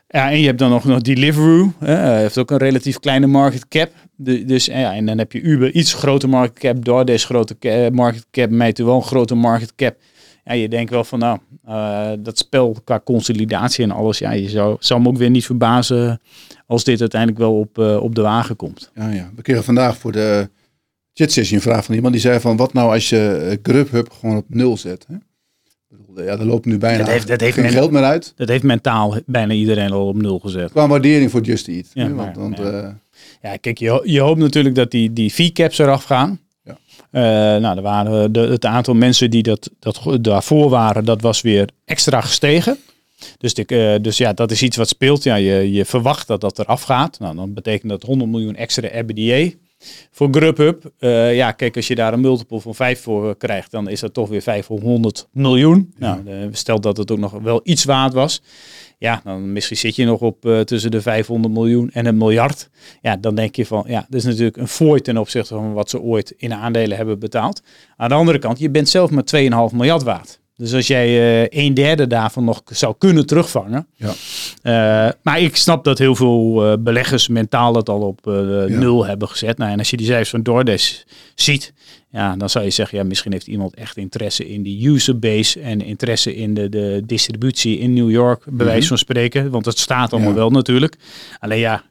Ja, 0.07 0.31
en 0.31 0.39
je 0.39 0.45
hebt 0.45 0.59
dan 0.59 0.69
nog, 0.69 0.83
nog 0.85 1.01
Deliveroo. 1.01 1.73
Hè? 1.79 2.17
Heeft 2.17 2.37
ook 2.37 2.51
een 2.51 2.57
relatief 2.57 2.99
kleine 2.99 3.27
market 3.27 3.67
cap. 3.67 3.91
De, 4.15 4.45
dus 4.45 4.67
eh, 4.69 4.79
ja, 4.79 4.93
en 4.93 5.05
dan 5.05 5.17
heb 5.17 5.31
je 5.31 5.41
Uber 5.41 5.71
iets 5.71 5.93
grote 5.93 6.27
market 6.27 6.59
cap. 6.59 6.85
DoorDash 6.85 7.25
grote 7.25 7.89
market 7.93 8.25
cap. 8.31 8.49
Mij 8.49 8.73
wel 8.75 8.95
een 8.95 9.01
grote 9.03 9.35
market 9.35 9.75
cap. 9.75 9.95
Ja, 10.45 10.53
je 10.53 10.69
denkt 10.69 10.91
wel 10.91 11.03
van 11.03 11.19
nou, 11.19 11.39
eh, 11.65 12.11
dat 12.19 12.37
spel 12.37 12.75
qua 12.83 12.99
consolidatie 13.03 13.83
en 13.83 13.91
alles. 13.91 14.17
Ja, 14.17 14.31
je 14.31 14.49
zou, 14.49 14.75
zou 14.79 15.01
me 15.01 15.07
ook 15.07 15.17
weer 15.17 15.29
niet 15.29 15.45
verbazen 15.45 16.21
als 16.67 16.83
dit 16.83 16.99
uiteindelijk 16.99 17.39
wel 17.41 17.59
op, 17.59 17.77
eh, 17.79 17.95
op 18.03 18.15
de 18.15 18.21
wagen 18.21 18.55
komt. 18.55 18.91
Ja, 18.95 19.09
ja. 19.09 19.31
We 19.35 19.41
kregen 19.41 19.63
vandaag 19.63 19.97
voor 19.97 20.11
de 20.11 20.49
chatsessie 21.13 21.55
een 21.55 21.61
vraag 21.61 21.85
van 21.85 21.95
iemand 21.95 22.13
die 22.13 22.21
zei 22.21 22.39
van... 22.39 22.57
Wat 22.57 22.73
nou 22.73 22.93
als 22.93 23.09
je 23.09 23.27
eh, 23.49 23.57
Grubhub 23.63 24.11
gewoon 24.19 24.37
op 24.37 24.45
nul 24.47 24.77
zet? 24.77 25.05
Hè? 25.07 25.15
Ja, 26.23 26.31
er 26.37 26.45
loopt 26.45 26.65
nu 26.65 26.77
bijna 26.77 26.97
Dat 26.97 27.07
heeft- 27.07 27.27
dat 27.27 27.39
heeft 27.39 27.53
geen 27.53 27.63
men- 27.63 27.73
geld 27.73 27.91
meer 27.91 28.03
uit. 28.03 28.33
Dat 28.35 28.47
heeft 28.47 28.63
mentaal 28.63 29.15
bijna 29.25 29.53
iedereen 29.53 29.91
al 29.91 30.07
op 30.07 30.15
nul 30.15 30.39
gezet. 30.39 30.71
Qua 30.71 30.87
waardering 30.87 31.31
voor 31.31 31.41
Just 31.41 31.67
Eat. 31.67 31.85
Ja, 31.93 32.03
hè, 32.03 32.09
maar- 32.09 32.25
want, 32.25 32.37
want, 32.37 32.57
ja. 32.57 32.81
eh, 32.81 32.89
Ja, 33.41 33.57
kijk, 33.57 33.77
je, 33.77 34.01
je 34.03 34.19
hoopt 34.19 34.39
natuurlijk 34.39 34.75
dat 34.75 34.91
die, 34.91 35.13
die 35.13 35.31
fee-caps 35.31 35.77
eraf 35.77 36.03
gaan. 36.03 36.39
Eh, 37.13 37.21
nou, 37.21 37.77
er 37.77 37.81
waren 37.81 38.31
de, 38.31 38.39
het 38.39 38.65
aantal 38.65 38.93
mensen 38.93 39.29
die 39.29 39.43
dat, 39.43 39.69
dat 39.79 40.01
daarvoor 40.21 40.69
waren, 40.69 41.05
dat 41.05 41.21
was 41.21 41.41
weer 41.41 41.69
extra 41.85 42.21
gestegen. 42.21 42.77
Dus, 43.37 43.53
de, 43.53 43.65
eh, 43.65 44.03
dus 44.03 44.17
ja, 44.17 44.33
dat 44.33 44.51
is 44.51 44.61
iets 44.61 44.77
wat 44.77 44.87
speelt. 44.87 45.23
Ja, 45.23 45.35
je, 45.35 45.71
je 45.71 45.85
verwacht 45.85 46.27
dat 46.27 46.41
dat 46.41 46.59
eraf 46.59 46.81
gaat. 46.81 47.19
Nou, 47.19 47.35
dan 47.35 47.53
betekent 47.53 47.89
dat 47.89 48.03
100 48.03 48.31
miljoen 48.31 48.55
extra 48.55 48.99
RBDA. 48.99 49.49
Voor 50.11 50.27
Grubhub, 50.31 50.91
uh, 50.99 51.35
ja, 51.35 51.51
kijk, 51.51 51.75
als 51.75 51.87
je 51.87 51.95
daar 51.95 52.13
een 52.13 52.21
multiple 52.21 52.59
van 52.59 52.75
5 52.75 53.01
voor 53.01 53.37
krijgt, 53.37 53.71
dan 53.71 53.89
is 53.89 53.99
dat 53.99 54.13
toch 54.13 54.29
weer 54.29 54.41
500 54.41 55.27
miljoen. 55.31 55.93
Ja. 55.99 56.21
Nou, 56.25 56.49
stel 56.51 56.81
dat 56.81 56.97
het 56.97 57.11
ook 57.11 57.17
nog 57.17 57.31
wel 57.31 57.61
iets 57.63 57.83
waard 57.83 58.13
was. 58.13 58.41
Ja, 59.03 59.21
dan 59.23 59.51
misschien 59.51 59.77
zit 59.77 59.95
je 59.95 60.05
nog 60.05 60.19
op 60.19 60.45
uh, 60.45 60.59
tussen 60.59 60.91
de 60.91 61.01
500 61.01 61.53
miljoen 61.53 61.89
en 61.91 62.05
een 62.05 62.17
miljard. 62.17 62.69
Ja, 63.01 63.15
dan 63.15 63.35
denk 63.35 63.55
je 63.55 63.65
van, 63.65 63.83
ja, 63.87 64.05
dat 64.09 64.19
is 64.19 64.23
natuurlijk 64.23 64.57
een 64.57 64.67
fooi 64.67 65.01
ten 65.01 65.17
opzichte 65.17 65.53
van 65.53 65.73
wat 65.73 65.89
ze 65.89 66.01
ooit 66.01 66.33
in 66.37 66.53
aandelen 66.53 66.97
hebben 66.97 67.19
betaald. 67.19 67.61
Aan 67.97 68.09
de 68.09 68.15
andere 68.15 68.39
kant, 68.39 68.59
je 68.59 68.69
bent 68.69 68.89
zelf 68.89 69.11
maar 69.11 69.23
2,5 69.71 69.75
miljard 69.75 70.03
waard. 70.03 70.39
Dus 70.63 70.73
als 70.73 70.87
jij 70.87 71.41
uh, 71.43 71.63
een 71.65 71.73
derde 71.73 72.07
daarvan 72.07 72.43
nog 72.43 72.61
zou 72.65 72.95
kunnen 72.97 73.25
terugvangen. 73.25 73.87
Ja. 73.95 74.13
Uh, 74.63 75.11
maar 75.21 75.39
ik 75.39 75.55
snap 75.55 75.83
dat 75.83 75.97
heel 75.97 76.15
veel 76.15 76.71
uh, 76.71 76.73
beleggers 76.79 77.27
mentaal 77.27 77.75
het 77.75 77.89
al 77.89 78.01
op 78.01 78.19
ja. 78.23 78.65
nul 78.67 79.05
hebben 79.05 79.27
gezet. 79.27 79.57
Nou, 79.57 79.71
en 79.71 79.77
als 79.77 79.89
je 79.89 79.97
die 79.97 80.05
cijfers 80.05 80.29
van 80.29 80.43
DoorDash 80.43 81.01
ziet, 81.35 81.73
ja, 82.11 82.35
dan 82.35 82.49
zou 82.49 82.65
je 82.65 82.71
zeggen, 82.71 82.97
ja, 82.97 83.03
misschien 83.03 83.31
heeft 83.31 83.47
iemand 83.47 83.73
echt 83.73 83.97
interesse 83.97 84.49
in 84.49 84.63
die 84.63 84.87
userbase 84.87 85.59
en 85.59 85.81
interesse 85.81 86.35
in 86.35 86.53
de, 86.53 86.69
de 86.69 87.01
distributie 87.05 87.77
in 87.79 87.93
New 87.93 88.11
York, 88.11 88.43
bij 88.45 88.65
wijze 88.65 88.79
mhm. 88.79 88.87
van 88.87 88.97
spreken. 88.97 89.49
Want 89.49 89.65
het 89.65 89.79
staat 89.79 90.13
allemaal 90.13 90.33
wel 90.33 90.49
natuurlijk. 90.49 90.95
Alleen 91.39 91.59
ja, 91.59 91.83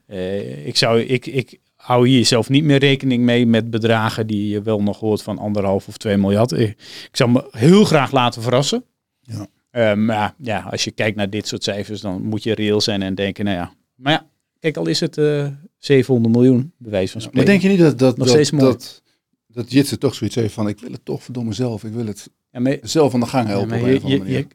ik 0.65 0.77
zou, 0.77 1.01
ik, 1.01 1.27
ik 1.27 1.59
hou 1.83 2.09
hier 2.09 2.27
zelf 2.27 2.49
niet 2.49 2.65
meer 2.65 2.79
rekening 2.79 3.25
mee 3.25 3.47
met 3.47 3.71
bedragen 3.71 4.27
die 4.27 4.49
je 4.49 4.63
wel 4.63 4.83
nog 4.83 4.99
hoort 4.99 5.23
van 5.23 5.39
anderhalf 5.39 5.89
of 5.89 5.97
twee 5.97 6.17
miljard. 6.17 6.53
Ik, 6.53 6.77
zou 7.13 7.31
me 7.31 7.49
heel 7.51 7.85
graag 7.85 8.13
laten 8.13 8.43
verrassen. 8.43 8.85
Ja. 9.21 9.47
Uh, 9.73 9.95
maar 9.95 10.35
ja, 10.39 10.61
als 10.71 10.85
je 10.85 10.91
kijkt 10.91 11.17
naar 11.17 11.31
dit 11.31 11.47
soort 11.47 11.65
cijfers, 11.65 12.01
dan 12.01 12.23
moet 12.23 12.43
je 12.43 12.55
reëel 12.55 12.81
zijn 12.81 13.03
en 13.03 13.15
denken, 13.15 13.45
nou 13.45 13.57
ja. 13.57 13.75
Maar 13.95 14.13
ja, 14.13 14.27
kijk, 14.59 14.77
al 14.77 14.87
is 14.87 15.01
het 15.01 15.17
uh, 15.17 15.45
eh, 15.45 15.53
700 15.79 16.35
miljoen, 16.35 16.73
bewijs 16.77 17.11
van 17.11 17.21
spreken. 17.21 17.39
maar 17.39 17.51
denk 17.51 17.63
je 17.63 17.69
niet 17.69 17.79
dat, 17.79 17.99
dat, 17.99 18.17
nog 18.17 18.27
dat, 18.27 18.47
steeds 18.47 18.51
dat, 18.51 19.03
dat 19.47 19.73
Jitse 19.73 19.99
toch 19.99 20.15
zoiets 20.15 20.37
heeft 20.37 20.55
van, 20.55 20.69
ik 20.69 20.79
wil 20.79 20.93
het 20.93 21.05
toch 21.05 21.23
verdomme 21.23 21.53
zelf, 21.53 21.85
ik 21.85 21.93
wil 21.93 22.07
het 22.07 22.31
ja, 22.51 22.61
maar, 22.61 22.79
zelf 22.83 23.15
aan 23.15 23.21
de 23.21 23.27
gang 23.27 23.49
helpen. 23.49 23.79
Ja, 23.79 23.87
je, 24.05 24.47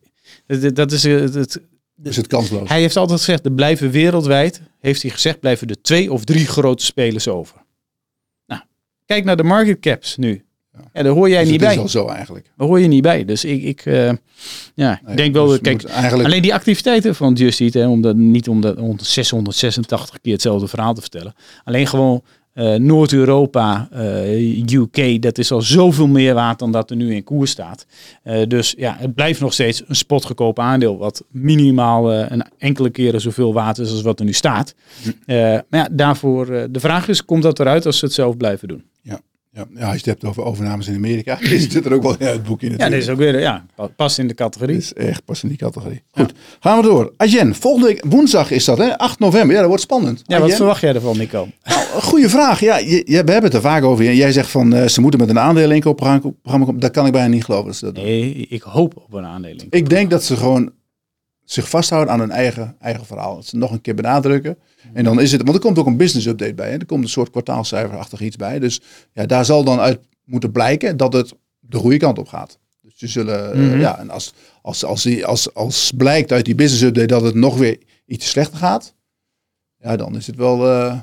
je, 0.47 0.71
dat 0.71 0.91
is 0.91 1.03
het, 1.03 1.33
het 1.33 1.61
is 2.03 2.17
het 2.17 2.27
kansloos. 2.27 2.69
Hij 2.69 2.81
heeft 2.81 2.97
altijd 2.97 3.19
gezegd, 3.19 3.45
er 3.45 3.51
blijven 3.51 3.91
wereldwijd, 3.91 4.61
heeft 4.79 5.01
hij 5.01 5.11
gezegd, 5.11 5.39
blijven 5.39 5.67
er 5.67 5.81
twee 5.81 6.11
of 6.11 6.23
drie 6.23 6.45
grote 6.45 6.85
spelers 6.85 7.27
over. 7.27 7.65
Nou, 8.45 8.61
kijk 9.05 9.23
naar 9.23 9.37
de 9.37 9.43
market 9.43 9.79
caps 9.79 10.17
nu. 10.17 10.45
Ja, 10.93 11.03
daar 11.03 11.11
hoor 11.11 11.29
jij 11.29 11.41
dus 11.41 11.49
niet 11.49 11.59
bij. 11.59 11.75
Dat 11.75 11.85
is 11.85 11.95
al 11.95 12.03
zo 12.03 12.09
eigenlijk. 12.09 12.51
Daar 12.57 12.67
hoor 12.67 12.79
je 12.79 12.87
niet 12.87 13.01
bij. 13.01 13.25
Dus 13.25 13.45
ik, 13.45 13.63
ik 13.63 13.85
uh, 13.85 14.11
ja, 14.75 15.01
nee, 15.05 15.15
denk 15.15 15.33
wel, 15.33 15.47
dus 15.47 15.59
kijk, 15.61 15.83
eigenlijk... 15.83 16.29
alleen 16.29 16.41
die 16.41 16.53
activiteiten 16.53 17.15
van 17.15 17.33
Just 17.33 17.61
Eat, 17.61 17.73
hè, 17.73 17.87
om 17.87 18.01
dat, 18.01 18.15
niet 18.15 18.47
om 18.47 18.61
dat 18.61 18.77
686 18.97 20.19
keer 20.21 20.33
hetzelfde 20.33 20.67
verhaal 20.67 20.93
te 20.93 21.01
vertellen. 21.01 21.33
Alleen 21.63 21.87
gewoon 21.87 22.23
uh, 22.57 22.75
Noord-Europa, 22.75 23.89
uh, 23.93 24.59
eh, 24.59 24.63
UK, 24.71 25.21
dat 25.21 25.37
is 25.37 25.51
al 25.51 25.61
zoveel 25.61 26.07
meer 26.07 26.33
waard 26.33 26.59
dan 26.59 26.71
dat 26.71 26.89
er 26.89 26.95
nu 26.95 27.15
in 27.15 27.23
koers 27.23 27.51
staat. 27.51 27.85
Uh, 28.23 28.47
dus 28.47 28.73
ja, 28.77 28.95
het 28.99 29.15
blijft 29.15 29.39
nog 29.39 29.53
steeds 29.53 29.83
een 29.87 29.95
spotgekoop 29.95 30.59
aandeel, 30.59 30.97
wat 30.97 31.23
minimaal 31.31 32.13
een 32.13 32.45
enkele 32.57 32.89
keren 32.89 33.21
zoveel 33.21 33.53
waard 33.53 33.77
is 33.77 33.91
als 33.91 34.01
wat 34.01 34.19
er 34.19 34.25
nu 34.25 34.33
staat. 34.33 34.75
maar 35.25 35.63
ja, 35.69 35.89
daarvoor, 35.91 36.45
de 36.71 36.79
vraag 36.79 37.07
is, 37.07 37.25
komt 37.25 37.43
dat 37.43 37.59
eruit 37.59 37.85
als 37.85 37.97
ze 37.97 38.05
het 38.05 38.13
zelf 38.13 38.37
blijven 38.37 38.67
doen? 38.67 38.83
Ja. 39.01 39.19
Ja, 39.57 39.65
ja, 39.75 39.81
als 39.81 39.91
je 39.91 39.97
het 39.97 40.05
hebt 40.05 40.25
over 40.25 40.43
overnames 40.43 40.87
in 40.87 40.95
Amerika, 40.95 41.39
is 41.49 41.73
het 41.73 41.85
er 41.85 41.93
ook 41.93 42.01
wel 42.01 42.15
in 42.17 42.25
het 42.25 42.43
boekje 42.43 42.69
natuurlijk. 42.69 42.81
Ja, 42.81 42.89
dat 42.89 42.99
is 42.99 43.09
ook 43.09 43.17
weer, 43.17 43.39
ja, 43.39 43.65
past 43.95 44.19
in 44.19 44.27
de 44.27 44.33
categorie. 44.33 44.77
is 44.77 44.93
echt 44.93 45.25
past 45.25 45.43
in 45.43 45.49
die 45.49 45.57
categorie. 45.57 46.01
Goed, 46.11 46.33
gaan 46.59 46.77
we 46.81 46.83
door. 46.83 47.13
Agen, 47.17 47.55
volgende 47.55 47.87
week, 47.87 48.03
woensdag 48.07 48.51
is 48.51 48.65
dat 48.65 48.77
hè, 48.77 48.97
8 48.97 49.19
november. 49.19 49.51
Ja, 49.51 49.59
dat 49.59 49.67
wordt 49.67 49.83
spannend. 49.83 50.23
Ja, 50.25 50.39
wat 50.39 50.53
verwacht 50.53 50.81
jij 50.81 50.93
ervan, 50.93 51.17
Nico? 51.17 51.47
Nou, 51.63 52.01
goede 52.01 52.29
vraag. 52.29 52.59
Ja, 52.59 52.77
je, 52.77 53.03
we 53.05 53.13
hebben 53.13 53.43
het 53.43 53.53
er 53.53 53.61
vaak 53.61 53.83
over. 53.83 54.13
Jij 54.13 54.31
zegt 54.31 54.49
van, 54.49 54.75
uh, 54.75 54.85
ze 54.85 55.01
moeten 55.01 55.19
met 55.19 55.29
een 55.29 55.39
aandeleninkoopprogramma 55.39 56.65
komen. 56.65 56.79
Dat 56.79 56.91
kan 56.91 57.05
ik 57.05 57.11
bijna 57.11 57.27
niet 57.27 57.43
geloven. 57.43 57.65
Dat 57.65 57.75
ze 57.75 57.85
dat 57.85 58.03
nee, 58.03 58.45
ik 58.49 58.61
hoop 58.61 58.93
op 58.95 59.13
een 59.13 59.25
aandelen. 59.25 59.65
Ik 59.69 59.89
denk 59.89 60.09
dat 60.09 60.23
ze 60.23 60.37
gewoon 60.37 60.71
zich 61.49 61.69
vasthouden 61.69 62.13
aan 62.13 62.19
hun 62.19 62.31
eigen, 62.31 62.75
eigen 62.79 63.05
verhaal. 63.05 63.35
Dat 63.35 63.45
ze 63.45 63.57
nog 63.57 63.71
een 63.71 63.81
keer 63.81 63.95
benadrukken. 63.95 64.57
En 64.93 65.03
dan 65.03 65.21
is 65.21 65.31
het, 65.31 65.41
want 65.41 65.55
er 65.55 65.61
komt 65.61 65.77
ook 65.77 65.85
een 65.85 65.97
business 65.97 66.27
update 66.27 66.53
bij. 66.53 66.69
Hè? 66.69 66.77
Er 66.77 66.85
komt 66.85 67.03
een 67.03 67.09
soort 67.09 67.29
kwartaalcijferachtig 67.29 68.19
iets 68.19 68.35
bij. 68.35 68.59
Dus 68.59 68.81
ja, 69.13 69.25
daar 69.25 69.45
zal 69.45 69.63
dan 69.63 69.79
uit 69.79 69.99
moeten 70.23 70.51
blijken 70.51 70.97
dat 70.97 71.13
het 71.13 71.33
de 71.59 71.77
goede 71.77 71.97
kant 71.97 72.17
op 72.17 72.27
gaat. 72.27 72.59
Dus 72.81 72.93
ze 72.97 73.07
zullen, 73.07 73.53
eh, 73.53 73.59
mhm. 73.59 73.79
ja, 73.79 73.99
en 73.99 74.09
als, 74.09 74.33
als, 74.61 74.83
als, 74.83 75.23
als, 75.23 75.53
als 75.53 75.91
blijkt 75.97 76.31
uit 76.31 76.45
die 76.45 76.55
business 76.55 76.83
update 76.83 77.07
dat 77.07 77.21
het 77.21 77.35
nog 77.35 77.57
weer 77.57 77.77
iets 78.05 78.29
slechter 78.29 78.57
gaat, 78.57 78.93
ja, 79.77 79.95
dan 79.95 80.15
is 80.15 80.27
het 80.27 80.35
wel. 80.35 80.67
Uh, 80.67 80.99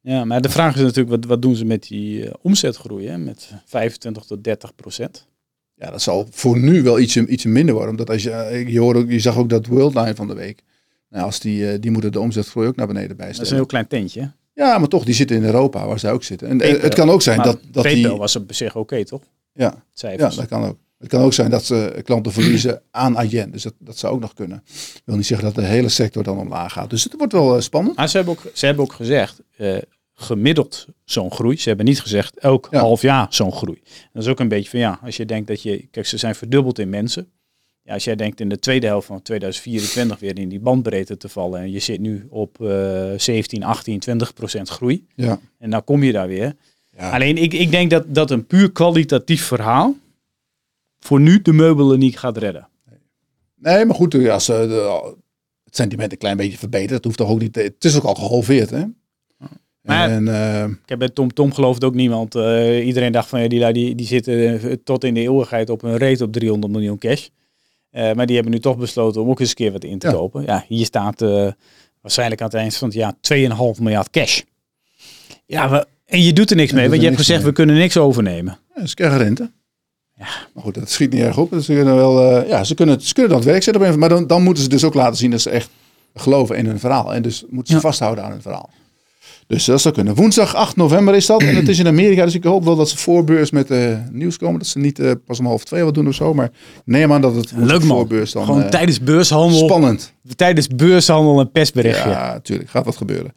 ja, 0.00 0.24
maar 0.24 0.40
de 0.40 0.48
vraag 0.48 0.74
is 0.74 0.80
natuurlijk, 0.80 1.08
wat, 1.08 1.24
wat 1.24 1.42
doen 1.42 1.56
ze 1.56 1.64
met 1.64 1.82
die 1.82 2.24
uh, 2.24 2.32
omzetgroei? 2.40 3.08
Hè? 3.08 3.18
Met 3.18 3.50
25 3.64 4.24
tot 4.24 4.44
30 4.44 4.74
procent. 4.74 5.26
Ja, 5.74 5.90
dat 5.90 6.02
zal 6.02 6.26
voor 6.30 6.58
nu 6.58 6.82
wel 6.82 6.98
iets, 6.98 7.16
iets 7.16 7.44
minder 7.44 7.74
worden. 7.74 7.90
Omdat 7.90 8.10
als 8.10 8.22
je, 8.22 8.64
je, 8.66 8.80
hoorde 8.80 9.06
je 9.06 9.20
zag 9.20 9.36
ook 9.36 9.48
dat 9.48 9.66
Worldline 9.66 10.14
van 10.14 10.28
de 10.28 10.34
week. 10.34 10.62
Nou, 11.08 11.24
als 11.24 11.40
die, 11.40 11.70
eh, 11.70 11.80
die 11.80 11.90
moeten 11.90 12.12
de 12.12 12.20
omzetgroei 12.20 12.66
ook 12.66 12.76
naar 12.76 12.86
beneden 12.86 13.16
bijstellen. 13.16 13.36
Dat 13.36 13.44
is 13.44 13.50
een 13.50 13.56
heel 13.56 13.66
klein 13.66 13.86
tentje. 13.86 14.32
Ja, 14.54 14.78
maar 14.78 14.88
toch, 14.88 15.04
die 15.04 15.14
zitten 15.14 15.36
in 15.36 15.44
Europa, 15.44 15.86
waar 15.86 15.98
zij 15.98 16.12
ook 16.12 16.22
zitten. 16.22 16.48
En 16.48 16.60
eh, 16.60 16.82
het 16.82 16.94
kan 16.94 17.10
ook 17.10 17.22
zijn 17.22 17.42
dat, 17.42 17.58
dat 17.70 17.84
die... 17.84 18.08
was 18.08 18.36
op 18.36 18.52
zich 18.54 18.76
oké, 18.76 19.04
toch? 19.04 19.22
Ja, 19.52 19.84
ja, 19.92 20.16
dat 20.16 20.46
kan 20.46 20.64
ook. 20.64 20.78
Het 20.98 21.10
kan 21.10 21.22
ook 21.22 21.32
zijn 21.32 21.50
dat 21.50 21.64
ze 21.64 22.00
klanten 22.04 22.32
verliezen 22.32 22.82
aan 22.90 23.18
Agen. 23.18 23.50
Dus 23.50 23.62
dat, 23.62 23.74
dat 23.78 23.98
zou 23.98 24.14
ook 24.14 24.20
nog 24.20 24.34
kunnen. 24.34 24.62
Ik 24.94 25.02
wil 25.04 25.16
niet 25.16 25.26
zeggen 25.26 25.46
dat 25.46 25.54
de 25.54 25.70
hele 25.70 25.88
sector 25.88 26.22
dan 26.22 26.38
omlaag 26.38 26.72
gaat. 26.72 26.90
Dus 26.90 27.04
het 27.04 27.14
wordt 27.16 27.32
wel 27.32 27.54
eh, 27.56 27.60
spannend. 27.60 27.96
Maar 27.96 28.08
ze 28.08 28.16
hebben 28.16 28.34
ook, 28.34 28.50
ze 28.52 28.66
hebben 28.66 28.84
ook 28.84 28.92
gezegd, 28.92 29.40
gemiddeld 30.22 30.86
zo'n 31.04 31.32
groei. 31.32 31.56
Ze 31.56 31.68
hebben 31.68 31.86
niet 31.86 32.00
gezegd 32.00 32.38
elk 32.38 32.68
half 32.70 33.02
jaar 33.02 33.26
zo'n 33.30 33.52
groei. 33.52 33.82
Dat 34.12 34.22
is 34.22 34.28
ook 34.28 34.40
een 34.40 34.48
beetje 34.48 34.70
van 34.70 34.78
ja, 34.78 34.98
als 35.02 35.16
je 35.16 35.24
denkt 35.24 35.48
dat 35.48 35.62
je, 35.62 35.86
kijk, 35.90 36.06
ze 36.06 36.16
zijn 36.16 36.34
verdubbeld 36.34 36.78
in 36.78 36.88
mensen. 36.88 37.30
Ja, 37.82 37.92
als 37.94 38.04
jij 38.04 38.16
denkt 38.16 38.40
in 38.40 38.48
de 38.48 38.58
tweede 38.58 38.86
helft 38.86 39.06
van 39.06 39.22
2024 39.22 40.18
weer 40.18 40.38
in 40.38 40.48
die 40.48 40.60
bandbreedte 40.60 41.16
te 41.16 41.28
vallen 41.28 41.60
en 41.60 41.70
je 41.70 41.78
zit 41.78 42.00
nu 42.00 42.26
op 42.28 42.58
uh, 42.60 43.12
17, 43.16 43.62
18, 43.62 43.98
20 43.98 44.34
procent 44.34 44.68
groei. 44.68 45.06
Ja. 45.14 45.40
En 45.58 45.70
dan 45.70 45.84
kom 45.84 46.02
je 46.02 46.12
daar 46.12 46.28
weer. 46.28 46.54
Ja. 46.96 47.10
Alleen 47.10 47.36
ik, 47.36 47.52
ik 47.52 47.70
denk 47.70 47.90
dat, 47.90 48.14
dat 48.14 48.30
een 48.30 48.46
puur 48.46 48.72
kwalitatief 48.72 49.44
verhaal 49.44 49.96
voor 50.98 51.20
nu 51.20 51.42
de 51.42 51.52
meubelen 51.52 51.98
niet 51.98 52.18
gaat 52.18 52.36
redden. 52.36 52.68
Nee, 53.54 53.84
maar 53.84 53.96
goed, 53.96 54.28
als 54.28 54.48
uh, 54.48 55.02
het 55.64 55.76
sentiment 55.76 56.12
een 56.12 56.18
klein 56.18 56.36
beetje 56.36 56.58
verbetert, 56.58 56.90
dat 56.90 57.04
hoeft 57.04 57.16
toch 57.16 57.28
ook 57.28 57.40
niet. 57.40 57.54
Het 57.54 57.84
is 57.84 57.96
ook 57.96 58.04
al 58.04 58.14
gehalveerd, 58.14 58.70
hè? 58.70 58.84
Maar 59.82 60.10
en, 60.10 60.26
uh, 60.26 60.64
ik 60.64 60.88
heb 60.88 60.98
bij 60.98 61.08
Tom 61.08 61.32
Tom 61.32 61.52
geloofd 61.52 61.84
ook 61.84 61.94
niemand. 61.94 62.34
Uh, 62.34 62.86
iedereen 62.86 63.12
dacht 63.12 63.28
van 63.28 63.42
ja, 63.42 63.48
die, 63.48 63.72
die, 63.72 63.94
die 63.94 64.06
zitten 64.06 64.80
tot 64.84 65.04
in 65.04 65.14
de 65.14 65.20
eeuwigheid 65.20 65.70
op 65.70 65.82
een 65.82 65.98
rate 65.98 66.24
op 66.24 66.32
300 66.32 66.72
miljoen 66.72 66.98
cash. 66.98 67.28
Uh, 67.92 68.12
maar 68.12 68.26
die 68.26 68.34
hebben 68.34 68.52
nu 68.54 68.60
toch 68.60 68.76
besloten 68.76 69.22
om 69.22 69.28
ook 69.28 69.40
eens 69.40 69.48
een 69.48 69.54
keer 69.54 69.72
wat 69.72 69.84
in 69.84 69.98
te 69.98 70.10
kopen. 70.10 70.42
Ja, 70.42 70.64
hier 70.68 70.84
staat 70.84 71.20
waarschijnlijk 72.00 72.40
aan 72.40 72.46
het 72.46 72.56
eind 72.56 72.76
van 72.76 72.88
het 72.88 72.96
jaar 72.96 73.14
2,5 73.76 73.82
miljard 73.82 74.10
cash. 74.10 74.40
Ja, 75.46 75.70
we, 75.70 75.86
en 76.06 76.22
je 76.22 76.32
doet 76.32 76.50
er 76.50 76.56
niks 76.56 76.72
mee, 76.72 76.88
want 76.88 77.00
je 77.00 77.06
hebt 77.06 77.18
gezegd 77.18 77.42
we 77.42 77.52
kunnen 77.52 77.76
niks 77.76 77.96
overnemen. 77.96 78.58
Ja, 78.74 78.86
ze 78.86 78.94
krijgen 78.94 79.18
rente. 79.18 79.50
Ja. 80.16 80.26
Maar 80.54 80.62
goed, 80.62 80.74
dat 80.74 80.90
schiet 80.90 81.12
niet 81.12 81.22
erg 81.22 81.38
op. 81.38 81.50
Dus 81.50 81.64
ze 81.64 81.74
kunnen 81.74 81.94
wel, 81.94 82.46
ja, 82.46 82.64
ze 82.64 82.74
kunnen, 82.74 83.00
ze 83.00 83.12
kunnen 83.12 83.32
dat 83.32 83.44
werk 83.44 83.62
zetten. 83.62 83.98
Maar 83.98 84.08
dan, 84.08 84.26
dan 84.26 84.42
moeten 84.42 84.62
ze 84.62 84.68
dus 84.68 84.84
ook 84.84 84.94
laten 84.94 85.16
zien 85.16 85.30
dat 85.30 85.40
ze 85.40 85.50
echt 85.50 85.70
geloven 86.14 86.56
in 86.56 86.66
hun 86.66 86.78
verhaal. 86.78 87.14
En 87.14 87.22
dus 87.22 87.44
moeten 87.48 87.74
ze 87.74 87.80
vasthouden 87.80 88.24
aan 88.24 88.30
hun 88.30 88.42
verhaal. 88.42 88.70
Dus 89.52 89.64
dat 89.64 89.80
zou 89.80 89.94
kunnen. 89.94 90.14
Woensdag 90.14 90.54
8 90.54 90.76
november 90.76 91.14
is 91.14 91.26
dat. 91.26 91.42
En 91.42 91.56
het 91.56 91.68
is 91.68 91.78
in 91.78 91.86
Amerika. 91.86 92.24
Dus 92.24 92.34
ik 92.34 92.44
hoop 92.44 92.64
wel 92.64 92.76
dat 92.76 92.88
ze 92.88 92.96
voorbeurs 92.96 93.50
met 93.50 93.70
uh, 93.70 93.96
nieuws 94.10 94.36
komen. 94.36 94.58
Dat 94.58 94.68
ze 94.68 94.78
niet 94.78 94.98
uh, 94.98 95.10
pas 95.26 95.38
om 95.38 95.46
half 95.46 95.64
twee 95.64 95.84
wat 95.84 95.94
doen 95.94 96.08
of 96.08 96.14
zo. 96.14 96.34
Maar 96.34 96.50
neem 96.84 97.12
aan 97.12 97.20
dat 97.20 97.34
het 97.34 97.52
Leuk 97.56 97.82
voorbeurs 97.82 98.32
dan. 98.32 98.44
Gewoon 98.44 98.60
uh, 98.62 98.68
tijdens 98.68 99.00
beurshandel. 99.00 99.58
Spannend. 99.58 100.12
Tijdens 100.36 100.68
beurshandel 100.68 101.40
een 101.40 101.50
persberichtje. 101.50 102.08
Ja, 102.08 102.32
natuurlijk. 102.32 102.70
Gaat 102.70 102.84
wat 102.84 102.96
gebeuren. 102.96 103.32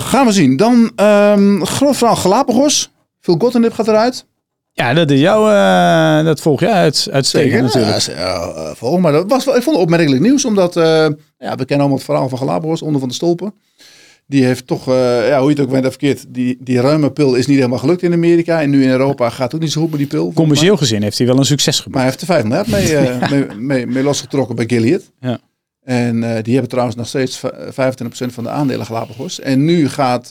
gaan 0.00 0.26
we 0.26 0.32
zien. 0.32 0.56
Dan 0.56 0.92
um, 0.96 1.66
groot 1.66 1.96
verhaal 1.96 2.16
Galapagos. 2.16 2.90
Phil 3.20 3.36
Gottenip 3.38 3.72
gaat 3.72 3.88
eruit. 3.88 4.26
Ja, 4.72 4.94
dat 4.94 5.10
is 5.10 5.20
jou, 5.20 5.44
dat 6.24 6.40
volg 6.40 6.60
jij 6.60 6.72
uit, 6.72 7.08
uitstekend 7.12 7.62
natuurlijk. 7.62 8.02
Ja, 8.02 8.74
volg, 8.74 9.00
maar 9.00 9.12
dat 9.12 9.28
was, 9.28 9.46
ik 9.46 9.62
vond 9.62 9.76
het 9.76 9.84
opmerkelijk 9.84 10.22
nieuws, 10.22 10.44
omdat 10.44 10.74
ja, 10.74 11.08
we 11.36 11.64
kennen 11.64 11.78
allemaal 11.78 11.96
het 11.96 12.04
verhaal 12.04 12.28
van 12.28 12.38
Galapagos, 12.38 12.82
onder 12.82 13.00
van 13.00 13.08
de 13.08 13.14
stolpen 13.14 13.54
die 14.30 14.44
heeft 14.44 14.66
toch, 14.66 14.88
uh, 14.88 15.28
ja, 15.28 15.38
hoe 15.40 15.50
je 15.50 15.56
het 15.56 15.64
ook 15.64 15.70
bent 15.70 15.84
verkeerd, 15.84 16.24
die, 16.28 16.58
die 16.60 16.80
ruime 16.80 17.10
pil 17.10 17.34
is 17.34 17.46
niet 17.46 17.56
helemaal 17.56 17.78
gelukt 17.78 18.02
in 18.02 18.12
Amerika. 18.12 18.62
En 18.62 18.70
nu 18.70 18.82
in 18.82 18.88
Europa 18.88 19.30
gaat 19.30 19.44
het 19.44 19.54
ook 19.54 19.60
niet 19.60 19.72
zo 19.72 19.80
goed 19.80 19.90
met 19.90 19.98
die 19.98 20.08
pil. 20.08 20.32
Commercieel 20.32 20.76
gezien 20.76 21.02
heeft 21.02 21.18
hij 21.18 21.26
wel 21.26 21.38
een 21.38 21.44
succes 21.44 21.80
gemaakt. 21.80 21.94
Maar 21.94 22.02
hij 22.02 22.10
heeft 22.10 22.20
er 22.20 22.26
5 22.26 22.44
miljard 22.44 22.66
mee, 22.66 22.92
uh, 22.92 23.30
mee, 23.30 23.56
mee, 23.58 23.86
mee, 23.86 24.02
losgetrokken 24.02 24.56
bij 24.56 24.64
Gilead. 24.68 25.10
Ja. 25.20 25.38
En 25.82 26.16
uh, 26.16 26.34
die 26.42 26.52
hebben 26.52 26.70
trouwens 26.70 26.96
nog 26.96 27.06
steeds 27.06 27.40
25% 27.40 27.46
van 28.10 28.44
de 28.44 28.50
aandelen 28.50 28.86
Galapagos. 28.86 29.40
En 29.40 29.64
nu 29.64 29.88
gaat 29.88 30.26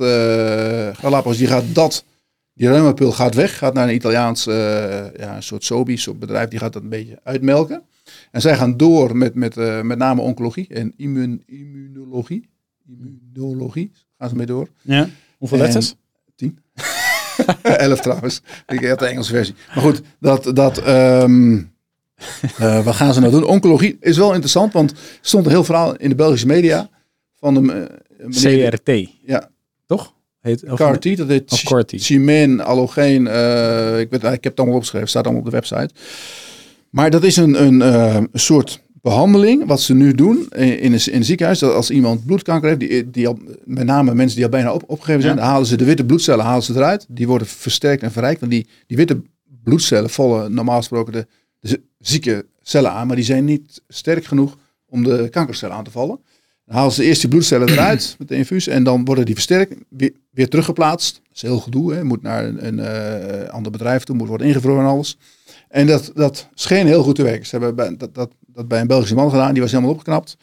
Galapagos, 0.96 1.38
die 1.38 1.48
gaat 1.48 1.64
dat, 1.74 2.06
die 2.54 2.68
ruime 2.68 2.94
pil 2.94 3.12
gaat 3.12 3.36
weg. 3.36 3.58
Gaat 3.58 3.74
naar 3.74 3.88
een 3.88 3.96
Italiaans, 3.96 4.44
ja, 4.44 5.36
een 5.36 5.44
soort 5.44 5.64
Sobi, 5.64 5.98
soort 5.98 6.20
bedrijf. 6.20 6.50
Die 6.50 6.60
gaat 6.60 6.74
dat 6.74 6.82
een 6.82 6.90
beetje 6.90 7.20
uitmelken. 7.24 7.82
En 8.32 8.42
zij 8.42 8.56
gaan 8.56 8.78
door 8.78 9.18
met, 9.18 9.36
met, 9.36 9.56
met 9.84 9.98
name 9.98 10.22
oncologie 10.22 10.68
en 10.70 10.94
immun, 10.98 11.44
immunologie 11.46 12.50
immunologie. 12.90 13.92
Gaan 14.18 14.30
ze 14.30 14.36
mee 14.36 14.46
door. 14.46 14.68
Ja. 14.82 15.10
Hoeveel 15.38 15.58
letters? 15.58 15.96
11 17.62 18.00
trouwens. 18.02 18.42
Ik 18.68 18.80
heb 18.80 19.00
de 19.00 19.06
Engelse 19.06 19.32
versie. 19.32 19.56
Maar 19.76 19.84
goed, 19.84 20.02
dat, 20.20 20.52
dat, 20.56 20.78
eh, 20.78 21.24
wat 22.84 22.96
gaan 22.96 23.14
ze 23.14 23.20
nou 23.20 23.32
doen? 23.32 23.44
Oncologie 23.44 23.98
is 24.00 24.18
wel 24.18 24.30
interessant, 24.30 24.74
want 24.74 24.92
er 24.92 24.98
stond 25.22 25.46
een 25.46 25.52
heel 25.52 25.64
verhaal 25.64 25.96
in 25.96 26.10
de 26.10 26.16
Belgische 26.16 26.48
media 26.48 26.90
van 27.40 27.54
de 27.54 27.62
meneer- 28.18 28.70
CRT, 28.84 29.10
Ja, 29.26 29.50
toch? 29.86 30.14
Heet, 30.40 30.64
CAR-T, 30.76 31.18
dat 31.18 31.28
heet. 31.28 31.52
Cimeen, 32.02 32.62
allogeen, 32.62 33.28
eh, 33.28 34.00
ik, 34.00 34.10
weet, 34.10 34.24
ik 34.24 34.30
heb 34.30 34.44
het 34.44 34.58
allemaal 34.58 34.76
opgeschreven, 34.76 35.08
staat 35.08 35.24
allemaal 35.24 35.42
op 35.42 35.50
de 35.50 35.56
website. 35.56 35.90
Maar 36.90 37.10
dat 37.10 37.24
is 37.24 37.36
een, 37.38 37.64
een, 37.64 37.82
eh, 37.82 38.16
een 38.16 38.30
soort 38.34 38.82
behandeling 39.02 39.66
wat 39.66 39.82
ze 39.82 39.94
nu 39.94 40.14
doen 40.14 40.48
in, 40.50 40.80
in, 40.80 40.94
een, 40.94 41.06
in 41.06 41.16
een 41.16 41.24
ziekenhuis. 41.24 41.60
Dat 41.60 41.74
als 41.74 41.92
iemand 41.92 42.26
bloedkanker 42.26 42.68
heeft, 42.68 42.80
die, 42.80 43.10
die 43.10 43.28
al, 43.28 43.40
met 43.64 43.86
name 43.86 44.14
mensen 44.16 44.36
die 44.36 44.46
al 44.46 44.52
bijna 44.52 44.74
op, 44.74 44.84
opgegeven 44.88 45.22
zijn, 45.22 45.36
Ja. 45.36 45.42
dan 45.42 45.50
halen 45.50 45.68
ze 45.68 45.78
de 45.78 45.86
witte 45.86 46.06
bloedcellen 46.06 46.46
halen 46.46 46.64
ze 46.64 46.74
eruit. 46.74 47.06
Die 47.10 47.28
worden 47.28 47.48
versterkt 47.48 48.04
en 48.04 48.12
verrijkt, 48.12 48.40
want 48.40 48.52
die, 48.52 48.68
die 48.88 48.98
witte 48.98 49.22
bloedcellen 49.64 50.10
vallen 50.10 50.54
normaal 50.54 50.78
gesproken 50.78 51.14
de, 51.14 51.28
de 51.60 51.82
zieke 52.00 52.46
cellen 52.62 52.92
aan, 52.92 53.08
maar 53.08 53.16
die 53.16 53.26
zijn 53.26 53.46
niet 53.46 53.82
sterk 53.88 54.26
genoeg 54.26 54.58
om 54.86 55.04
de 55.04 55.28
kankercellen 55.32 55.76
aan 55.76 55.84
te 55.84 55.92
vallen. 55.92 56.20
Dan 56.66 56.76
halen 56.78 56.94
ze 56.94 57.04
eerst 57.04 57.22
die 57.22 57.30
bloedcellen 57.30 57.70
eruit 57.74 58.16
met 58.20 58.28
de 58.28 58.36
infuus 58.36 58.68
en 58.68 58.84
dan 58.84 59.06
worden 59.06 59.26
die 59.26 59.34
versterkt, 59.34 59.76
weer, 59.90 60.12
weer 60.32 60.48
teruggeplaatst. 60.50 61.14
Dat 61.24 61.36
is 61.36 61.42
heel 61.42 61.60
gedoe, 61.60 61.94
hè. 61.94 62.04
moet 62.04 62.22
naar 62.22 62.46
een, 62.46 62.68
een 62.68 62.80
eh, 62.80 63.50
ander 63.50 63.72
bedrijf 63.72 64.04
toe, 64.04 64.16
moet 64.16 64.28
worden 64.28 64.48
ingevroren 64.48 64.84
en 64.84 64.90
alles. 64.90 65.18
En 65.70 65.88
dat, 65.88 66.12
dat 66.16 66.48
scheen 66.54 66.88
heel 66.88 67.04
goed 67.04 67.16
te 67.16 67.24
werken. 67.24 67.46
Ze 67.46 67.58
hebben 67.58 67.98
dat, 67.98 68.16
dat, 68.16 68.32
dat 68.54 68.68
bij 68.68 68.82
een 68.82 68.88
Belgische 68.88 69.16
man 69.16 69.30
gedaan, 69.30 69.54
die 69.54 69.62
was 69.62 69.72
helemaal 69.72 69.92
opgeknapt. 69.92 70.38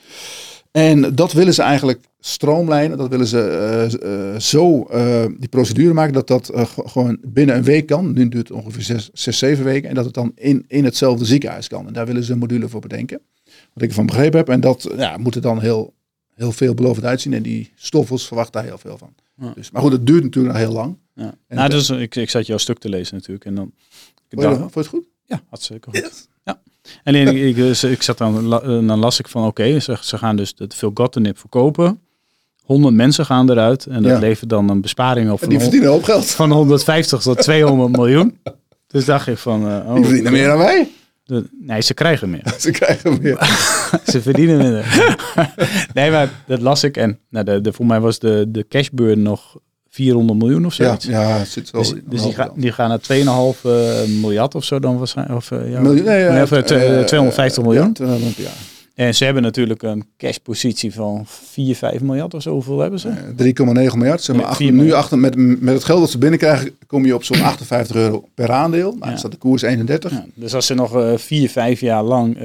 En 0.71 1.15
dat 1.15 1.33
willen 1.33 1.55
ze 1.55 1.63
eigenlijk 1.63 2.01
stroomlijnen. 2.21 2.99
Dat 2.99 3.09
willen 3.09 3.27
ze 3.27 3.41
eh, 3.41 4.35
eh, 4.35 4.41
zo 4.41 4.83
eh, 4.83 5.25
die 5.39 5.49
procedure 5.49 5.93
maken 5.93 6.13
dat 6.13 6.27
dat 6.27 6.51
gewoon 6.87 7.19
binnen 7.23 7.57
een 7.57 7.63
week 7.63 7.87
kan. 7.87 8.13
Nu 8.13 8.29
duurt 8.29 8.49
het 8.49 8.57
ongeveer 8.57 8.83
zes, 8.83 9.11
zes, 9.13 9.39
zeven 9.39 9.65
weken. 9.65 9.89
En 9.89 9.95
dat 9.95 10.05
het 10.05 10.15
dan 10.15 10.33
in, 10.35 10.65
in 10.69 10.85
hetzelfde 10.85 11.25
ziekenhuis 11.25 11.69
kan. 11.69 11.87
En 11.87 11.93
daar 11.93 12.07
willen 12.07 12.25
ze 12.25 12.33
een 12.33 12.39
module 12.39 12.69
voor 12.69 12.81
bedenken. 12.81 13.21
Wat 13.73 13.83
ik 13.83 13.89
ervan 13.89 14.07
begrepen 14.07 14.39
heb. 14.39 14.49
En 14.49 14.61
dat 14.61 14.93
ja, 14.97 15.17
moet 15.17 15.35
er 15.35 15.41
dan 15.41 15.61
heel, 15.61 15.95
heel 16.35 16.53
veelbelovend 16.53 17.07
uitzien. 17.07 17.33
En 17.33 17.43
die 17.43 17.73
stoffels 17.75 18.27
verwacht 18.27 18.53
daar 18.53 18.65
heel 18.65 18.79
veel 18.79 18.99
van. 18.99 19.15
Ja. 19.37 19.53
Dus, 19.55 19.71
maar 19.71 19.83
goed, 19.83 19.93
het 19.93 20.07
duurt 20.07 20.23
natuurlijk 20.23 20.55
nog 20.55 20.63
heel 20.63 20.73
lang. 20.73 20.99
Ja. 21.15 21.35
En 21.47 21.57
nou, 21.57 21.71
dus, 21.71 21.91
ik, 21.91 22.15
ik 22.15 22.31
zat 22.31 22.47
jouw 22.47 22.59
stuk 22.59 22.79
te 22.79 22.89
lezen 22.89 23.15
natuurlijk. 23.15 23.45
En 23.45 23.55
dan, 23.55 23.73
ik 24.29 24.39
Vond 24.39 24.43
je, 24.43 24.49
dacht, 24.49 24.59
vond 24.59 24.75
je 24.75 24.81
het 24.81 24.89
goed? 24.89 25.07
ja, 25.25 25.43
hartstikke 25.49 25.91
goed. 25.91 26.29
Ja. 26.45 26.61
Alleen 27.05 27.27
ik, 27.47 27.57
ik, 27.57 27.83
ik 27.83 28.03
zat 28.03 28.19
dan, 28.19 28.53
eh, 28.53 28.61
dan 28.87 28.99
las 28.99 29.19
ik 29.19 29.29
van 29.29 29.47
oké, 29.47 29.79
ze, 29.81 29.97
ze 30.01 30.19
gaan 30.19 30.37
dus 30.37 30.53
het 30.57 30.75
filgotinib 30.75 31.39
verkopen. 31.39 32.01
100 32.63 32.95
mensen 32.95 33.25
gaan 33.25 33.51
eruit 33.51 33.87
en 33.87 34.03
dat 34.03 34.13
Ja. 34.13 34.19
levert 34.19 34.51
dan 34.51 34.69
een 34.71 34.81
besparing 34.81 35.31
op 35.31 35.43
En 35.43 35.49
die 35.49 35.61
verdienen 35.61 35.89
hoop 35.91 36.05
geld. 36.05 36.27
van 36.31 36.51
150 36.53 37.21
tot 37.23 37.39
200 37.43 37.91
miljoen. 37.97 38.39
Dus 38.87 39.05
dacht 39.05 39.27
ik 39.27 39.39
van, 39.39 39.69
eh, 39.69 39.87
oh, 39.89 39.95
Die 39.95 40.05
verdienen 40.05 40.33
meer 40.33 40.47
dan 40.47 40.59
wij. 40.59 40.89
de- 41.25 41.49
nee, 41.61 41.81
ze 41.83 41.95
krijgen 41.95 42.31
meer. 42.31 42.55
Ze 42.59 42.71
krijgen 42.71 43.19
meer. 43.23 43.39
ze 44.13 44.23
verdienen 44.23 44.57
minder. 44.59 45.15
nee, 45.95 46.11
maar 46.11 46.31
dat 46.47 46.61
las 46.61 46.85
ik 46.85 46.97
en 46.97 47.19
nou, 47.31 47.45
de, 47.45 47.61
de, 47.61 47.73
voor 47.73 47.87
mij 47.87 48.01
was 48.01 48.19
de, 48.19 48.45
de 48.49 48.67
cashburn 48.69 49.23
nog 49.23 49.57
400 49.97 50.39
miljoen 50.39 50.67
of 50.67 50.75
Ja, 50.77 50.85
zoiets. 50.85 51.05
ja, 51.07 51.39
het 51.39 51.49
zit 51.49 51.71
wel 51.71 51.83
Dus, 51.83 51.91
dus 52.05 52.23
die, 52.23 52.35
die 52.55 52.73
gaan 52.73 52.89
naar 52.89 53.01
2,5 53.55 53.61
eh, 53.65 54.05
miljard 54.21 54.55
of 54.55 54.65
zo 54.65 54.79
dan 54.79 54.99
waarschijnlijk. 54.99 55.39
Of, 55.39 55.51
eh, 55.51 55.71
ja, 55.71 55.81
Miljoen, 55.81 56.05
nee, 56.05 56.19
ja, 56.21 56.43
of, 56.43 56.53
eh, 56.53 56.59
twe- 56.63 56.75
eh, 56.77 57.01
eh, 57.01 57.05
250 57.07 57.63
eh, 57.63 57.69
miljoen. 57.69 57.87
Ja, 57.87 57.93
200 57.93 58.37
ja. 58.37 58.49
En 58.95 59.15
ze 59.15 59.25
hebben 59.25 59.43
natuurlijk 59.43 59.83
een 59.83 60.05
cashpositie 60.17 60.93
van 60.95 61.25
4, 61.27 61.75
5 61.77 62.01
miljard 62.01 62.35
of 62.35 62.43
zo. 62.43 62.53
Hoeveel 62.53 62.79
hebben 62.79 63.01
ze? 63.01 63.09
Eh, 63.09 63.15
3,9 63.37 63.99
miljard. 63.99 64.23
Zeg 64.23 64.37
maar, 64.37 64.45
Nee, 64.45 64.45
acht- 64.45 64.57
4 64.57 64.71
nu 64.71 64.77
miljard. 64.77 64.99
achter, 64.99 65.19
met, 65.19 65.37
met 65.61 65.75
het 65.75 65.85
geld 65.85 66.01
dat 66.01 66.11
ze 66.11 66.19
binnenkrijgen, 66.19 66.71
kom 66.87 67.05
je 67.07 67.15
op 67.15 67.25
zo'n 67.25 67.43
58 67.53 67.97
euro 67.97 68.29
per 68.35 68.51
aandeel. 68.53 68.89
Nou, 68.91 68.99
Ja. 69.05 69.09
dan 69.09 69.19
staat 69.19 69.31
de 69.31 69.37
koers 69.37 69.63
31. 69.63 70.11
Ja, 70.13 70.25
dus 70.35 70.55
als 70.55 70.67
ze 70.67 70.75
nog 70.75 70.97
eh 70.97 71.17
4, 71.17 71.49
5 71.49 71.81
jaar 71.81 72.03
lang 72.03 72.37
eh, 72.37 72.43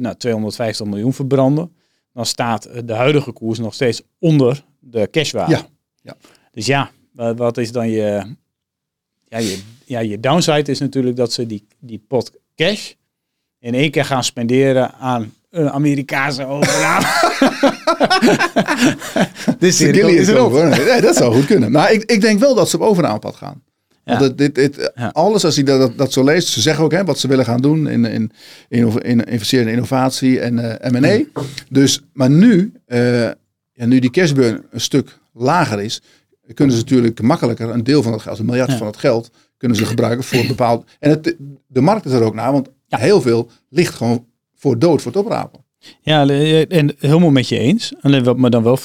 nou, 0.00 0.14
250 0.18 0.86
miljoen 0.86 1.12
verbranden, 1.12 1.70
dan 2.14 2.26
staat 2.26 2.64
eh, 2.64 2.80
de 2.84 2.92
huidige 2.94 3.32
koers 3.32 3.58
nog 3.58 3.74
steeds 3.74 4.02
onder 4.18 4.64
de 4.80 5.08
cashwaarde. 5.10 5.52
Ja, 5.52 5.66
ja. 6.02 6.16
Dus 6.52 6.66
ja, 6.66 6.90
wa- 7.12 7.34
wat 7.34 7.58
is 7.58 7.72
dan 7.72 7.90
je, 7.90 8.22
ja, 9.28 9.38
je, 9.38 9.58
ja, 9.84 9.98
je 10.00 10.20
downside 10.20 10.70
is 10.70 10.78
natuurlijk 10.78 11.16
dat 11.16 11.32
ze 11.32 11.46
die, 11.46 11.66
die 11.78 12.02
pot 12.08 12.32
cash 12.56 12.92
in 13.58 13.74
één 13.74 13.90
keer 13.90 14.04
gaan 14.04 14.24
spenderen 14.24 14.92
aan 14.94 15.32
een 15.50 15.70
Amerikaanse 15.70 16.46
overname. 16.46 17.06
dus 19.58 19.76
De 19.76 19.84
Gilly 19.84 20.12
is 20.14 20.20
is 20.20 20.28
erop. 20.28 20.46
over. 20.52 20.68
Nee, 20.68 20.84
nee, 20.84 21.00
dat 21.00 21.16
zou 21.16 21.34
goed 21.34 21.46
kunnen. 21.46 21.70
Maar 21.72 21.92
ik, 21.92 22.04
ik 22.04 22.20
denk 22.20 22.40
wel 22.40 22.54
dat 22.54 22.70
ze 22.70 22.76
op 22.76 22.82
overnamepad 22.82 23.36
gaan. 23.36 23.62
Ja. 24.04 24.18
Want 24.18 24.20
het, 24.20 24.38
dit, 24.38 24.54
dit, 24.54 24.90
Ja. 24.94 25.08
alles, 25.08 25.44
als 25.44 25.54
je 25.54 25.62
dat, 25.64 25.80
dat, 25.80 25.98
dat 25.98 26.12
zo 26.12 26.24
leest, 26.24 26.48
ze 26.48 26.60
zeggen 26.60 26.84
ook 26.84 26.92
hè, 26.92 27.04
wat 27.04 27.18
ze 27.18 27.28
willen 27.28 27.44
gaan 27.44 27.60
doen 27.60 27.88
in, 27.88 28.04
in, 28.04 28.30
in, 28.68 29.02
in 29.02 29.24
investeren 29.24 29.66
in 29.66 29.72
innovatie 29.72 30.40
en 30.40 30.80
eh 30.80 30.90
M&A. 30.90 31.40
Dus, 31.68 32.00
maar 32.12 32.30
nu, 32.30 32.72
eh, 32.86 33.22
ja, 33.72 33.86
nu 33.86 33.98
die 33.98 34.10
cashburn 34.10 34.64
een 34.70 34.80
stuk 34.80 35.18
lager 35.32 35.80
is, 35.80 36.02
kunnen 36.54 36.74
ze 36.76 36.80
natuurlijk 36.80 37.22
makkelijker 37.22 37.70
een 37.70 37.84
deel 37.84 38.02
van 38.02 38.12
het 38.12 38.22
geld, 38.22 38.38
een 38.38 38.44
miljard 38.44 38.70
Ja. 38.70 38.76
van 38.76 38.86
het 38.86 38.96
geld, 38.96 39.30
kunnen 39.56 39.76
ze 39.76 39.84
gebruiken 39.84 40.24
voor 40.24 40.46
bepaald. 40.46 40.84
En 40.98 41.10
het, 41.10 41.36
de 41.66 41.80
markt 41.80 42.04
is 42.06 42.12
er 42.12 42.22
ook 42.22 42.34
naar, 42.34 42.52
want 42.52 42.68
heel 42.88 43.20
veel 43.20 43.50
ligt 43.68 43.94
gewoon 43.94 44.26
voor 44.54 44.78
dood 44.78 45.02
voor 45.02 45.12
het 45.12 45.20
oprapen. 45.20 45.64
Ja, 46.00 46.28
en 46.68 46.94
helemaal 46.98 47.30
met 47.30 47.48
je 47.48 47.58
eens. 47.58 47.92
Alleen 48.00 48.24
wat, 48.24 48.36
me 48.36 48.50
dan 48.50 48.62
wel 48.62 48.78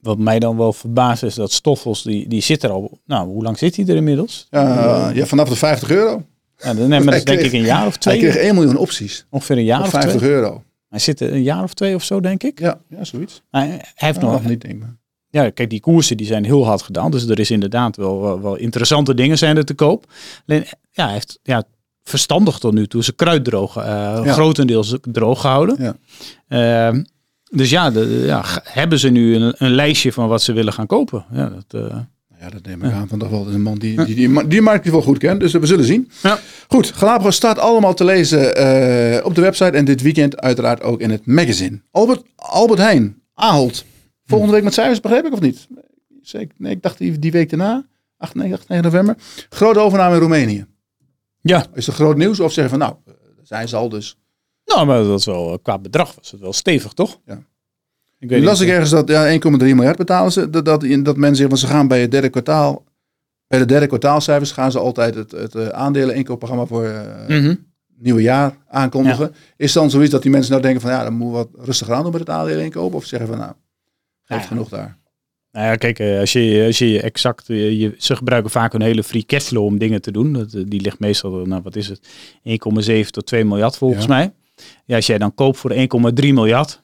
wat 0.00 0.18
mij 0.18 0.38
dan 0.38 0.56
wel 0.56 0.72
verbaast 0.72 1.22
is 1.22 1.34
dat 1.34 1.52
Stoffels, 1.52 2.02
die, 2.02 2.28
die 2.28 2.40
zit 2.40 2.62
er 2.62 2.70
al... 2.70 2.98
Nou, 3.06 3.28
hoe 3.28 3.42
lang 3.42 3.58
zit 3.58 3.76
hij 3.76 3.86
er 3.86 3.96
inmiddels? 3.96 4.46
Ja, 4.50 5.10
ja, 5.14 5.26
vanaf 5.26 5.48
de 5.48 5.56
50 5.56 5.90
euro. 5.90 6.22
Ja, 6.58 6.74
dan, 6.74 6.88
nee, 6.88 7.00
maar 7.00 7.04
dat 7.04 7.14
is 7.14 7.22
Hij 7.24 7.36
denk 7.36 7.40
ik 7.46 7.52
een 7.52 7.66
jaar 7.66 7.86
of 7.86 7.92
Hij 7.92 7.98
twee. 7.98 8.18
kreeg 8.18 8.36
1 8.36 8.54
miljoen 8.54 8.76
opties. 8.76 9.26
Ongeveer 9.30 9.56
een 9.56 9.64
jaar 9.64 9.80
of 9.82 9.88
50 9.90 10.16
twee. 10.16 10.30
euro. 10.30 10.62
Hij 10.88 10.98
zit 10.98 11.20
er 11.20 11.32
een 11.32 11.42
jaar 11.42 11.62
of 11.62 11.74
twee 11.74 11.94
of 11.94 12.04
zo, 12.04 12.20
denk 12.20 12.42
ik. 12.42 12.60
Ja, 12.60 12.80
ja 12.88 13.04
zoiets. 13.04 13.42
Hij, 13.50 13.66
hij 13.68 13.82
heeft 13.94 14.20
nog... 14.20 14.32
nog 14.32 14.44
niet, 14.44 14.60
denk 14.60 14.82
ik. 14.82 14.88
Ja, 15.34 15.50
kijk, 15.50 15.70
die 15.70 15.80
koersen 15.80 16.16
die 16.16 16.26
zijn 16.26 16.44
heel 16.44 16.66
hard 16.66 16.82
gedaan. 16.82 17.10
Dus 17.10 17.28
er 17.28 17.38
is 17.38 17.50
inderdaad 17.50 17.96
wel, 17.96 18.20
wel, 18.20 18.40
wel 18.40 18.56
interessante 18.56 19.14
dingen 19.14 19.38
zijn 19.38 19.56
er 19.56 19.64
te 19.64 19.74
koop. 19.74 20.06
Alleen, 20.46 20.64
ja, 20.90 21.04
hij 21.04 21.12
heeft 21.12 21.38
ja, 21.42 21.62
verstandig 22.02 22.58
tot 22.58 22.74
nu 22.74 22.86
toe 22.86 23.02
zijn 23.02 23.16
kruid 23.16 23.44
droog, 23.44 23.76
eh, 23.76 23.84
Ja. 24.24 24.32
grotendeels 24.32 24.96
droog 25.02 25.40
gehouden. 25.40 25.76
Ja. 25.78 25.96
Ehm, 26.88 27.02
dus 27.50 27.70
ja, 27.70 27.90
de, 27.90 28.22
ja, 28.26 28.44
hebben 28.62 28.98
ze 28.98 29.08
nu 29.08 29.34
een, 29.36 29.54
een 29.56 29.70
lijstje 29.74 30.12
van 30.12 30.28
wat 30.28 30.42
ze 30.42 30.52
willen 30.52 30.72
gaan 30.72 30.86
kopen? 30.86 31.24
Ja, 31.32 31.48
dat, 31.68 31.82
eh, 31.90 31.96
Ja, 32.40 32.50
dat 32.50 32.66
neem 32.66 32.82
ik 32.84 32.92
aan. 32.92 33.06
Want 33.08 33.20
dat 33.20 33.30
wel 33.30 33.46
een 33.48 33.62
man 33.62 33.78
die, 33.78 34.04
die, 34.04 34.14
die, 34.14 34.46
die 34.48 34.62
markt 34.62 34.82
die 34.82 34.92
wel 34.92 35.02
goed 35.02 35.18
kent. 35.18 35.40
Dus 35.40 35.52
we 35.52 35.66
zullen 35.66 35.84
zien. 35.84 36.10
Ja. 36.22 36.38
Goed, 36.68 36.92
Galapagos 36.94 37.36
staat 37.36 37.58
allemaal 37.58 37.94
te 37.94 38.04
lezen 38.04 38.56
eh, 38.56 39.24
op 39.26 39.34
de 39.34 39.40
website. 39.40 39.70
En 39.70 39.84
dit 39.84 40.02
weekend 40.02 40.40
uiteraard 40.40 40.82
ook 40.82 41.00
in 41.00 41.10
het 41.10 41.26
magazine. 41.26 41.80
Albert, 41.90 42.22
Albert 42.36 42.78
Heijn, 42.80 43.16
Ahold. 43.34 43.84
Volgende 44.26 44.52
week 44.54 44.64
met 44.64 44.74
cijfers, 44.74 45.00
begreep 45.00 45.24
ik 45.24 45.32
of 45.32 45.40
niet? 45.40 45.68
Zeker. 46.22 46.54
Nee, 46.58 46.72
ik 46.72 46.82
dacht 46.82 46.98
die, 46.98 47.18
die 47.18 47.32
week 47.32 47.50
daarna. 47.50 47.86
8, 48.16 48.34
9, 48.34 48.52
8, 48.56 48.68
9 48.68 48.84
november. 48.84 49.16
Grote 49.48 49.78
overname 49.78 50.14
in 50.14 50.20
Roemenië. 50.20 50.66
ja, 51.40 51.66
Is 51.74 51.86
het 51.86 51.94
groot 51.94 52.16
nieuws? 52.16 52.40
Of 52.40 52.52
zeggen 52.52 52.78
van 52.78 52.88
nou, 52.88 52.94
eh, 53.06 53.14
zijn 53.42 53.68
ze 53.68 53.76
al 53.76 53.88
dus. 53.88 54.18
nou, 54.64 54.86
maar 54.86 55.02
dat 55.02 55.18
is 55.18 55.24
wel, 55.24 55.52
eh, 55.52 55.58
qua 55.62 55.78
bedrag 55.78 56.14
was 56.14 56.30
het 56.30 56.40
wel 56.40 56.52
stevig, 56.52 56.92
toch? 56.92 57.20
Ja. 57.26 57.42
Ik 58.18 58.28
weet 58.28 58.42
las 58.42 58.60
ik 58.60 58.68
ergens 58.68 58.90
dat 58.90 59.08
ja, 59.08 59.30
1,3 59.30 59.74
miljard 59.74 59.96
betalen 59.96 60.32
ze. 60.32 60.50
Dat, 60.50 60.64
dat, 60.64 60.80
dat 60.80 61.16
mensen 61.16 61.36
zeggen 61.36 61.48
van 61.48 61.58
ze 61.58 61.66
gaan 61.66 61.88
bij 61.88 62.00
het 62.00 62.10
derde 62.10 62.28
kwartaal. 62.28 62.84
Bij 63.46 63.58
de 63.58 63.64
derde 63.64 63.86
kwartaalcijfers 63.86 64.52
gaan 64.52 64.72
ze 64.72 64.78
altijd 64.78 65.14
het, 65.14 65.30
het 65.30 65.54
eh, 65.54 65.68
aandelen 65.68 66.14
inkoopprogramma 66.14 66.66
voor 66.66 66.92
mhm. 67.28 67.54
nieuwe 67.98 68.22
jaar 68.22 68.56
aankondigen. 68.68 69.34
Is 69.56 69.72
dan 69.72 69.90
zoiets 69.90 70.10
dat 70.10 70.22
die 70.22 70.30
mensen 70.30 70.50
nou 70.50 70.62
denken 70.62 70.80
van 70.80 70.90
ja, 70.90 71.02
dan 71.02 71.12
moeten 71.12 71.38
we 71.38 71.48
wat 71.52 71.66
rustiger 71.66 71.94
aan 71.94 72.02
doen 72.02 72.12
met 72.12 72.20
het 72.20 72.30
aandelen 72.30 72.64
inkopen? 72.64 72.96
Of 72.96 73.04
zeggen 73.04 73.28
van 73.28 73.38
nou, 73.38 73.52
geeft 74.24 74.40
Ja. 74.40 74.46
genoeg 74.46 74.68
daar. 74.68 74.98
Nou 75.52 75.66
ja, 75.66 75.76
kijk, 75.76 75.98
eh, 75.98 76.18
als 76.18 76.32
je, 76.32 76.64
als 76.66 76.78
je 76.78 77.00
exact, 77.00 77.50
eh, 77.50 77.80
je, 77.80 77.94
ze 77.98 78.16
gebruiken 78.16 78.50
vaak 78.50 78.72
een 78.74 78.82
hele 78.82 79.02
free 79.02 79.24
cashflow 79.26 79.64
om 79.64 79.78
dingen 79.78 80.00
te 80.02 80.10
doen. 80.12 80.32
Dat, 80.32 80.52
eh, 80.54 80.62
die 80.66 80.80
ligt 80.80 80.98
meestal, 80.98 81.30
nou 81.30 81.62
wat 81.62 81.76
is 81.76 81.88
het, 81.88 82.08
1,7 82.42 83.12
tot 83.12 83.26
2 83.26 83.44
miljard 83.44 83.76
volgens 83.76 84.04
Ja. 84.04 84.08
mij. 84.08 84.32
Ja, 84.84 84.96
als 84.96 85.06
jij 85.06 85.18
dan 85.18 85.34
koopt 85.34 85.58
voor 85.58 85.70
1,3 85.70 86.32
miljard, 86.32 86.82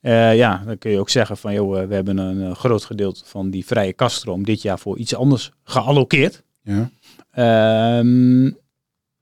eh, 0.00 0.36
ja, 0.36 0.62
dan 0.66 0.78
kun 0.78 0.90
je 0.90 0.98
ook 0.98 1.10
zeggen 1.10 1.36
van, 1.36 1.52
joh, 1.54 1.86
we 1.86 1.94
hebben 1.94 2.16
een 2.18 2.56
groot 2.56 2.84
gedeelte 2.84 3.22
van 3.24 3.50
die 3.50 3.66
vrije 3.66 3.92
kaststroom 3.92 4.44
dit 4.44 4.62
jaar 4.62 4.78
voor 4.78 4.98
iets 4.98 5.14
anders 5.14 5.50
geallokeerd. 5.64 6.42
Ja. 6.62 6.90
Ehm, 7.30 8.50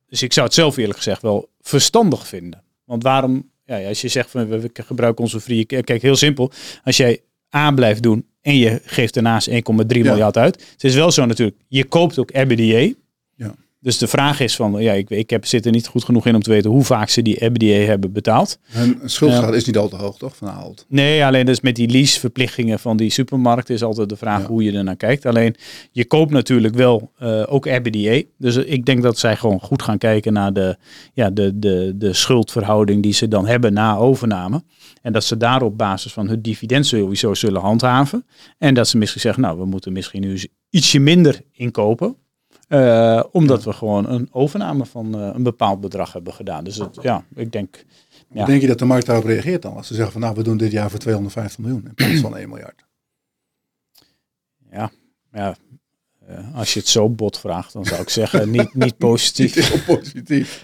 dus 0.08 0.22
ik 0.22 0.32
zou 0.32 0.46
het 0.46 0.54
zelf 0.54 0.76
eerlijk 0.76 0.96
gezegd 0.96 1.22
wel 1.22 1.48
verstandig 1.60 2.26
vinden. 2.26 2.62
Want 2.84 3.02
waarom, 3.02 3.50
ja, 3.64 3.88
als 3.88 4.00
je 4.00 4.08
zegt 4.08 4.30
van 4.30 4.48
we, 4.48 4.60
we 4.60 4.70
gebruiken 4.72 5.24
onze 5.24 5.40
vrije, 5.40 5.64
kijk 5.64 6.02
heel 6.02 6.16
simpel, 6.16 6.50
als 6.84 6.96
jij 6.96 7.20
A 7.56 7.70
blijft 7.70 8.02
doen 8.02 8.26
en 8.40 8.56
je 8.56 8.80
geeft 8.84 9.14
daarnaast 9.14 9.50
1,3 9.50 9.56
miljard 9.86 10.36
uit. 10.36 10.62
Het 10.72 10.84
is 10.84 10.94
wel 10.94 11.10
zo 11.10 11.24
natuurlijk, 11.26 11.58
je 11.68 11.84
koopt 11.84 12.18
ook 12.18 12.30
EBITDA. 12.32 12.94
Ja. 13.36 13.54
dus 13.80 13.98
de 13.98 14.06
vraag 14.06 14.40
is 14.40 14.56
van, 14.56 14.82
ja, 14.82 14.92
ik, 14.92 15.10
ik 15.10 15.30
heb, 15.30 15.46
zit 15.46 15.66
er 15.66 15.72
niet 15.72 15.86
goed 15.86 16.04
genoeg 16.04 16.26
in 16.26 16.34
om 16.34 16.42
te 16.42 16.50
weten 16.50 16.70
hoe 16.70 16.84
vaak 16.84 17.08
ze 17.08 17.22
die 17.22 17.36
EBITDA 17.42 17.86
hebben 17.86 18.12
betaald. 18.12 18.58
Hun 18.64 19.00
schuldgraad 19.04 19.54
is 19.54 19.64
niet 19.64 19.76
al 19.76 19.88
te 19.88 19.96
hoog, 19.96 20.18
toch, 20.18 20.36
van 20.36 20.48
Ahold? 20.48 20.86
Nee, 20.88 21.24
alleen 21.24 21.46
dus 21.46 21.60
met 21.60 21.76
die 21.76 21.88
leaseverplichtingen 21.88 22.78
van 22.78 22.96
die 22.96 23.10
supermarkt 23.10 23.70
is 23.70 23.82
altijd 23.82 24.08
de 24.08 24.16
vraag 24.16 24.40
Ja. 24.40 24.46
hoe 24.46 24.62
je 24.62 24.72
er 24.72 24.84
naar 24.84 24.96
kijkt. 24.96 25.26
Alleen, 25.26 25.54
je 25.92 26.04
koopt 26.04 26.30
natuurlijk 26.30 26.74
wel 26.74 27.10
eh, 27.18 27.42
ook 27.46 27.66
EBITDA. 27.66 28.22
Dus 28.38 28.56
ik 28.56 28.86
denk 28.86 29.02
dat 29.02 29.18
zij 29.18 29.36
gewoon 29.36 29.60
goed 29.60 29.82
gaan 29.82 29.98
kijken 29.98 30.32
naar 30.32 30.52
de, 30.52 30.76
ja, 31.14 31.30
de, 31.30 31.58
de, 31.58 31.92
de 31.96 32.12
schuldverhouding 32.12 33.02
die 33.02 33.12
ze 33.12 33.28
dan 33.28 33.46
hebben 33.46 33.72
na 33.72 33.96
overname. 33.96 34.62
En 35.02 35.12
dat 35.12 35.24
ze 35.24 35.36
daar 35.36 35.62
op 35.62 35.78
basis 35.78 36.12
van 36.12 36.28
hun 36.28 36.42
dividend 36.42 36.86
sowieso 36.86 37.34
zullen 37.34 37.60
handhaven. 37.60 38.26
En 38.58 38.74
dat 38.74 38.88
ze 38.88 38.98
misschien 38.98 39.20
zeggen, 39.20 39.42
nou, 39.42 39.58
we 39.58 39.64
moeten 39.64 39.92
misschien 39.92 40.20
nu 40.20 40.40
ietsje 40.70 40.98
minder 40.98 41.40
inkopen. 41.52 42.16
Eh, 42.68 43.22
omdat 43.32 43.64
we 43.64 43.72
gewoon 43.72 44.08
een 44.08 44.28
overname 44.30 44.86
van 44.86 45.14
eh, 45.14 45.30
een 45.34 45.42
bepaald 45.42 45.80
bedrag 45.80 46.12
hebben 46.12 46.32
gedaan. 46.32 46.64
Dus 46.64 46.76
het, 46.76 46.98
ja, 47.02 47.24
ik 47.34 47.52
denk, 47.52 47.84
Ja. 48.30 48.44
Denk 48.44 48.60
je 48.60 48.66
dat 48.66 48.78
de 48.78 48.84
markt 48.84 49.06
daarop 49.06 49.24
reageert 49.24 49.62
dan? 49.62 49.76
Als 49.76 49.86
ze 49.86 49.94
zeggen 49.94 50.12
van 50.12 50.20
nou, 50.20 50.34
we 50.34 50.42
doen 50.42 50.56
dit 50.56 50.72
jaar 50.72 50.90
voor 50.90 50.98
250 50.98 51.58
miljoen 51.58 51.84
in 51.86 51.94
plaats 51.94 52.20
van 52.20 52.36
1 52.36 52.48
miljard. 52.48 52.84
ja, 54.70 54.90
ja 55.32 55.56
eh, 56.28 56.56
als 56.58 56.72
je 56.74 56.78
het 56.80 56.88
zo 56.88 57.08
bot 57.08 57.38
vraagt, 57.38 57.72
dan 57.72 57.84
zou 57.84 58.00
ik 58.00 58.08
zeggen 58.08 58.50
niet, 58.50 58.74
niet 58.84 58.96
positief. 58.98 59.54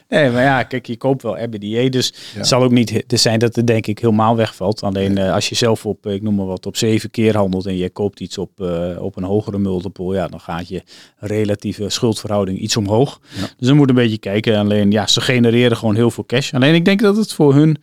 Nee, 0.09 0.31
maar 0.31 0.43
ja, 0.43 0.63
kijk, 0.63 0.87
je 0.87 0.97
koopt 0.97 1.23
wel 1.23 1.37
EBITDA, 1.37 1.89
dus 1.89 2.13
Ja. 2.33 2.39
het 2.39 2.47
zal 2.47 2.63
ook 2.63 2.71
niet 2.71 3.05
zijn 3.07 3.39
dat 3.39 3.57
het 3.57 3.67
denk 3.67 3.87
ik 3.87 3.99
helemaal 3.99 4.37
wegvalt. 4.37 4.83
Alleen 4.83 5.19
eh, 5.19 5.33
als 5.33 5.49
je 5.49 5.55
zelf 5.55 5.87
op, 5.87 6.07
ik 6.07 6.23
noem 6.23 6.35
maar 6.35 6.47
wat, 6.47 6.67
op 6.67 6.77
zeven 6.77 7.11
keer 7.11 7.37
handelt 7.37 7.67
en 7.67 7.77
je 7.77 7.91
koopt 7.91 8.21
iets 8.21 8.39
op, 8.39 8.61
eh, 8.61 8.97
op 9.03 9.17
een 9.17 9.25
hogere 9.25 9.59
multiple, 9.59 10.15
ja, 10.15 10.29
dan 10.29 10.41
gaat 10.41 10.69
je 10.69 10.83
relatieve 11.17 11.89
schuldverhouding 11.89 12.59
iets 12.59 12.77
omhoog. 12.77 13.21
Ja. 13.37 13.41
Dus 13.57 13.69
dan 13.69 13.77
moet 13.77 13.89
een 13.89 13.95
beetje 13.95 14.19
kijken. 14.19 14.57
Alleen, 14.57 14.91
ja, 14.91 15.07
ze 15.07 15.21
genereren 15.21 15.77
gewoon 15.77 15.95
heel 15.95 16.11
veel 16.11 16.27
cash. 16.27 16.55
Alleen 16.55 16.75
ik 16.75 16.85
denk 16.85 17.01
dat 17.01 17.17
het 17.17 17.33
voor 17.33 17.55
hun 17.55 17.77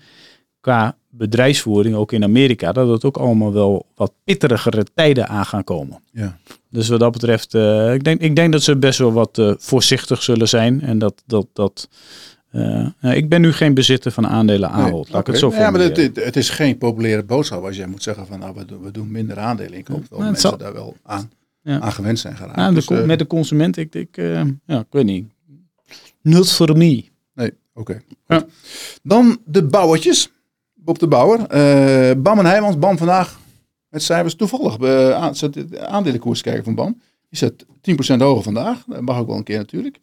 qua 0.59 0.97
bedrijfsvoering, 1.09 1.95
ook 1.95 2.11
in 2.11 2.23
Amerika, 2.23 2.71
dat 2.71 2.89
het 2.89 3.03
ook 3.05 3.17
allemaal 3.17 3.53
wel 3.53 3.86
wat 3.95 4.13
pittigere 4.23 4.86
tijden 4.93 5.28
aan 5.28 5.45
gaan 5.45 5.63
komen. 5.63 6.01
Ja. 6.11 6.38
Dus 6.76 6.88
wat 6.88 6.99
dat 6.99 7.11
betreft, 7.11 7.53
eh, 7.53 7.93
ik, 7.93 8.03
denk, 8.03 8.21
ik 8.21 8.36
denk 8.36 8.51
dat 8.51 8.61
ze 8.63 8.78
best 8.78 8.99
wel 8.99 9.13
wat 9.13 9.38
eh, 9.38 9.53
voorzichtig 9.57 10.23
zullen 10.23 10.47
zijn. 10.47 10.82
En 10.82 10.97
dat, 10.99 11.23
dat, 11.26 11.47
dat 11.53 11.89
eh, 12.51 12.61
nou, 13.01 13.15
ik 13.15 13.30
ben 13.30 13.41
nu 13.41 13.51
geen 13.53 13.73
bezitter 13.73 14.11
van 14.11 14.28
aandelen 14.28 14.69
Ahold. 14.69 15.09
Laat 15.09 15.21
ik 15.21 15.28
het 15.28 15.38
zo 15.38 15.51
Ja, 15.51 15.71
maar 15.71 15.82
het, 15.82 15.97
het- 16.15 16.36
is 16.36 16.49
geen 16.49 16.78
populaire 16.78 17.23
boodschap 17.23 17.63
als 17.63 17.76
jij 17.76 17.88
moet 17.88 18.03
zeggen 18.03 18.28
van 18.28 18.39
nou, 18.39 18.53
we 18.55 18.65
doen, 18.65 18.82
we 18.82 18.91
doen 18.91 19.11
minder 19.11 19.38
aandelen. 19.39 19.84
Wel 19.88 19.97
Ja, 19.97 20.01
het 20.09 20.19
mensen 20.19 20.49
zal- 20.49 20.57
daar 20.57 20.73
wel 20.73 20.95
aan, 21.03 21.32
Ja. 21.61 21.80
aan 21.80 21.91
gewend 21.91 22.19
zijn 22.19 22.36
geraakt. 22.38 22.76
De 22.76 22.93
Dus, 22.95 23.05
met 23.05 23.19
de 23.19 23.28
consument, 23.28 23.78
ik, 23.78 23.95
ik, 23.95 24.15
ja, 24.65 24.80
ik 24.80 24.86
weet 24.89 25.05
niet. 25.05 25.28
Not 26.21 26.51
for 26.51 26.78
me. 26.78 27.05
Nee, 27.34 27.51
oké. 27.73 28.01
Ja. 28.28 28.45
Dan 29.03 29.38
de 29.45 29.63
bouwertjes. 29.63 30.30
Bob 30.73 30.99
de 30.99 31.07
Bouwer. 31.07 31.38
Bam 32.21 32.39
en 32.39 32.45
Heijmans. 32.45 32.80
Bam 32.80 32.97
vandaag 32.97 33.39
met 33.95 34.03
cijfers 34.03 34.35
toevallig. 34.35 34.73
eh, 34.77 35.29
de 35.69 35.85
aandelenkoers 35.87 36.41
kijken 36.41 36.63
van 36.63 36.75
Bam. 36.75 37.01
Die 37.29 37.39
zet 37.39 37.65
10% 37.81 38.21
hoger 38.21 38.43
vandaag. 38.43 38.83
Dat 38.87 39.01
mag 39.01 39.17
ook 39.19 39.27
wel 39.27 39.37
een 39.37 39.43
keer 39.43 39.57
natuurlijk. 39.57 39.99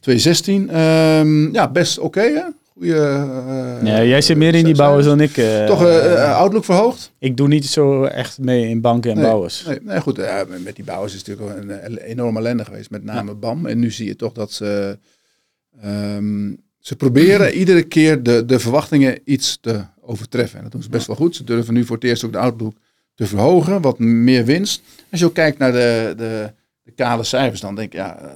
216. 0.00 0.70
Ehm, 0.70 1.52
ja, 1.52 1.70
best 1.70 1.98
oké 1.98 2.20
hè. 2.20 2.42
Goeie, 2.72 2.94
eh, 2.94 4.08
jij 4.08 4.20
zit 4.20 4.36
meer 4.36 4.54
in 4.54 4.64
die 4.64 4.74
bouwers 4.76 5.06
dan 5.06 5.20
ik. 5.20 5.36
eh, 5.36 5.66
Toch 5.66 5.84
outlook 6.34 6.64
verhoogd? 6.64 7.12
ik 7.18 7.36
doe 7.36 7.48
niet 7.48 7.66
zo 7.66 8.04
echt 8.04 8.38
mee 8.38 8.68
in 8.68 8.80
banken 8.80 9.10
en 9.10 9.16
Nee, 9.16 9.26
bouwers. 9.26 9.64
Nee, 9.66 9.78
nee 9.82 10.00
goed. 10.00 10.16
met 10.64 10.76
die 10.76 10.84
bouwers 10.84 11.14
is 11.14 11.18
het 11.18 11.28
natuurlijk 11.28 11.68
wel 11.68 11.76
een, 11.76 11.84
een 11.92 11.98
enorme 11.98 12.38
ellende 12.38 12.64
geweest. 12.64 12.90
Met 12.90 13.04
name 13.04 13.34
BAM. 13.34 13.66
En 13.66 13.78
nu 13.78 13.90
zie 13.90 14.06
je 14.06 14.16
toch 14.16 14.32
dat 14.32 14.52
ze... 14.52 14.98
ehm, 15.82 16.52
ze 16.78 16.96
proberen 16.96 17.52
iedere 17.60 17.82
keer 17.82 18.22
de, 18.22 18.44
de 18.44 18.58
verwachtingen 18.58 19.18
iets 19.24 19.58
te 19.60 19.80
overtreffen. 20.00 20.56
En 20.56 20.62
dat 20.62 20.72
doen 20.72 20.82
ze 20.82 20.88
best 20.88 21.06
wel 21.06 21.16
goed. 21.16 21.36
Ze 21.36 21.44
durven 21.44 21.74
nu 21.74 21.84
voor 21.84 21.96
het 21.96 22.04
eerst 22.04 22.24
ook 22.24 22.32
de 22.32 22.38
outlook 22.38 22.74
te 23.22 23.28
verhogen. 23.28 23.80
Wat 23.80 23.98
meer 23.98 24.44
winst. 24.44 24.82
Als 25.10 25.20
je 25.20 25.26
ook 25.26 25.34
kijkt 25.34 25.58
naar 25.58 25.72
de, 25.72 26.14
de, 26.16 26.52
de 26.82 26.90
kale 26.90 27.22
cijfers, 27.24 27.60
dan 27.60 27.74
denk 27.74 27.92
ik... 27.92 27.98
Ja, 27.98 28.18
eh, 28.18 28.30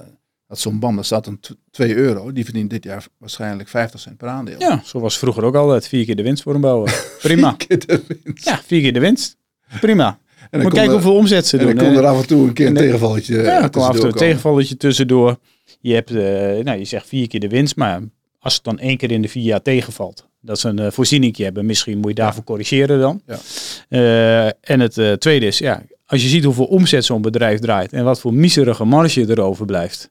dat 0.47 0.59
zo'n 0.59 0.79
BAM, 0.79 0.95
dat 0.95 1.05
staat 1.05 1.27
een 1.27 1.39
2 1.71 1.95
euro. 1.95 2.31
Die 2.31 2.43
verdient 2.43 2.69
dit 2.69 2.83
jaar 2.83 3.05
waarschijnlijk 3.17 3.69
50 3.69 3.99
cent 3.99 4.17
per 4.17 4.27
aandeel. 4.27 4.59
Ja, 4.59 4.81
zo 4.85 4.99
was 4.99 5.17
vroeger 5.17 5.43
ook 5.45 5.55
altijd. 5.55 5.87
Vier 5.87 6.05
keer 6.05 6.15
de 6.15 6.23
winst 6.23 6.43
voor 6.43 6.55
een 6.55 6.61
bouwer. 6.61 7.05
Prima. 7.21 7.55
Vier 7.57 7.67
keer 7.67 7.79
de 7.79 8.03
winst. 8.23 8.45
Ja, 8.45 8.59
vier 8.65 8.81
keer 8.81 8.93
de 8.93 8.99
winst. 8.99 9.37
Prima. 9.79 10.19
En 10.49 10.61
dan 10.61 10.71
kijken 10.71 10.91
hoeveel 10.91 11.15
omzet 11.15 11.47
ze 11.47 11.57
En 11.57 11.65
doen. 11.65 11.75
dan 11.75 11.85
komt 11.85 11.97
er 11.97 12.05
af 12.05 12.21
en 12.21 12.27
toe 12.27 12.47
een 12.47 12.53
keer 12.53 12.67
een 12.67 12.73
tegenvalletje 12.73 13.35
Ja, 13.35 13.41
eh, 13.41 13.63
er 13.63 13.81
af 13.81 13.93
en 13.93 13.99
toe 13.99 14.05
een 14.09 14.15
tegenvalletje 14.15 14.77
tussendoor. 14.77 15.37
Je 15.79 15.93
hebt, 15.93 16.09
eh, 16.09 16.63
nou, 16.63 16.77
je 16.77 16.85
zegt 16.85 17.07
vier 17.07 17.27
keer 17.27 17.39
de 17.39 17.47
winst, 17.47 17.75
maar 17.75 18.01
als 18.39 18.53
het 18.53 18.63
dan 18.63 18.79
één 18.79 18.97
keer 18.97 19.11
in 19.11 19.21
de 19.21 19.27
vier 19.27 19.43
jaar 19.43 19.61
tegenvalt, 19.61 20.27
dat 20.47 20.59
ze 20.59 20.67
een 20.69 20.79
uh, 20.81 20.87
voorzieningje 20.91 21.43
hebben, 21.43 21.65
misschien 21.65 21.97
moet 21.97 22.09
je 22.09 22.15
daarvoor 22.15 22.43
corrigeren 22.43 22.99
dan. 22.99 23.21
Ja. 23.25 23.37
Eh, 23.89 24.45
en 24.45 24.79
het 24.79 24.97
eh, 24.97 25.11
tweede 25.13 25.45
is, 25.45 25.57
ja, 25.57 25.81
als 26.05 26.21
je 26.21 26.27
ziet 26.27 26.43
hoeveel 26.43 26.65
omzet 26.65 27.05
zo'n 27.05 27.21
bedrijf 27.21 27.59
draait 27.59 27.93
en 27.93 28.03
wat 28.03 28.19
voor 28.19 28.33
miserige 28.33 28.83
marge 28.85 29.25
er 29.27 29.41
overblijft, 29.41 30.09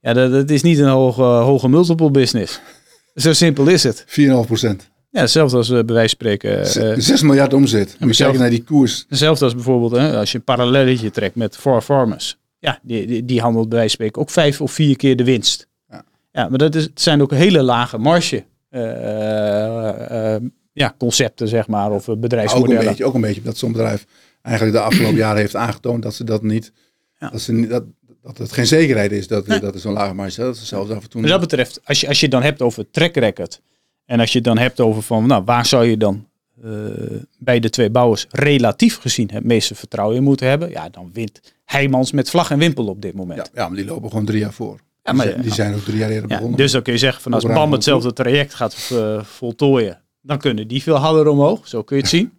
ja, 0.00 0.12
dat, 0.12 0.30
dat 0.32 0.50
is 0.50 0.62
niet 0.62 0.78
een 0.78 0.88
hoge, 0.88 1.22
hoge 1.22 1.68
multiple 1.68 2.10
business. 2.10 2.60
Zo 3.14 3.32
simpel 3.32 3.66
is 3.66 3.82
het. 3.82 4.04
4,5 4.06 4.14
procent. 4.46 4.88
Ja, 5.10 5.20
hetzelfde 5.20 5.56
als 5.56 5.70
eh, 5.70 5.74
bij 5.84 5.94
wijze 5.94 6.16
van 6.18 6.30
spreken. 6.30 6.60
eh, 6.92 6.98
6 6.98 7.22
miljard 7.22 7.52
omzet. 7.52 7.96
Moet 7.98 8.08
je 8.08 8.14
zelf- 8.14 8.16
kijken 8.30 8.40
naar 8.40 8.50
die 8.50 8.64
koers. 8.64 9.04
Hetzelfde 9.08 9.44
als 9.44 9.54
bijvoorbeeld 9.54 9.92
hè, 9.92 10.16
als 10.16 10.32
je 10.32 10.38
een 10.38 10.44
parallelletje 10.44 11.10
trekt 11.10 11.34
met 11.34 11.56
Four 11.56 11.80
Farmers. 11.82 12.38
Ja, 12.58 12.78
die, 12.82 13.06
die, 13.06 13.24
die 13.24 13.40
handelt 13.40 13.68
bij 13.68 13.78
wijze 13.78 13.96
van 13.96 14.04
spreken 14.06 14.22
ook 14.22 14.30
vijf 14.30 14.60
of 14.60 14.72
vier 14.72 14.96
keer 14.96 15.16
de 15.16 15.24
winst. 15.24 15.66
Ja. 15.90 16.04
Ja, 16.32 16.48
maar 16.48 16.58
dat 16.58 16.74
is, 16.74 16.82
het 16.82 17.00
zijn 17.00 17.22
ook 17.22 17.30
hele 17.32 17.62
lage 17.62 17.98
marge 17.98 18.36
eh, 18.36 18.42
eh, 18.42 18.46
ja, 20.72 20.94
concepten, 20.98 21.48
zeg 21.48 21.66
maar, 21.68 21.90
of 21.90 22.02
eh, 22.02 22.08
Ook 22.08 22.14
een, 22.14 22.20
bedrijfsmodellen. 22.20 22.84
beetje, 22.84 23.04
ook 23.04 23.14
een 23.14 23.20
beetje 23.20 23.42
dat 23.42 23.56
zo'n 23.56 23.72
bedrijf 23.72 24.06
eigenlijk 24.42 24.76
de 24.76 24.82
afgelopen 24.82 25.16
jaren 25.16 25.40
heeft 25.40 25.56
aangetoond 25.56 26.02
dat 26.02 26.14
ze 26.14 26.24
dat 26.24 26.42
niet, 26.42 26.72
Ja. 27.20 27.28
dat, 27.30 27.40
ze 27.40 27.52
niet 27.52 27.68
dat, 27.68 27.84
dat 28.22 28.38
het 28.38 28.52
geen 28.52 28.66
zekerheid 28.66 29.12
is 29.12 29.26
dat, 29.26 29.46
Nee. 29.46 29.60
dat 29.60 29.74
er 29.74 29.80
zo'n 29.80 29.92
lage 29.92 30.14
marge 30.14 30.30
is. 30.30 30.36
Dat 30.36 30.56
ze 30.56 30.66
zelfs 30.66 30.90
af 30.90 31.02
en 31.02 31.08
toe. 31.10 31.20
Wat 31.20 31.30
dat 31.30 31.40
betreft, 31.40 31.80
als 31.84 32.00
je, 32.00 32.08
als 32.08 32.16
je 32.18 32.22
het 32.24 32.34
dan 32.34 32.42
hebt 32.42 32.62
over 32.62 32.90
track 32.90 33.14
record. 33.14 33.60
En 34.06 34.20
als 34.20 34.30
je 34.30 34.38
het 34.38 34.46
dan 34.46 34.58
hebt 34.58 34.80
over 34.80 35.02
van, 35.02 35.26
nou, 35.26 35.42
waar 35.44 35.66
zou 35.66 35.84
je 35.86 35.96
dan 35.96 36.26
eh, 36.64 36.70
bij 37.38 37.60
de 37.60 37.70
twee 37.70 37.90
bouwers 37.90 38.26
relatief 38.30 38.96
gezien 38.98 39.30
het 39.32 39.44
meeste 39.44 39.74
vertrouwen 39.74 40.16
in 40.16 40.22
moeten 40.22 40.48
hebben? 40.48 40.70
Ja, 40.70 40.88
dan 40.88 41.10
wint 41.12 41.40
Heijmans 41.64 42.12
met 42.12 42.30
vlag 42.30 42.50
en 42.50 42.58
wimpel 42.58 42.86
op 42.86 43.02
dit 43.02 43.14
moment. 43.14 43.38
ja, 43.38 43.62
ja, 43.62 43.68
maar 43.68 43.76
die 43.76 43.86
lopen 43.86 44.10
gewoon 44.10 44.24
drie 44.24 44.40
jaar 44.40 44.52
voor. 44.52 44.80
Ja, 45.16 45.22
die, 45.24 45.32
maar- 45.34 45.42
die 45.42 45.54
zijn 45.54 45.74
ook 45.74 45.80
drie 45.84 45.96
jaar 45.96 46.10
eerder 46.10 46.28
begonnen. 46.28 46.56
dus 46.56 46.72
dan 46.72 46.82
kun 46.82 46.92
je 46.92 46.98
zeggen 46.98 47.22
van 47.22 47.32
als 47.32 47.44
BAM 47.44 47.52
ruim 47.54 47.72
hetzelfde 47.72 48.12
traject 48.12 48.54
gaat 48.54 48.90
eh, 48.92 49.22
voltooien, 49.22 50.00
dan 50.22 50.38
kunnen 50.38 50.68
die 50.68 50.82
veel 50.82 50.96
harder 50.96 51.28
omhoog. 51.28 51.68
Zo 51.68 51.82
kun 51.82 51.96
je 51.96 52.02
het 52.02 52.10
zien. 52.16 52.32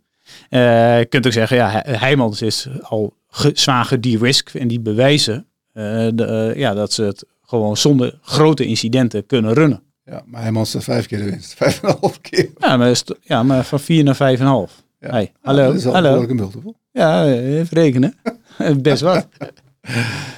Eh, 0.49 0.99
je 0.99 1.05
kunt 1.05 1.25
ook 1.25 1.31
zeggen, 1.31 1.57
ja, 1.57 1.69
He- 1.69 1.91
Heijmans 1.97 2.41
is 2.41 2.67
al 2.81 3.13
ge, 3.29 3.51
zwaar 3.53 3.85
gederisk 3.85 4.49
en 4.53 4.67
die 4.67 4.79
bewijzen 4.79 5.45
eh, 5.73 5.83
de, 6.13 6.53
ja, 6.55 6.73
dat 6.73 6.93
ze 6.93 7.03
het 7.03 7.25
gewoon 7.45 7.77
zonder 7.77 8.19
grote 8.21 8.65
incidenten 8.65 9.25
kunnen 9.25 9.53
runnen. 9.53 9.81
Ja, 10.05 10.21
maar 10.25 10.41
hij 10.53 10.65
staat 10.65 10.83
vijf 10.83 11.05
keer 11.07 11.17
de 11.17 11.23
winst. 11.29 11.53
Vijf 11.63 11.81
en 11.83 11.89
een 11.89 11.95
half 11.99 12.21
keer. 12.21 12.49
Ja, 12.57 12.77
maar, 12.77 12.89
is 12.89 13.03
ja, 13.21 13.43
maar 13.43 13.63
van 13.65 13.79
4 13.79 14.03
naar 14.03 14.15
5,5. 14.15 14.73
Ja. 14.99 15.09
Hey, 15.09 15.21
Ja, 15.21 15.29
hallo, 15.41 15.65
dat 15.65 15.75
is 15.75 15.83
wel 15.83 15.93
hallo. 15.93 16.21
een 16.29 16.35
multiple. 16.35 16.73
Ja, 16.91 17.25
even 17.27 17.67
rekenen. 17.77 18.15
Best 18.81 19.01
wat. 19.01 19.27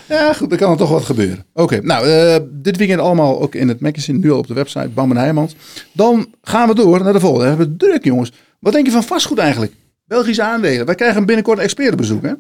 Ja, 0.10 0.34
goed, 0.34 0.49
dan 0.49 0.58
kan 0.58 0.72
er 0.72 0.78
toch 0.78 0.89
wat 0.89 1.04
gebeuren. 1.06 1.45
Oké, 1.54 1.82
nou, 1.82 2.08
eh, 2.08 2.36
dit 2.52 2.78
weekend 2.78 2.99
allemaal 2.99 3.41
ook 3.41 3.56
in 3.56 3.68
het 3.68 3.80
magazine, 3.80 4.18
nu 4.18 4.32
al 4.32 4.38
op 4.38 4.47
de 4.47 4.54
website, 4.54 4.89
Bam 4.89 5.12
en 5.12 5.18
Heijmans. 5.18 5.56
Dan 5.93 6.34
gaan 6.41 6.68
we 6.68 6.76
door 6.76 7.04
naar 7.04 7.14
de 7.14 7.20
volgende. 7.20 7.43
We 7.43 7.49
hebben 7.49 7.68
het 7.70 7.80
druk, 7.80 8.04
jongens. 8.04 8.32
Wat 8.60 8.74
denk 8.74 8.86
je 8.86 8.91
van 8.91 9.04
vastgoed 9.04 9.38
eigenlijk? 9.38 9.74
Belgische 10.06 10.43
aandelen. 10.43 10.86
Wij 10.86 10.95
krijgen 10.95 11.26
binnenkort 11.26 11.58
een 11.58 11.64
expertenbezoek, 11.64 12.24
hè? 12.24 12.34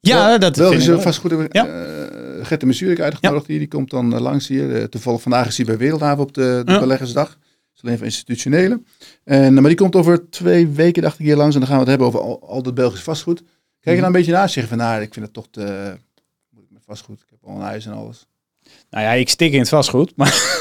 Ja, 0.00 0.38
dat 0.38 0.42
vind 0.42 0.56
ik 0.56 0.62
Belgische 0.62 0.90
wel. 0.90 1.00
vastgoed 1.00 1.30
hebben 1.30 1.48
Ja. 1.52 1.66
eh 1.66 2.44
Gert 2.44 2.60
de 2.60 2.66
Mesurik 2.66 3.00
uitgenodigd 3.00 3.46
hier. 3.46 3.58
Die 3.58 3.68
komt 3.68 3.90
dan 3.90 4.14
eh, 4.14 4.20
langs 4.20 4.48
hier. 4.48 4.88
Toevallig 4.88 5.22
vandaag 5.22 5.46
is 5.46 5.56
hij 5.56 5.66
bij 5.66 5.76
Wereldhaven 5.76 6.22
op 6.22 6.34
de, 6.34 6.62
de 6.64 6.72
Ja. 6.72 6.78
beleggersdag. 6.80 7.28
Dat 7.28 7.36
is 7.76 7.82
alleen 7.82 7.96
voor 7.96 8.06
institutionelen. 8.06 8.86
En, 9.24 9.54
maar 9.54 9.62
die 9.62 9.74
komt 9.74 9.96
over 9.96 10.30
twee 10.30 10.68
weken, 10.68 11.02
dacht 11.02 11.18
ik, 11.18 11.24
hier 11.26 11.36
langs. 11.36 11.54
En 11.54 11.60
dan 11.60 11.68
gaan 11.68 11.78
we 11.78 11.90
het 11.90 11.90
hebben 11.90 12.06
over 12.08 12.20
al, 12.20 12.48
al 12.48 12.62
dat 12.62 12.74
Belgisch 12.74 13.02
vastgoed. 13.02 13.42
Kijk 13.82 13.84
je 13.84 13.90
Mhm. 13.90 13.96
dan 14.00 14.06
een 14.06 14.12
beetje 14.12 14.32
naast 14.32 14.54
zeggen 14.54 14.76
van, 14.78 14.86
nou, 14.86 15.02
ik 15.02 15.12
vind 15.12 15.24
het 15.24 15.34
toch 15.34 15.46
te... 15.50 15.96
moet 16.50 16.64
ik 16.64 16.70
met 16.70 16.82
vastgoed? 16.86 17.20
Ik 17.20 17.26
heb 17.30 17.38
al 17.42 17.54
een 17.54 17.60
huis 17.60 17.86
en 17.86 17.92
alles. 17.92 18.26
Nou 18.90 19.04
ja, 19.04 19.10
ik 19.12 19.28
stik 19.28 19.52
in 19.52 19.58
het 19.58 19.68
vastgoed. 19.68 20.12
Maar 20.16 20.60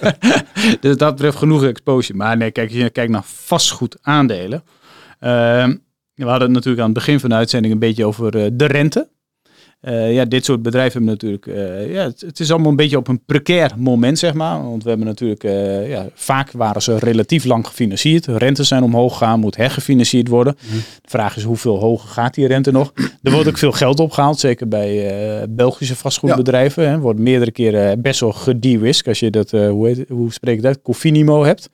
dus 0.80 0.96
dat 0.96 1.14
betreft 1.14 1.36
genoeg 1.36 1.64
exposure. 1.64 2.18
Maar 2.18 2.36
nee, 2.36 2.50
kijk, 2.50 2.68
als 2.68 2.78
je 2.78 2.90
kijkt 2.90 3.10
naar 3.12 3.24
vastgoed 3.24 3.98
aandelen. 4.02 4.64
Ehm, 5.20 5.76
we 6.14 6.24
hadden 6.24 6.42
het 6.42 6.50
natuurlijk 6.50 6.78
aan 6.82 6.90
het 6.90 6.94
begin 6.98 7.20
van 7.20 7.28
de 7.30 7.34
uitzending 7.36 7.72
een 7.74 7.78
beetje 7.80 8.04
over 8.06 8.44
eh, 8.44 8.50
de 8.52 8.66
rente. 8.66 9.08
Eh, 9.80 10.14
ja, 10.14 10.24
dit 10.24 10.44
soort 10.44 10.62
bedrijven 10.62 10.92
hebben 10.92 11.10
natuurlijk, 11.10 11.46
eh, 11.46 11.92
ja, 11.94 12.02
het, 12.02 12.20
het 12.20 12.40
is 12.40 12.50
allemaal 12.50 12.70
een 12.70 12.76
beetje 12.76 12.96
op 12.96 13.08
een 13.08 13.24
precair 13.26 13.70
moment, 13.76 14.18
zeg 14.18 14.34
maar. 14.34 14.62
Want 14.62 14.82
we 14.82 14.88
hebben 14.88 15.06
natuurlijk, 15.06 15.44
eh, 15.44 15.88
ja, 15.88 16.06
vaak 16.14 16.50
waren 16.50 16.82
ze 16.82 16.98
relatief 16.98 17.44
lang 17.44 17.66
gefinancierd. 17.66 18.26
Rentes 18.26 18.68
zijn 18.68 18.82
omhoog 18.82 19.12
gegaan, 19.12 19.40
moet 19.40 19.56
hergefinancierd 19.56 20.28
worden. 20.28 20.56
Mhm. 20.60 20.76
De 20.76 21.08
vraag 21.10 21.36
is 21.36 21.42
hoeveel 21.42 21.78
hoger 21.78 22.08
gaat 22.08 22.34
die 22.34 22.46
rente 22.46 22.70
nog? 22.70 22.92
Er 23.22 23.32
wordt 23.32 23.48
ook 23.48 23.58
veel 23.58 23.72
geld 23.72 24.00
opgehaald, 24.00 24.38
zeker 24.38 24.68
bij 24.68 25.46
Belgische 25.48 25.96
vastgoedbedrijven. 25.96 26.88
Hè. 26.88 26.98
Wordt 26.98 27.18
meerdere 27.18 27.50
keren 27.50 28.02
best 28.02 28.20
wel 28.20 28.32
gede-risk 28.32 29.08
als 29.08 29.20
je 29.20 29.30
dat, 29.30 29.50
hoe, 29.50 29.86
heet, 29.86 30.08
hoe 30.08 30.32
spreek 30.32 30.56
ik 30.56 30.62
dat, 30.62 30.82
Cofinimo 30.82 31.44
hebt. 31.44 31.70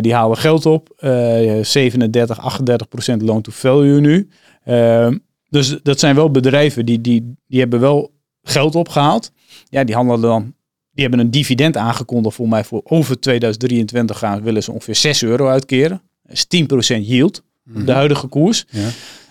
Die 0.00 0.14
halen 0.14 0.36
geld 0.36 0.66
op, 0.66 0.88
eh 0.96 1.62
37, 1.62 2.40
38 2.40 2.88
procent 2.88 3.22
loan 3.22 3.42
to 3.42 3.52
value 3.54 4.00
nu. 4.00 4.28
Ehm, 4.64 5.16
dus 5.50 5.78
dat 5.82 5.98
zijn 5.98 6.14
wel 6.14 6.30
bedrijven 6.30 6.86
die, 6.86 7.00
die, 7.00 7.34
die 7.46 7.60
hebben 7.60 7.80
wel 7.80 8.10
geld 8.42 8.74
opgehaald. 8.74 9.32
Ja, 9.68 9.84
die 9.84 9.94
handelen 9.94 10.20
dan. 10.20 10.54
Die 10.90 11.06
hebben 11.06 11.26
een 11.26 11.30
dividend 11.30 11.76
aangekondigd 11.76 12.36
voor 12.36 12.48
mij 12.48 12.64
voor 12.64 12.80
over 12.84 13.20
2023 13.20 14.18
gaan 14.18 14.42
willen 14.42 14.62
ze 14.62 14.72
ongeveer 14.72 14.94
6 14.94 15.22
euro 15.22 15.48
uitkeren. 15.48 16.02
Dat 16.22 16.32
is 16.32 16.96
10% 16.96 17.00
yield 17.00 17.42
op 17.74 17.86
de 17.86 17.92
huidige 17.92 18.26
koers. 18.26 18.64
Ja. 18.70 18.88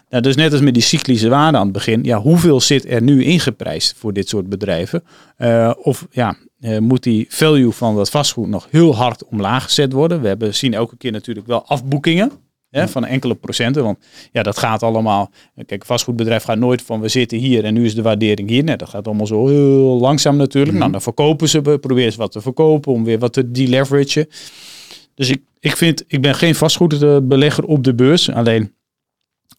Nou, 0.10 0.24
dus 0.24 0.36
net 0.36 0.52
als 0.52 0.62
met 0.62 0.74
die 0.74 0.84
cyclische 0.84 1.30
waarde 1.30 1.58
aan 1.58 1.64
het 1.64 1.74
begin. 1.74 2.04
Ja, 2.04 2.20
hoeveel 2.20 2.62
zit 2.62 2.90
er 2.90 3.02
nu 3.02 3.24
ingeprijsd 3.24 3.96
voor 3.98 4.14
dit 4.14 4.30
soort 4.30 4.50
bedrijven? 4.50 5.04
Eh, 5.38 5.74
of 5.82 6.08
ja, 6.12 6.38
eh, 6.60 6.78
moet 6.78 7.04
die 7.04 7.26
value 7.30 7.72
van 7.72 7.96
dat 7.96 8.10
vastgoed 8.10 8.48
nog 8.48 8.68
heel 8.70 8.96
hard 8.96 9.26
omlaag 9.26 9.64
gezet 9.64 9.94
worden? 9.94 10.22
We 10.22 10.28
hebben, 10.28 10.56
zien 10.56 10.74
elke 10.74 10.98
keer 10.98 11.12
natuurlijk 11.12 11.48
wel 11.48 11.66
afboekingen. 11.66 12.32
Hè, 12.78 12.88
van 12.88 13.06
enkele 13.06 13.36
procenten. 13.36 13.84
Want 13.84 13.98
ja, 14.32 14.44
dat 14.44 14.58
gaat 14.58 14.84
allemaal. 14.84 15.32
Kijk, 15.56 15.82
een 15.82 15.88
vastgoedbedrijf 15.88 16.44
gaat 16.44 16.58
nooit 16.58 16.82
van 16.82 17.02
we 17.02 17.08
zitten 17.08 17.38
hier 17.38 17.64
en 17.64 17.74
nu 17.74 17.86
is 17.86 17.96
de 17.96 18.02
waardering 18.02 18.50
hier. 18.50 18.64
Nee, 18.64 18.76
dat 18.76 18.90
gaat 18.90 19.08
allemaal 19.08 19.28
zo 19.28 19.48
heel 19.48 20.00
langzaam 20.00 20.36
natuurlijk. 20.38 20.78
Nou, 20.78 20.92
dan 20.92 21.02
verkopen 21.02 21.50
ze, 21.50 21.62
proberen 21.62 22.12
ze 22.12 22.18
wat 22.18 22.32
te 22.32 22.42
verkopen 22.42 22.92
om 22.92 23.04
weer 23.04 23.20
wat 23.20 23.34
te 23.34 23.52
deleveragen. 23.52 24.28
Dus 25.14 25.30
ik, 25.30 25.42
ik 25.60 25.76
vind, 25.78 26.04
ik 26.08 26.22
ben 26.22 26.36
geen 26.36 26.56
vastgoedbelegger 26.56 27.64
op 27.64 27.84
de 27.84 27.96
beurs. 27.96 28.32
Alleen, 28.32 28.74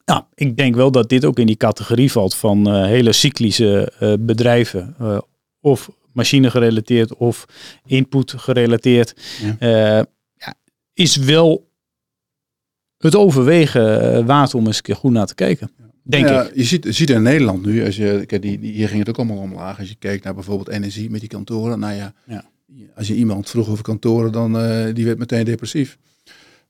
nou, 0.04 0.22
ik 0.34 0.56
denk 0.56 0.74
wel 0.74 0.90
dat 0.90 1.08
dit 1.08 1.24
ook 1.24 1.38
in 1.38 1.46
die 1.46 1.56
categorie 1.56 2.12
valt 2.12 2.34
van 2.34 2.68
eh, 2.68 2.84
hele 2.84 3.12
cyclische 3.12 3.92
eh, 3.98 4.12
bedrijven. 4.20 4.94
eh, 4.98 5.18
of 5.60 5.90
machine 6.12 6.50
gerelateerd 6.50 7.14
of 7.14 7.44
input 7.86 8.34
gerelateerd. 8.36 9.14
Ja. 9.60 10.06
Ja, 10.36 10.54
is 10.94 11.16
wel 11.16 11.67
het 12.98 13.16
overwegen 13.16 14.12
eh, 14.14 14.24
waard 14.26 14.54
om 14.54 14.66
eens 14.66 14.76
een 14.76 14.82
keer 14.82 14.96
goed 14.96 15.12
naar 15.12 15.26
te 15.26 15.34
kijken. 15.34 15.70
Denk 16.02 16.28
ja, 16.28 16.42
ik. 16.42 16.54
Je 16.54 16.64
ziet, 16.64 16.86
ziet 16.88 17.10
in 17.10 17.22
Nederland 17.22 17.66
nu, 17.66 17.84
als 17.84 17.96
je, 17.96 18.22
kijk, 18.26 18.42
die, 18.42 18.58
die, 18.58 18.72
hier 18.72 18.88
ging 18.88 18.98
het 18.98 19.08
ook 19.08 19.16
allemaal 19.16 19.36
omlaag. 19.36 19.78
Als 19.78 19.88
je 19.88 19.94
kijkt 19.98 20.24
naar 20.24 20.34
bijvoorbeeld 20.34 20.68
energie 20.68 21.10
met 21.10 21.20
die 21.20 21.28
kantoren. 21.28 21.78
Nou 21.78 21.94
ja, 21.94 22.12
Ja. 22.26 22.44
als 22.96 23.08
je 23.08 23.14
iemand 23.14 23.50
vroeg 23.50 23.68
over 23.68 23.84
kantoren, 23.84 24.32
dan 24.32 24.58
eh 24.58 24.94
die 24.94 25.04
werd 25.04 25.18
meteen 25.18 25.44
depressief. 25.44 25.98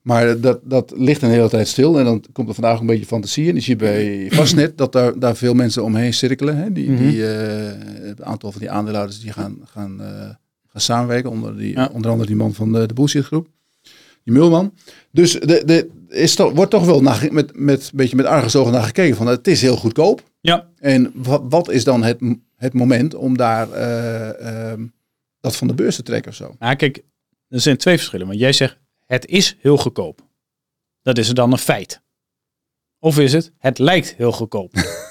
Maar 0.01 0.39
dat, 0.39 0.59
dat 0.63 0.93
ligt 0.97 1.21
een 1.21 1.29
hele 1.29 1.49
tijd 1.49 1.67
stil 1.67 1.99
en 1.99 2.05
dan 2.05 2.23
komt 2.31 2.47
er 2.47 2.53
vandaag 2.53 2.79
een 2.79 2.85
beetje 2.85 3.05
fantasie 3.05 3.47
in. 3.47 3.55
Je 3.55 3.61
ziet 3.61 3.77
bij 3.77 4.27
Vastnet 4.29 4.77
dat 4.77 4.91
daar, 4.91 5.19
daar 5.19 5.35
veel 5.35 5.53
mensen 5.53 5.83
omheen 5.83 6.13
cirkelen. 6.13 6.57
Hè? 6.57 6.71
Die, 6.71 6.89
Mhm. 6.91 7.03
die, 7.09 7.27
eh, 7.27 8.07
het 8.07 8.21
aantal 8.21 8.51
van 8.51 8.59
die 8.61 8.69
aandeelhouders 8.71 9.19
die 9.19 9.31
gaan, 9.31 9.57
gaan, 9.65 10.01
eh, 10.01 10.07
gaan 10.67 10.81
samenwerken. 10.81 11.29
Onder, 11.31 11.57
die, 11.57 11.73
Ja. 11.73 11.89
onder 11.93 12.11
andere 12.11 12.27
die 12.27 12.37
man 12.37 12.53
van 12.53 12.71
de, 12.71 12.85
de 12.87 12.93
Bullshit 12.93 13.25
Groep. 13.25 13.47
Die 14.23 14.33
Mulman. 14.33 14.73
Dus 15.11 15.33
de, 15.33 15.65
de, 15.65 15.89
is 16.09 16.35
toch, 16.35 16.53
wordt 16.53 16.71
toch 16.71 16.85
wel 16.85 17.01
naar, 17.01 17.27
met, 17.31 17.55
met, 17.55 17.81
een 17.81 17.97
beetje 17.97 18.15
met 18.15 18.25
argusogen 18.25 18.71
naar 18.71 18.83
gekeken. 18.83 19.15
Van, 19.15 19.27
het 19.27 19.47
is 19.47 19.61
heel 19.61 19.75
goedkoop. 19.75 20.23
Ja, 20.41 20.69
En 20.77 21.11
wat, 21.15 21.41
wat 21.49 21.69
is 21.69 21.83
dan 21.83 22.03
het, 22.03 22.17
het 22.55 22.73
moment 22.73 23.15
om 23.15 23.37
daar 23.37 23.71
eh, 23.71 24.71
ehm, 24.71 24.85
dat 25.39 25.55
van 25.55 25.67
de 25.67 25.73
beurs 25.73 25.95
te 25.95 26.03
trekken 26.03 26.31
of 26.31 26.37
zo? 26.37 26.55
nou 26.59 26.75
kijk, 26.75 27.03
er 27.47 27.59
zijn 27.59 27.77
twee 27.77 27.97
verschillen. 27.97 28.27
Want 28.27 28.39
jij 28.39 28.53
zegt, 28.53 28.77
het 29.05 29.25
is 29.25 29.57
heel 29.59 29.77
goedkoop. 29.77 30.27
Dat 31.01 31.17
is 31.17 31.27
er 31.27 31.35
dan 31.35 31.51
een 31.51 31.57
feit. 31.57 32.01
Of 32.99 33.19
is 33.19 33.33
het, 33.33 33.51
het 33.57 33.79
lijkt 33.79 34.15
heel 34.15 34.31
goedkoop. 34.31 34.73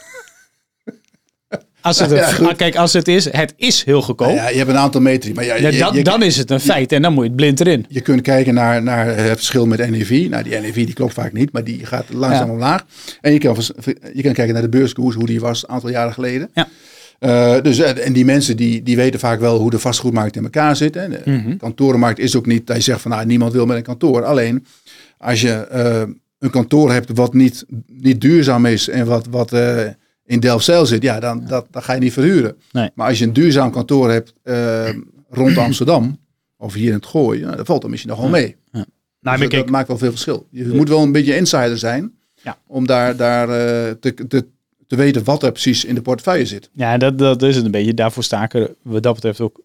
Als 1.81 1.99
het, 1.99 2.11
Ja, 2.39 2.47
ah, 2.47 2.57
kijk, 2.57 2.77
als 2.77 2.93
het 2.93 3.09
is, 3.09 3.33
het 3.33 3.55
is 3.57 3.85
heel 3.85 4.03
goedkoop. 4.03 4.35
Ja, 4.35 4.49
je 4.49 4.57
hebt 4.57 4.71
een 4.71 4.77
aantal 4.77 5.01
metri, 5.01 5.35
maar 5.35 5.45
je, 5.45 5.79
dan, 5.79 5.95
je, 5.95 6.05
dan 6.05 6.23
is 6.23 6.37
het 6.37 6.51
een 6.51 6.61
feit 6.61 6.93
en 6.93 7.03
dan 7.03 7.13
moet 7.13 7.23
je 7.23 7.29
het 7.29 7.37
blind 7.37 7.61
erin. 7.61 7.87
je 7.89 8.01
kunt 8.01 8.21
kijken 8.21 8.55
naar, 8.55 8.83
naar 8.83 9.07
het 9.07 9.37
verschil 9.37 9.67
met 9.67 9.91
NEV. 9.91 10.27
Nou, 10.31 10.43
die 10.43 10.59
NEV 10.59 10.75
die 10.75 10.93
klopt 10.93 11.13
vaak 11.15 11.33
niet, 11.33 11.53
maar 11.53 11.65
die 11.65 11.87
gaat 11.87 12.05
langzaam 12.13 12.51
omlaag. 12.51 12.85
En 13.21 13.33
je 13.33 13.39
kan, 13.39 13.57
je 14.15 14.23
kan 14.23 14.33
kijken 14.33 14.53
naar 14.53 14.63
de 14.63 14.69
beurskoers, 14.69 15.15
hoe 15.15 15.27
die 15.27 15.41
was 15.41 15.63
een 15.63 15.69
aantal 15.69 15.91
jaren 15.91 16.13
geleden. 16.13 16.51
Ja. 16.55 16.69
Eh, 17.19 17.63
dus, 17.63 17.79
eh, 17.79 18.07
en 18.07 18.13
die 18.13 18.25
mensen 18.25 18.57
die, 18.57 18.83
die 18.83 18.97
weten 18.97 19.21
vaak 19.21 19.41
wel 19.41 19.59
hoe 19.59 19.71
de 19.71 19.79
vastgoedmarkt 19.79 20.37
in 20.37 20.43
elkaar 20.43 20.77
zit. 20.77 20.95
Hè. 20.95 21.09
De 21.09 21.21
Mhm. 21.25 21.57
kantorenmarkt 21.57 22.19
is 22.19 22.37
ook 22.37 22.47
niet 22.47 22.67
dat 22.67 22.77
je 22.77 22.83
zegt 22.83 23.01
van 23.01 23.11
nou, 23.11 23.27
niemand 23.27 23.53
wil 23.53 23.67
met 23.67 23.77
een 23.77 23.83
kantoor. 23.83 24.25
Alleen 24.25 24.67
als 25.19 25.41
je 25.41 25.51
eh, 25.53 26.03
een 26.39 26.51
kantoor 26.51 26.93
hebt 26.93 27.11
wat 27.15 27.35
niet, 27.35 27.65
niet 27.87 28.21
duurzaam 28.21 28.67
is 28.67 28.89
en 28.89 29.07
wat, 29.07 29.27
wat 29.31 29.53
in 30.29 30.41
Delfzijl 30.41 30.87
zit, 30.87 31.03
ja, 31.03 31.21
dan, 31.21 31.45
Dat, 31.47 31.67
dan 31.71 31.83
ga 31.83 31.93
je 31.93 32.01
niet 32.01 32.13
verhuren. 32.13 32.57
Nee. 32.73 32.91
Maar 32.95 33.09
als 33.09 33.19
je 33.19 33.25
een 33.25 33.33
duurzaam 33.33 33.71
kantoor 33.71 34.11
hebt 34.11 34.33
eh, 34.43 34.89
rond 35.31 35.57
Amsterdam 35.67 36.19
of 36.57 36.75
hier 36.75 36.89
in 36.89 36.95
het 36.95 37.07
Gooi, 37.07 37.41
ja, 37.41 37.55
dan 37.57 37.65
valt 37.67 37.81
dat 37.81 37.91
misschien 37.91 38.11
nog 38.11 38.21
wel 38.21 38.29
mee. 38.29 38.57
Nou, 38.73 38.85
Dus 39.39 39.49
maar 39.49 39.49
dat, 39.61 39.71
maakt 39.71 39.89
wel 39.89 39.99
veel 39.99 40.11
verschil. 40.11 40.47
Je 40.51 40.65
moet 40.65 40.89
wel 40.89 41.03
een 41.03 41.13
beetje 41.13 41.37
insider 41.37 41.79
zijn 41.79 42.13
Ja. 42.43 42.59
om 42.67 42.87
daar, 42.87 43.17
daar 43.17 43.49
eh, 43.49 43.91
te, 44.01 44.15
te, 44.29 44.47
te 44.87 44.97
weten 44.97 45.25
wat 45.25 45.43
er 45.43 45.53
precies 45.53 45.85
in 45.85 45.95
de 45.95 46.03
portefeuille 46.03 46.47
zit. 46.47 46.71
Ja, 46.75 46.99
dat, 46.99 47.19
dat 47.19 47.43
is 47.43 47.57
het 47.57 47.65
een 47.65 47.71
beetje. 47.71 47.95
Daarvoor 47.95 48.23
sta 48.25 48.43
ik 48.45 48.55
er 48.55 48.75
wat 48.83 49.03
dat 49.03 49.15
betreft 49.15 49.41
ook 49.41 49.61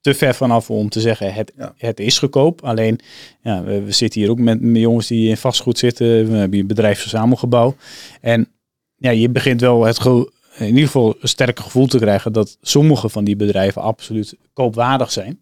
te 0.00 0.14
ver 0.14 0.34
vanaf 0.34 0.70
om 0.70 0.88
te 0.88 1.00
zeggen 1.00 1.34
het, 1.34 1.52
Ja. 1.58 1.74
het 1.76 2.00
is 2.00 2.18
goedkoop. 2.18 2.62
Alleen, 2.64 2.98
ja, 3.42 3.62
we, 3.64 3.82
we 3.82 3.92
zitten 3.92 4.20
hier 4.20 4.30
ook 4.30 4.38
met, 4.38 4.58
jongens 4.62 5.06
die 5.06 5.28
in 5.28 5.36
vastgoed 5.36 5.78
zitten. 5.78 6.06
We 6.06 6.32
hebben 6.32 6.52
hier 6.52 6.60
een 6.60 6.66
bedrijfsverzamelgebouw. 6.66 7.76
En 8.20 8.48
ja, 9.02 9.10
je 9.10 9.30
begint 9.30 9.60
wel 9.60 9.84
het 9.84 10.04
in 10.58 10.66
ieder 10.66 10.84
geval 10.84 11.16
een 11.20 11.28
sterke 11.28 11.62
gevoel 11.62 11.86
te 11.86 11.98
krijgen 11.98 12.32
dat 12.32 12.58
sommige 12.60 13.08
van 13.08 13.24
die 13.24 13.36
bedrijven 13.36 13.82
absoluut 13.82 14.36
koopwaardig 14.52 15.12
zijn. 15.12 15.40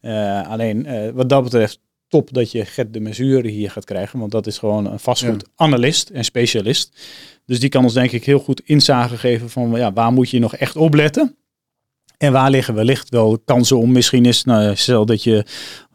Eh, 0.00 0.48
alleen, 0.48 0.86
eh, 0.86 1.10
wat 1.10 1.28
dat 1.28 1.42
betreft, 1.42 1.80
top 2.08 2.32
dat 2.32 2.50
je 2.50 2.64
Gert 2.64 2.92
de 2.92 3.00
Mesure 3.00 3.48
hier 3.48 3.70
gaat 3.70 3.84
krijgen. 3.84 4.18
Want 4.18 4.32
dat 4.32 4.46
is 4.46 4.58
gewoon 4.58 4.86
een 4.86 4.98
vastgoedanalist 4.98 6.08
en 6.08 6.24
specialist. 6.24 7.00
Dus 7.46 7.60
die 7.60 7.68
kan 7.68 7.84
ons 7.84 7.92
denk 7.92 8.10
ik 8.10 8.24
heel 8.24 8.38
goed 8.38 8.62
inzage 8.64 9.16
geven 9.16 9.50
van 9.50 9.70
ja, 9.70 9.92
waar 9.92 10.12
moet 10.12 10.30
je 10.30 10.38
nog 10.38 10.56
echt 10.56 10.76
op 10.76 10.94
letten. 10.94 11.36
En 12.20 12.32
waar 12.32 12.50
liggen 12.50 12.74
wellicht 12.74 13.08
wel 13.08 13.38
kansen 13.44 13.78
om 13.78 13.92
misschien 13.92 14.24
eens, 14.24 14.44
nou, 14.44 14.76
stel 14.76 15.06
dat 15.06 15.22
je 15.22 15.44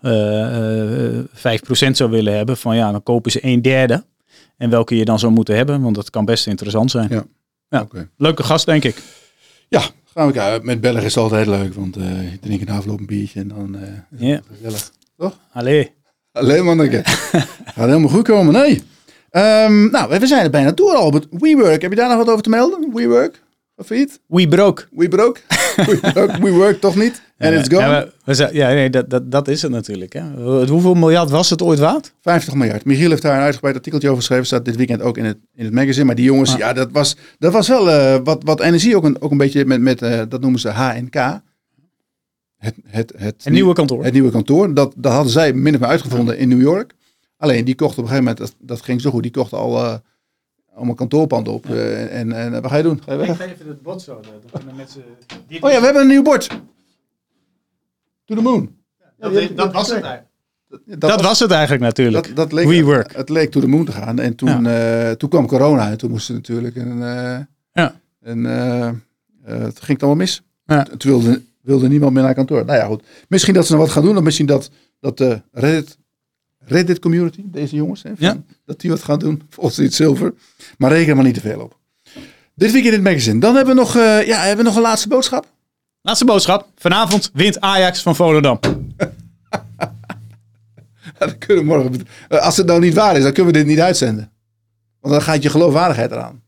eh, 0.01 1.17
eh, 1.17 1.25
5% 1.33 1.97
zou 1.97 2.09
willen 2.09 2.35
hebben, 2.35 2.57
van 2.57 2.75
ja, 2.75 2.91
dan 2.91 3.03
kopen 3.03 3.31
ze 3.31 3.39
een 3.41 3.61
derde. 3.61 4.05
En 4.57 4.69
welke 4.69 4.95
je 4.95 5.05
dan 5.05 5.19
zou 5.19 5.31
moeten 5.31 5.55
hebben, 5.55 5.81
want 5.81 5.95
dat 5.95 6.09
kan 6.09 6.25
best 6.25 6.47
interessant 6.47 6.91
zijn. 6.91 7.07
Ja. 7.09 7.25
Ja. 7.69 7.87
Leuke 8.17 8.43
gast, 8.43 8.65
denk 8.65 8.83
ik. 8.83 9.03
Ja, 9.67 9.81
gaan 10.13 10.27
we 10.27 10.33
kijken. 10.33 10.65
Met 10.65 10.81
België 10.81 11.05
is 11.05 11.15
het 11.15 11.23
altijd 11.23 11.47
leuk, 11.47 11.73
want 11.73 11.97
eh 11.97 12.31
je 12.31 12.39
drinkt 12.39 12.65
na 12.65 12.77
afloop 12.77 12.99
een 12.99 13.05
biertje 13.05 13.39
en 13.39 13.47
dan 13.47 13.75
het 13.75 14.43
gezellig. 14.51 14.91
Allee. 15.51 15.91
Alleen 16.31 16.65
maar 16.65 16.77
een 16.77 16.91
Gaat 17.05 17.45
helemaal 17.75 18.09
goed 18.09 18.23
komen, 18.23 18.53
nee. 18.53 18.83
Ehm, 19.29 19.89
nou, 19.89 20.19
we 20.19 20.27
zijn 20.27 20.43
er 20.43 20.49
bijna 20.49 20.71
door, 20.71 20.93
Albert. 20.93 21.27
WeWork, 21.29 21.81
heb 21.81 21.91
je 21.91 21.97
daar 21.97 22.07
nog 22.09 22.17
wat 22.17 22.29
over 22.29 22.43
te 22.43 22.49
melden? 22.49 22.93
WeWork? 22.93 23.43
Failliet? 23.83 24.19
We 24.27 24.47
broke. 24.47 24.83
WeBroke? 24.91 25.39
WeBroke? 25.87 26.41
WeWork 26.41 26.79
toch 26.79 26.95
niet? 26.95 27.21
En 27.37 27.51
Ja, 27.53 27.59
it's 27.59 27.67
gone? 27.73 27.81
ja, 27.87 28.07
we- 28.25 28.35
we 28.35 28.49
ja, 28.53 28.67
nee, 28.67 28.89
dat, 28.89 29.09
dat, 29.09 29.31
dat 29.31 29.47
is 29.47 29.61
het 29.61 29.71
natuurlijk. 29.71 30.13
Hè. 30.13 30.21
Hoeveel 30.65 30.93
miljard 30.93 31.29
was 31.29 31.49
het 31.49 31.61
ooit 31.61 31.79
waard? 31.79 32.13
50 32.21 32.53
miljard. 32.53 32.85
Michiel 32.85 33.09
heeft 33.09 33.21
daar 33.21 33.35
een 33.37 33.43
uitgebreid 33.43 33.75
artikeltje 33.75 34.07
over 34.07 34.19
geschreven. 34.21 34.45
Staat 34.45 34.65
dit 34.65 34.75
weekend 34.75 35.01
ook 35.01 35.17
in 35.17 35.25
het, 35.25 35.37
in 35.55 35.65
het 35.65 35.73
magazine. 35.73 36.05
Maar 36.05 36.15
die 36.15 36.25
jongens, 36.25 36.51
Ah. 36.53 36.57
ja, 36.57 36.73
dat 36.73 36.91
was, 36.91 37.15
dat 37.39 37.53
was 37.53 37.67
wel 37.67 37.89
eh, 37.91 38.19
wat, 38.23 38.43
wat 38.43 38.61
energie 38.61 38.95
ook 38.95 39.03
een, 39.03 39.21
ook 39.21 39.31
een 39.31 39.37
beetje 39.37 39.65
met, 39.65 39.81
met 39.81 40.01
eh, 40.01 40.21
dat 40.29 40.41
noemen 40.41 40.59
ze 40.59 40.69
HNK. 40.69 41.15
Het, 42.57 42.75
het, 42.87 43.13
het, 43.17 43.45
nieuwe 43.49 43.73
kantoor. 43.73 44.03
Het 44.03 44.13
nieuwe 44.13 44.31
kantoor. 44.31 44.73
Dat, 44.73 44.93
dat 44.97 45.11
hadden 45.11 45.31
zij 45.31 45.53
min 45.53 45.73
of 45.73 45.79
meer 45.79 45.89
uitgevonden 45.89 46.37
in 46.37 46.47
New 46.49 46.61
York. 46.61 46.93
Alleen 47.37 47.65
die 47.65 47.75
kochten 47.75 47.97
op 48.03 48.03
een 48.09 48.15
gegeven 48.15 48.31
moment, 48.37 48.55
dat, 48.59 48.67
dat 48.67 48.81
ging 48.85 49.01
zo 49.01 49.09
goed. 49.09 49.21
Die 49.23 49.31
kochten 49.31 49.57
al 49.57 49.83
eh, 49.83 49.95
allemaal 50.75 50.95
kantoorpanden 50.95 51.53
op. 51.53 51.69
Eh, 51.69 52.19
en, 52.19 52.31
en 52.31 52.61
wat 52.61 52.71
ga 52.71 52.77
je 52.77 52.83
doen? 52.83 53.01
Ga 53.05 53.11
je 53.11 53.17
weg? 53.17 53.37
ga 53.37 53.43
even 53.45 53.67
het 53.67 53.81
bord 53.81 54.01
zo. 54.01 54.19
Oh 55.61 55.71
ja, 55.71 55.79
we 55.79 55.85
hebben 55.85 56.01
een 56.01 56.07
nieuw 56.07 56.21
bord. 56.21 56.47
To 58.25 58.35
the 58.35 58.41
moon. 58.41 58.75
dat, 59.17 59.33
Ja, 59.33 59.39
die- 59.39 59.53
dat 59.53 59.73
was 59.73 59.87
het 59.89 60.01
dat- 60.01 60.09
eigenlijk. 60.09 60.33
Dat, 60.87 61.09
Dat 61.09 61.21
was 61.21 61.39
het 61.39 61.51
eigenlijk 61.51 61.81
natuurlijk. 61.83 62.25
Dat, 62.27 62.35
dat 62.35 62.51
leek, 62.51 62.67
WeWork. 62.67 63.15
Het 63.15 63.29
leek 63.29 63.51
to 63.51 63.59
the 63.59 63.67
moon 63.67 63.85
te 63.85 63.91
gaan. 63.91 64.19
En 64.19 64.35
toen, 64.35 64.65
eh, 64.67 65.11
toen 65.11 65.29
kwam 65.29 65.47
corona. 65.47 65.89
En 65.89 65.97
toen 65.97 66.09
moesten 66.09 66.35
natuurlijk 66.35 66.75
een... 66.75 67.03
eh 67.03 67.39
Ja. 67.73 67.99
eh, 68.21 68.87
eh, 68.87 68.93
het 69.43 69.75
ging 69.79 69.87
het 69.87 70.03
allemaal 70.03 70.15
mis. 70.15 70.41
Ja. 70.65 70.83
Toen 70.83 71.11
wilde, 71.11 71.41
wilde 71.61 71.87
niemand 71.87 72.13
meer 72.13 72.23
naar 72.23 72.33
kantoor. 72.33 72.65
Nou 72.65 72.77
ja, 72.79 72.85
goed. 72.85 73.03
Misschien 73.27 73.53
dat 73.53 73.65
ze 73.65 73.71
nog 73.71 73.81
wat 73.81 73.91
gaan 73.91 74.03
doen. 74.03 74.17
Of 74.17 74.23
misschien 74.23 74.45
dat, 74.45 74.69
dat 74.99 75.17
de 75.17 75.41
Reddit, 75.51 75.97
Reddit 76.65 76.99
community, 76.99 77.41
deze 77.45 77.75
jongens, 77.75 78.03
hè, 78.03 78.09
van, 78.09 78.27
Ja. 78.27 78.37
dat 78.65 78.79
die 78.79 78.89
wat 78.89 79.03
gaan 79.03 79.19
doen. 79.19 79.41
Volgens 79.49 79.75
Street 79.75 79.93
Silver. 79.93 80.33
Maar 80.77 80.91
reken 80.91 81.15
maar 81.15 81.25
niet 81.25 81.33
te 81.33 81.41
veel 81.41 81.59
op. 81.61 81.77
Dit 82.55 82.71
weekend 82.71 82.93
in 82.93 82.99
het 82.99 83.09
magazine. 83.09 83.39
Dan 83.39 83.55
hebben 83.55 83.75
we 83.75 83.81
nog, 83.81 83.95
eh, 83.95 84.27
ja, 84.27 84.39
hebben 84.39 84.57
we 84.57 84.63
nog 84.63 84.75
een 84.75 84.81
laatste 84.81 85.07
boodschap. 85.07 85.45
Laatste 86.01 86.25
boodschap. 86.25 86.67
Vanavond 86.75 87.29
wint 87.33 87.59
Ajax 87.61 88.01
van 88.01 88.15
Volendam. 88.15 88.59
Dan 91.17 91.37
kunnen 91.37 91.63
we 91.65 91.69
morgen, 91.69 92.07
eh, 92.29 92.39
als 92.41 92.57
het 92.57 92.65
nou 92.65 92.79
niet 92.79 92.93
waar 92.93 93.15
is, 93.17 93.23
dan 93.23 93.33
kunnen 93.33 93.53
we 93.53 93.57
dit 93.59 93.67
niet 93.67 93.79
uitzenden. 93.79 94.31
Want 95.01 95.13
dan 95.13 95.23
gaat 95.23 95.43
je 95.43 95.49
geloofwaardigheid 95.49 96.11
eraan. 96.11 96.43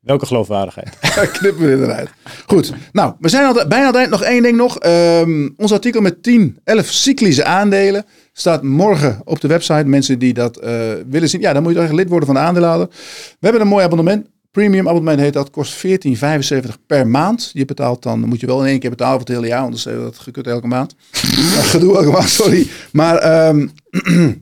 Welke 0.00 0.26
geloofwaardigheid? 0.26 0.98
Knippen 1.38 1.62
we 1.70 1.76
dit 1.76 1.80
eruit. 1.86 2.10
Goed. 2.46 2.72
Nou, 2.92 3.14
we 3.20 3.28
zijn 3.28 3.44
al, 3.44 3.52
bijna 3.54 3.76
aan 3.78 3.86
het 3.86 3.96
eind. 3.96 4.10
Nog 4.10 4.22
één 4.22 4.42
ding 4.42 4.56
nog. 4.56 4.78
Ehm, 4.78 5.48
ons 5.56 5.72
artikel 5.72 6.00
met 6.00 6.22
10, 6.22 6.58
11 6.64 6.86
cyclische 6.86 7.44
aandelen 7.44 8.04
staat 8.40 8.62
morgen 8.62 9.20
op 9.24 9.40
de 9.40 9.48
website. 9.48 9.84
Mensen 9.84 10.18
die 10.18 10.34
dat 10.34 10.56
eh, 10.56 10.72
willen 11.08 11.28
zien. 11.28 11.40
Ja, 11.40 11.52
dan 11.52 11.62
moet 11.62 11.72
je 11.72 11.78
eigenlijk 11.78 12.08
lid 12.08 12.18
worden 12.18 12.34
van 12.34 12.42
de 12.42 12.48
aandeelhouder. 12.48 12.88
We 13.28 13.36
hebben 13.40 13.60
een 13.60 13.68
mooi 13.68 13.84
abonnement. 13.84 14.26
Premium 14.50 14.88
abonnement 14.88 15.20
heet 15.20 15.32
dat. 15.32 15.50
Kost 15.50 15.86
14,75 15.86 15.90
per 16.86 17.06
maand. 17.06 17.50
Je 17.52 17.64
betaalt 17.64 18.02
dan, 18.02 18.20
moet 18.20 18.40
je 18.40 18.46
wel 18.46 18.60
in 18.60 18.66
één 18.66 18.78
keer 18.78 18.90
betalen 18.90 19.18
voor 19.18 19.26
het 19.26 19.36
hele 19.36 19.46
jaar. 19.46 19.62
Anders 19.62 19.86
is 19.86 19.94
dat 19.94 20.18
gekut 20.18 20.46
elke 20.46 20.66
maand. 20.66 20.94
Gedoe 21.72 21.96
elke 21.96 22.10
maand, 22.10 22.28
sorry. 22.28 22.68
Maar 22.92 23.16
ehm, 23.16 23.66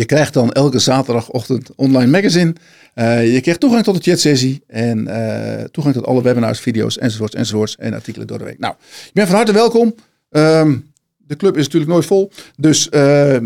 je 0.00 0.04
krijgt 0.04 0.32
dan 0.32 0.52
elke 0.52 0.78
zaterdagochtend 0.78 1.70
online 1.76 2.10
magazine. 2.10 2.54
Uh, 2.94 3.32
je 3.32 3.40
krijgt 3.40 3.60
toegang 3.60 3.84
tot 3.84 3.96
de 3.96 4.10
chatsessie 4.10 4.62
en 4.66 5.08
uh, 5.08 5.64
toegang 5.64 5.94
tot 5.94 6.06
alle 6.06 6.22
webinars, 6.22 6.60
video's 6.60 6.98
enzovoorts 6.98 7.34
enzovoorts 7.34 7.76
en 7.76 7.94
artikelen 7.94 8.26
door 8.26 8.38
de 8.38 8.44
week. 8.44 8.58
Nou, 8.58 8.74
je 9.04 9.10
bent 9.12 9.28
van 9.28 9.36
harte 9.36 9.52
welkom. 9.52 9.94
Um, 10.30 10.94
de 11.26 11.36
club 11.36 11.56
is 11.56 11.64
natuurlijk 11.64 11.92
nooit 11.92 12.06
vol, 12.06 12.30
dus 12.56 12.88
uh, 12.90 13.36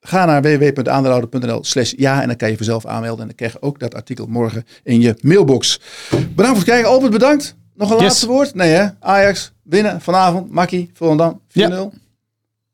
ga 0.00 0.24
naar 0.24 0.42
www.aandeelhouder.nl 0.42 1.64
slash 1.64 1.92
ja 1.96 2.20
en 2.20 2.26
dan 2.26 2.36
kan 2.36 2.50
je 2.50 2.56
vanzelf 2.56 2.86
aanmelden 2.86 3.20
en 3.20 3.26
dan 3.26 3.36
krijg 3.36 3.52
je 3.52 3.62
ook 3.62 3.78
dat 3.78 3.94
artikel 3.94 4.26
morgen 4.26 4.64
in 4.82 5.00
je 5.00 5.16
mailbox. 5.20 5.80
Bedankt 6.10 6.36
voor 6.36 6.56
het 6.56 6.64
kijken. 6.64 6.90
Albert, 6.90 7.12
bedankt. 7.12 7.56
Nog 7.74 7.90
een 7.90 7.96
yes. 7.96 8.04
laatste 8.04 8.26
woord? 8.26 8.54
Nee 8.54 8.70
hè? 8.70 8.86
Ajax, 9.00 9.52
winnen 9.62 10.00
vanavond. 10.00 10.50
Makkie, 10.50 10.90
Volendam, 10.92 11.40
4-0. 11.48 11.52
Ja. 11.52 11.88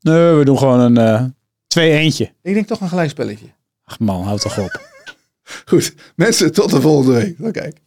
Nee, 0.01 0.33
we 0.33 0.45
doen 0.45 0.57
gewoon 0.57 0.97
een 0.97 1.35
twee 1.67 1.91
eentje. 1.91 2.31
Ik 2.41 2.53
denk 2.53 2.67
toch 2.67 2.81
een 2.81 2.89
gelijkspelletje. 2.89 3.45
Ach 3.83 3.99
man, 3.99 4.23
houd 4.23 4.41
toch 4.41 4.59
op. 4.59 4.81
Goed, 5.69 5.93
mensen, 6.15 6.53
tot 6.53 6.69
de 6.69 6.81
volgende 6.81 7.13
week. 7.13 7.35
Dan 7.37 7.51
kijk. 7.51 7.77